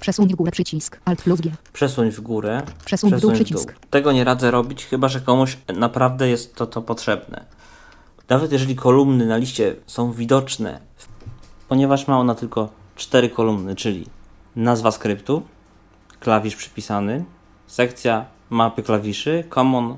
Przesuń 0.00 0.28
w 0.28 0.34
górę 0.36 0.50
przycisk. 0.52 1.00
Alt 1.04 1.22
plus 1.22 1.40
G. 1.40 1.52
Przesuń 1.72 2.10
w 2.10 2.20
górę. 2.20 2.62
Przesuń 2.84 3.10
w 3.14 3.20
dół 3.20 3.32
przycisk. 3.32 3.74
Tego 3.90 4.12
nie 4.12 4.24
radzę 4.24 4.50
robić, 4.50 4.84
chyba 4.86 5.08
że 5.08 5.20
komuś 5.20 5.58
naprawdę 5.76 6.28
jest 6.28 6.54
to, 6.54 6.66
to 6.66 6.82
potrzebne. 6.82 7.44
Nawet 8.28 8.52
jeżeli 8.52 8.76
kolumny 8.76 9.26
na 9.26 9.36
liście 9.36 9.76
są 9.86 10.12
widoczne, 10.12 10.80
ponieważ 11.68 12.08
ma 12.08 12.18
ona 12.18 12.34
tylko 12.34 12.68
cztery 12.96 13.28
kolumny, 13.30 13.76
czyli 13.76 14.06
nazwa 14.56 14.90
skryptu, 14.90 15.42
klawisz 16.20 16.56
przypisany, 16.56 17.24
sekcja 17.66 18.24
mapy 18.50 18.82
klawiszy, 18.82 19.44
common 19.50 19.96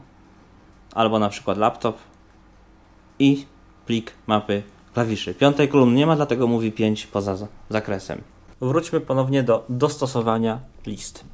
albo 0.94 1.18
na 1.18 1.28
przykład 1.28 1.58
laptop 1.58 1.98
i 3.18 3.46
plik 3.86 4.12
mapy 4.26 4.62
klawiszy. 4.94 5.34
Piątej 5.34 5.68
kolumny 5.68 5.96
nie 5.96 6.06
ma, 6.06 6.16
dlatego 6.16 6.46
mówi 6.46 6.72
5 6.72 7.06
poza 7.06 7.36
za- 7.36 7.46
zakresem. 7.68 8.20
Wróćmy 8.60 9.00
ponownie 9.00 9.42
do 9.42 9.64
dostosowania 9.68 10.60
list. 10.86 11.24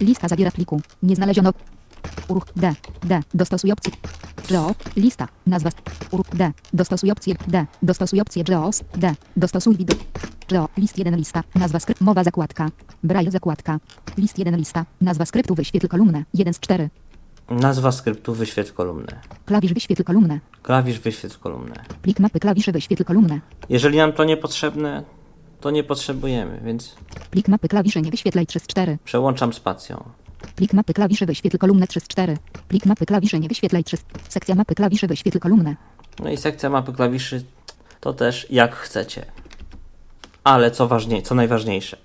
Lista 0.00 0.28
zawiera 0.28 0.50
pliku. 0.50 0.80
Nie 1.02 1.16
znaleziono. 1.16 1.52
Uruch 2.28 2.46
D. 2.56 2.74
D. 3.04 3.22
Dostosuj 3.34 3.72
opcję. 3.72 3.92
JAWS. 4.50 4.76
Lista. 4.96 5.28
Nazwa. 5.46 5.70
Uruch 6.10 6.36
D. 6.36 6.52
Dostosuj 6.72 7.10
opcję 7.10 7.34
D. 7.48 7.66
Dostosuj 7.82 8.20
opcję 8.20 8.44
JAWS. 8.48 8.82
D. 8.96 9.14
Dostosuj 9.36 9.76
widok. 9.76 9.98
JAWS. 10.50 10.68
List 10.76 10.98
1 10.98 11.16
lista. 11.16 11.42
Nazwa 11.54 11.80
skrypt. 11.80 12.00
Mowa 12.00 12.24
zakładka. 12.24 12.68
Braille 13.02 13.30
zakładka. 13.30 13.78
List 14.16 14.38
1 14.38 14.56
lista. 14.56 14.84
Nazwa 15.00 15.26
skryptu 15.26 15.54
wyświetl 15.54 15.88
kolumnę. 15.88 16.24
1 16.34 16.54
z 16.54 16.60
4. 16.60 16.90
Nazwa 17.50 17.92
skryptu 17.92 18.34
wyświetl 18.34 18.72
kolumnę. 18.72 19.20
Klawisz 19.46 19.72
wyświetl 19.72 20.04
kolumnę. 20.04 20.40
Klawisz 20.62 20.98
wyświetl 21.00 21.38
kolumnę. 21.38 21.74
Plik 22.02 22.20
mapy 22.20 22.40
klawiszy 22.40 22.72
wyświetl 22.72 23.04
kolumnę. 23.04 23.40
Jeżeli 23.68 23.98
nam 23.98 24.12
to 24.12 24.24
niepotrzebne, 24.24 25.04
to 25.60 25.70
nie 25.70 25.84
potrzebujemy, 25.84 26.60
więc 26.64 26.94
Plik 27.30 27.48
mapy 27.48 27.68
klawiszy 27.68 28.02
nie 28.02 28.10
wyświetlaj 28.10 28.46
3 28.46 28.58
z 28.58 28.66
4. 28.66 28.98
przełączam 29.04 29.52
spacją. 29.52 30.04
Plik 30.56 30.72
mapy 30.72 30.94
klawiszy 30.94 31.26
wyświetl 31.26 31.58
kolumnę 31.58 31.86
3 31.86 32.00
z 32.00 32.08
4. 32.08 32.36
Plik 32.68 32.86
mapy 32.86 33.06
klawiszy 33.06 33.38
nie 33.38 33.48
wyświetlaj 33.48 33.84
3 33.84 33.96
z... 33.96 34.04
Sekcja 34.28 34.54
mapy 34.54 34.74
klawiszy 34.74 35.06
wyświetl 35.06 35.38
kolumnę. 35.38 35.76
No 36.22 36.30
i 36.30 36.36
sekcja 36.36 36.70
mapy 36.70 36.92
klawiszy 36.92 37.44
to 38.00 38.12
też 38.12 38.46
jak 38.50 38.76
chcecie. 38.76 39.26
Ale 40.44 40.70
co 40.70 40.88
ważniej, 40.88 41.22
co 41.22 41.34
najważniejsze. 41.34 41.96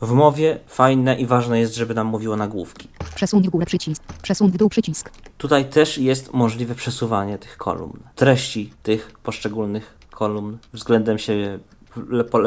W 0.00 0.12
mowie 0.12 0.58
fajne 0.66 1.20
i 1.20 1.26
ważne 1.26 1.60
jest, 1.60 1.74
żeby 1.74 1.94
nam 1.94 2.06
mówiło 2.06 2.36
nagłówki. 2.36 2.88
Przesuń 3.14 3.42
w 3.42 3.50
górę 3.50 3.66
przycisk. 3.66 4.02
Przesuń 4.22 4.50
w 4.50 4.56
dół 4.56 4.68
przycisk. 4.68 5.10
Tutaj 5.38 5.64
też 5.64 5.98
jest 5.98 6.32
możliwe 6.32 6.74
przesuwanie 6.74 7.38
tych 7.38 7.56
kolumn, 7.56 7.98
treści 8.14 8.72
tych 8.82 9.12
poszczególnych 9.22 9.94
kolumn 10.10 10.58
względem 10.72 11.18
siebie, 11.18 11.58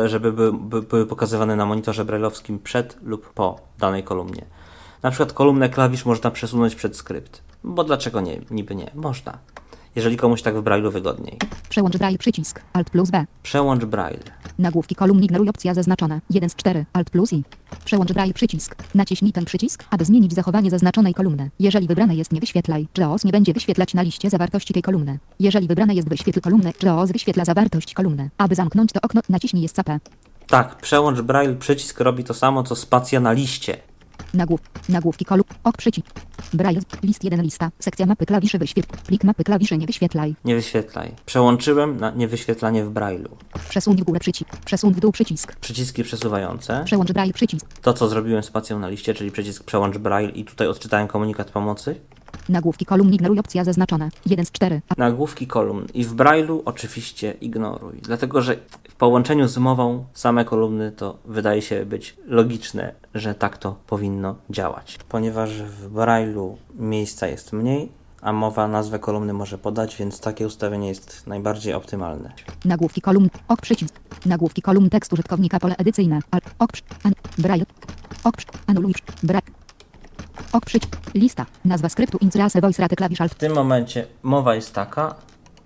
żeby 0.05 0.31
były, 0.33 0.53
by- 0.53 0.81
były 0.81 1.05
pokazywane 1.05 1.55
na 1.55 1.65
monitorze 1.65 2.05
brajlowskim 2.05 2.59
przed 2.59 2.97
lub 3.03 3.33
po 3.33 3.59
danej 3.79 4.03
kolumnie. 4.03 4.45
Na 5.03 5.11
przykład 5.11 5.33
kolumnę 5.33 5.69
klawisz 5.69 6.05
można 6.05 6.31
przesunąć 6.31 6.75
przed 6.75 6.97
skrypt. 6.97 7.41
Bo 7.63 7.83
dlaczego 7.83 8.21
nie? 8.21 8.41
Niby 8.51 8.75
nie. 8.75 8.91
Można. 8.95 9.37
Jeżeli 9.95 10.17
komuś 10.17 10.41
tak 10.41 10.57
w 10.57 10.61
brajlu 10.61 10.91
wygodniej. 10.91 11.37
Przełącz 11.69 11.97
Braille 11.97 12.17
przycisk. 12.17 12.61
Alt 12.73 12.89
plus 12.89 13.09
B. 13.09 13.25
Przełącz 13.43 13.85
braille. 13.85 14.19
Nagłówki 14.59 14.95
kolumn 14.95 15.23
ignoruj 15.23 15.49
opcja 15.49 15.73
zaznaczona. 15.73 16.21
1 16.29 16.49
z 16.49 16.55
4. 16.55 16.85
Alt 16.93 17.09
plus 17.09 17.33
i. 17.33 17.43
Przełącz 17.85 18.13
Braille 18.13 18.33
przycisk. 18.33 18.75
Naciśnij 18.95 19.31
ten 19.31 19.45
przycisk, 19.45 19.83
aby 19.89 20.05
zmienić 20.05 20.33
zachowanie 20.33 20.69
zaznaczonej 20.69 21.13
kolumny. 21.13 21.49
Jeżeli 21.59 21.87
wybrane 21.87 22.15
jest 22.15 22.31
nie 22.31 22.39
wyświetlaj, 22.39 22.87
JAWS 22.97 23.23
nie 23.23 23.31
będzie 23.31 23.53
wyświetlać 23.53 23.93
na 23.93 24.01
liście 24.01 24.29
zawartości 24.29 24.73
tej 24.73 24.83
kolumny. 24.83 25.19
Jeżeli 25.39 25.67
wybrane 25.67 25.93
jest 25.93 26.09
wyświetl 26.09 26.41
kolumnę, 26.41 26.71
JAWS 26.83 27.11
wyświetla 27.11 27.45
zawartość 27.45 27.93
kolumny. 27.93 28.29
Aby 28.37 28.55
zamknąć 28.55 28.91
to 28.91 28.99
okno, 29.01 29.21
naciśnij 29.29 29.65
escape. 29.65 29.99
Tak, 30.47 30.75
przełącz 30.75 31.21
braille 31.21 31.55
przycisk 31.55 31.99
robi 31.99 32.23
to 32.23 32.33
samo 32.33 32.63
co 32.63 32.75
spacja 32.75 33.19
na 33.19 33.31
liście. 33.31 33.77
Nagłów, 34.35 34.59
nagłówki 34.89 35.25
kolumn, 35.25 35.49
ok 35.63 35.77
przycisk. 35.77 36.07
Braille, 36.53 36.81
list 37.03 37.23
1 37.23 37.41
lista, 37.41 37.71
sekcja 37.79 38.05
mapy 38.05 38.25
klawiszy 38.25 38.57
wyświetl, 38.57 38.97
plik 39.07 39.23
mapy 39.23 39.43
klawiszy 39.43 39.77
nie 39.77 39.87
wyświetlaj. 39.87 40.35
Nie 40.45 40.55
wyświetlaj. 40.55 41.11
Przełączyłem 41.25 41.97
na 41.97 42.11
niewyświetlanie 42.11 42.85
w 42.85 42.89
brailu. 42.89 43.29
Przesuń 43.69 43.97
w 43.97 44.03
górę 44.03 44.19
przycisk, 44.19 44.57
przesuń 44.65 44.93
w 44.93 44.99
dół 44.99 45.11
przycisk. 45.11 45.55
Przyciski 45.55 46.03
przesuwające. 46.03 46.81
Przełącz 46.85 47.11
Braille 47.11 47.33
przycisk. 47.33 47.65
To, 47.81 47.93
co 47.93 48.07
zrobiłem 48.07 48.43
spacją 48.43 48.79
na 48.79 48.89
liście, 48.89 49.13
czyli 49.13 49.31
przycisk 49.31 49.63
przełącz 49.63 49.97
braille 49.97 50.31
i 50.31 50.45
tutaj 50.45 50.67
odczytałem 50.67 51.07
komunikat 51.07 51.51
pomocy. 51.51 51.95
Nagłówki 52.49 52.85
kolumn 52.85 53.13
ignoruj 53.13 53.39
opcja 53.39 53.63
zaznaczona. 53.63 54.09
1 54.25 54.45
z 54.45 54.51
4. 54.51 54.81
Nagłówki 54.97 55.47
kolumn 55.47 55.85
i 55.93 56.03
w 56.03 56.13
brailu 56.13 56.61
oczywiście 56.65 57.31
ignoruj, 57.41 57.99
dlatego 58.01 58.41
że 58.41 58.57
w 58.95 58.97
połączeniu 58.97 59.47
z 59.47 59.57
mową 59.57 60.05
same 60.13 60.45
kolumny 60.45 60.91
to 60.91 61.17
wydaje 61.25 61.61
się 61.61 61.85
być 61.85 62.17
logiczne, 62.25 62.93
że 63.15 63.35
tak 63.35 63.57
to 63.57 63.75
powinno 63.87 64.35
działać. 64.49 64.97
Ponieważ 65.09 65.51
w 65.61 65.87
brailu 65.89 66.57
miejsca 66.75 67.27
jest 67.27 67.53
mniej, 67.53 67.91
a 68.21 68.33
mowa 68.33 68.67
nazwę 68.67 68.99
kolumny 68.99 69.33
może 69.33 69.57
podać, 69.57 69.95
więc 69.95 70.19
takie 70.19 70.45
ustawienie 70.47 70.87
jest 70.87 71.27
najbardziej 71.27 71.73
optymalne. 71.73 72.33
Nagłówki 72.65 73.01
kolumn, 73.01 73.29
ok 73.47 73.61
przycisk. 73.61 73.93
Nagłówki 74.25 74.61
kolumn 74.61 74.89
tekst 74.89 75.13
użytkownika 75.13 75.59
pole 75.59 75.75
edycyjne. 75.77 76.19
Alt, 76.31 76.43
ok, 76.59 76.71
przy- 76.71 76.83
an, 77.03 77.13
braille. 77.37 77.65
Ok, 78.23 78.37
przy- 78.37 78.47
anuluj, 78.67 78.93
braille. 79.23 79.47
Ok 80.53 80.65
przycisk. 80.65 80.97
Lista. 81.13 81.45
Nazwa 81.65 81.89
skryptu 81.89 82.17
inserace 82.21 82.61
voice 82.61 82.81
rate 82.81 82.95
klawisz 82.95 83.21
alt. 83.21 83.31
W 83.31 83.35
tym 83.35 83.53
momencie 83.53 84.07
mowa 84.23 84.55
jest 84.55 84.73
taka 84.73 85.15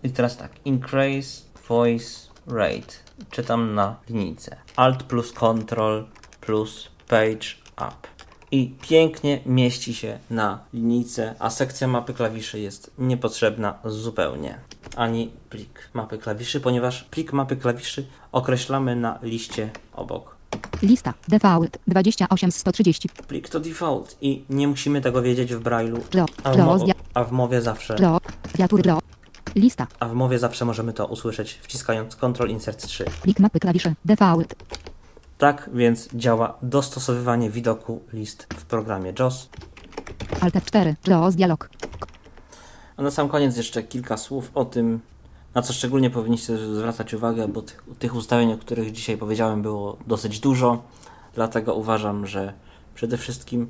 i 0.04 0.10
teraz 0.10 0.38
tak, 0.38 0.52
increase 0.66 1.42
voice 1.70 2.30
rate. 2.48 2.94
Czytam 3.32 3.76
na 3.76 3.95
linijce. 4.09 4.55
Alt 4.76 5.03
plus 5.03 5.32
Control 5.34 6.05
plus 6.41 6.88
Page 7.07 7.47
Up. 7.78 8.07
I 8.51 8.74
pięknie 8.82 9.39
mieści 9.45 9.93
się 9.93 10.20
na 10.30 10.59
linijce, 10.74 11.36
a 11.39 11.49
sekcja 11.49 11.88
mapy 11.88 12.13
klawiszy 12.13 12.59
jest 12.59 12.91
niepotrzebna 12.97 13.74
zupełnie. 13.86 14.59
Ani 14.95 15.32
plik 15.49 15.89
mapy 15.93 16.17
klawiszy, 16.17 16.59
ponieważ 16.61 17.03
plik 17.03 17.34
mapy 17.34 17.55
klawiszy 17.55 18.07
określamy 18.32 18.95
na 18.95 19.20
liście 19.24 19.70
obok. 19.93 20.36
Lista. 20.82 21.13
Default. 21.28 21.78
28 21.88 22.51
z 22.51 22.55
130. 22.55 23.09
Plik 23.28 23.49
to 23.49 23.59
default 23.59 24.17
i 24.22 24.43
nie 24.49 24.67
musimy 24.67 25.01
tego 25.01 25.22
wiedzieć 25.22 25.53
w 25.55 25.59
brailu, 25.59 25.99
Ro, 26.13 26.26
a 26.43 26.51
w, 26.53 26.57
mo- 26.57 26.86
a 27.13 27.24
w 27.24 27.32
mowie 27.32 27.61
zawsze. 27.61 27.95
Lista. 29.56 29.88
A 30.00 30.08
w 30.08 30.14
mowie 30.14 30.39
zawsze 30.39 30.66
możemy 30.66 30.93
to 30.93 31.08
usłyszeć 31.08 31.60
wciskając 31.62 32.16
Ctrl 32.16 32.50
Insert 32.50 32.88
3. 32.88 33.06
Plik 33.22 33.39
mapy 33.39 33.60
klawisze. 33.60 33.93
Default. 34.06 34.56
Tak 35.38 35.70
więc 35.74 36.10
działa 36.14 36.58
dostosowywanie 36.62 37.50
widoku 37.50 38.02
list 38.14 38.47
w 38.54 38.66
programie 38.66 39.14
JOS. 39.20 39.50
Alt 40.41 40.54
F4. 40.54 40.93
JAWS 41.08 41.36
dialog. 41.36 41.70
A 42.97 43.02
na 43.02 43.12
sam 43.12 43.30
koniec 43.30 43.58
jeszcze 43.58 43.84
kilka 43.84 44.18
słów 44.18 44.52
o 44.56 44.66
tym, 44.66 45.00
na 45.56 45.62
co 45.62 45.74
szczególnie 45.74 46.10
powinniście 46.10 46.58
zwracać 46.58 47.13
uwagę, 47.13 47.47
bo 47.47 47.62
tych, 47.62 47.84
tych 48.00 48.16
ustawień, 48.16 48.54
o 48.54 48.58
których 48.58 48.92
dzisiaj 48.92 49.17
powiedziałem, 49.17 49.62
było 49.62 49.97
dosyć 50.08 50.39
dużo. 50.39 50.84
Dlatego 51.36 51.74
uważam, 51.76 52.28
że 52.28 52.54
przede 52.96 53.17
wszystkim 53.17 53.70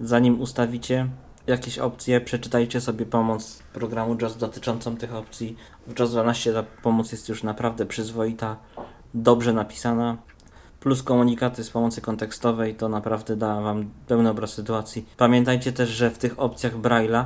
zanim 0.00 0.40
ustawicie 0.40 1.08
jakieś 1.46 1.78
opcje, 1.78 2.20
przeczytajcie 2.20 2.80
sobie 2.80 3.06
pomoc 3.06 3.62
programu 3.72 4.16
JOS 4.22 4.36
dotyczącą 4.36 4.96
tych 4.96 5.14
opcji. 5.14 5.56
W 5.86 5.98
JOS 5.98 6.10
12 6.10 6.52
ta 6.52 6.62
pomoc 6.62 7.12
jest 7.12 7.28
już 7.28 7.42
naprawdę 7.42 7.86
przyzwoita, 7.86 8.56
dobrze 9.14 9.52
napisana. 9.52 10.16
plus 10.80 11.02
komunikaty 11.02 11.64
z 11.64 11.70
pomocy 11.70 12.00
kontekstowej, 12.00 12.74
to 12.74 12.88
naprawdę 12.88 13.36
da 13.36 13.60
Wam 13.60 13.90
pełny 14.06 14.30
obraz 14.30 14.52
sytuacji. 14.52 15.06
Pamiętajcie 15.16 15.72
też, 15.72 15.88
że 15.88 16.10
w 16.10 16.18
tych 16.18 16.40
opcjach 16.40 16.76
Braille'a 16.76 17.24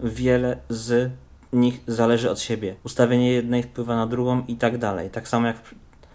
wiele 0.00 0.56
z 0.68 1.10
nich 1.52 1.80
zależy 1.86 2.30
od 2.30 2.40
siebie. 2.40 2.76
Ustawienie 2.84 3.32
jednej 3.32 3.62
wpływa 3.62 3.96
na 3.96 4.06
drugą 4.06 4.42
i 4.48 4.56
tak 4.56 4.78
dalej. 4.78 5.10
Tak 5.10 5.28
samo 5.28 5.46
jak 5.46 5.56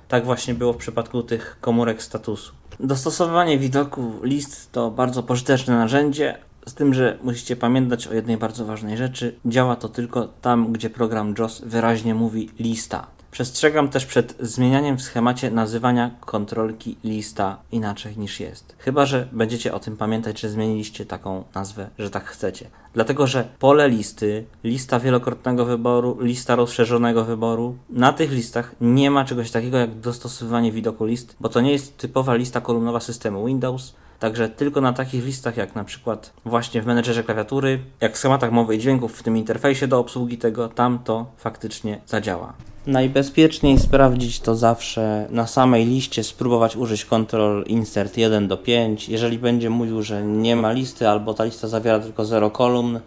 tak 0.08 0.26
właśnie 0.26 0.54
było 0.54 0.74
w 0.74 0.78
przypadku 0.78 1.24
tych 1.24 1.58
komórek 1.62 2.04
statusu. 2.04 2.54
Dostosowywanie 2.80 3.60
widoku 3.60 4.14
list 4.24 4.72
to 4.72 4.92
bardzo 4.92 5.24
pożyteczne 5.24 5.76
narzędzie, 5.76 6.38
z 6.66 6.74
tym, 6.74 6.94
że 6.94 7.18
musicie 7.24 7.56
pamiętać 7.56 8.08
o 8.08 8.14
jednej 8.14 8.38
bardzo 8.38 8.66
ważnej 8.66 8.98
rzeczy. 8.98 9.36
Działa 9.46 9.76
to 9.76 9.90
tylko 9.90 10.28
tam, 10.42 10.74
gdzie 10.74 10.90
program 10.90 11.34
JOS 11.40 11.62
wyraźnie 11.66 12.16
mówi 12.16 12.50
lista. 12.60 13.08
Przestrzegam 13.36 13.90
też 13.90 14.06
przed 14.06 14.36
zmienianiem 14.40 14.98
w 14.98 15.02
schemacie 15.02 15.52
nazywania 15.52 16.12
kontrolki 16.20 16.98
lista 17.04 17.58
inaczej 17.72 18.18
niż 18.18 18.40
jest. 18.40 18.76
Chyba, 18.78 19.06
że 19.06 19.28
będziecie 19.32 19.74
o 19.74 19.80
tym 19.80 19.98
pamiętać, 19.98 20.40
że 20.40 20.50
zmieniliście 20.50 21.06
taką 21.06 21.44
nazwę, 21.56 21.90
że 22.00 22.10
tak 22.10 22.26
chcecie. 22.26 22.70
Dlatego, 22.94 23.28
że 23.28 23.48
pole 23.60 23.90
listy, 23.90 24.46
lista 24.64 25.00
wielokrotnego 25.00 25.66
wyboru, 25.66 26.18
lista 26.22 26.56
rozszerzonego 26.56 27.26
wyboru, 27.26 27.78
na 27.90 28.14
tych 28.14 28.32
listach 28.32 28.76
nie 28.82 29.12
ma 29.12 29.26
czegoś 29.26 29.52
takiego 29.52 29.78
jak 29.78 30.00
dostosowywanie 30.00 30.72
widoku 30.72 31.06
list, 31.06 31.36
bo 31.40 31.50
to 31.50 31.62
nie 31.62 31.72
jest 31.72 31.98
typowa 31.98 32.36
lista 32.36 32.62
kolumnowa 32.62 33.00
systemu 33.00 33.46
Windows, 33.46 33.96
Także 34.20 34.50
tylko 34.50 34.82
na 34.82 34.94
takich 34.94 35.26
listach, 35.26 35.58
jak 35.58 35.76
na 35.76 35.84
przykład 35.84 36.34
właśnie 36.46 36.82
w 36.82 36.86
menedżerze 36.86 37.24
klawiatury, 37.24 37.80
jak 38.02 38.14
w 38.14 38.18
schematach 38.18 38.52
mowy 38.52 38.76
i 38.76 38.80
dźwięków, 38.80 39.18
w 39.18 39.24
tym 39.24 39.38
interfejsie 39.38 39.88
do 39.88 40.00
obsługi 40.00 40.38
tego, 40.38 40.70
tam 40.70 41.00
to 41.00 41.26
faktycznie 41.38 42.02
zadziała. 42.06 42.54
Najbezpieczniej 42.88 43.80
sprawdzić 43.80 44.40
to 44.40 44.56
zawsze 44.56 45.28
na 45.30 45.48
samej 45.48 45.86
liście, 45.86 46.24
spróbować 46.24 46.76
użyć 46.76 47.06
Ctrl 47.06 47.64
Insert 47.68 48.18
1 48.18 48.48
do 48.48 48.58
5. 48.58 49.10
Jeżeli 49.10 49.40
będzie 49.40 49.70
mówił, 49.70 50.02
że 50.02 50.24
nie 50.24 50.56
ma 50.56 50.72
listy 50.72 51.10
albo 51.10 51.34
ta 51.34 51.44
lista 51.44 51.68
zawiera 51.68 52.00
tylko 52.00 52.26
0 52.26 52.50
kolumn, 52.52 53.00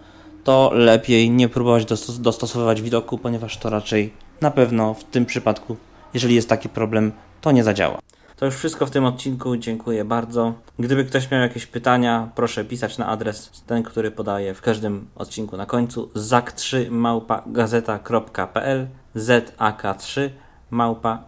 to 0.44 0.70
lepiej 0.74 1.30
nie 1.30 1.48
próbować 1.48 1.84
dostos 1.84 2.20
dostosowywać 2.20 2.82
widoku, 2.82 3.18
ponieważ 3.18 3.56
to 3.56 3.70
raczej 3.70 4.12
na 4.40 4.50
pewno 4.50 4.94
w 4.94 5.04
tym 5.04 5.26
przypadku, 5.26 5.76
jeżeli 6.14 6.34
jest 6.34 6.48
taki 6.48 6.68
problem, 6.68 7.12
to 7.40 7.52
nie 7.52 7.64
zadziała. 7.64 7.98
To 8.38 8.46
już 8.46 8.54
wszystko 8.54 8.86
w 8.86 8.90
tym 8.90 9.04
odcinku. 9.04 9.56
Dziękuję 9.56 10.04
bardzo. 10.04 10.54
Gdyby 10.78 11.04
ktoś 11.04 11.30
miał 11.30 11.40
jakieś 11.40 11.66
pytania, 11.66 12.28
proszę 12.34 12.64
pisać 12.64 12.98
na 12.98 13.06
adres 13.06 13.62
ten, 13.66 13.82
który 13.82 14.10
podaję 14.10 14.54
w 14.54 14.60
każdym 14.60 15.08
odcinku 15.16 15.56
na 15.56 15.66
końcu 15.66 16.10
zak3 16.16 16.90
małpa-gazeta.pl 16.90 18.86
zak3 19.16 20.30
małpa 20.70 21.24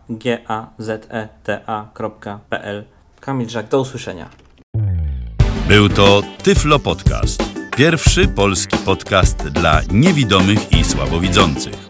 gazeta.pl 0.78 2.05
Kamil 3.20 3.49
Żak, 3.49 3.69
do 3.69 3.81
usłyszenia. 3.81 4.28
Był 5.69 5.89
to 5.89 6.23
Tyflo 6.43 6.78
Podcast. 6.78 7.43
Pierwszy 7.77 8.28
polski 8.28 8.77
podcast 8.77 9.49
dla 9.49 9.81
niewidomych 9.93 10.73
i 10.73 10.85
słabowidzących. 10.85 11.90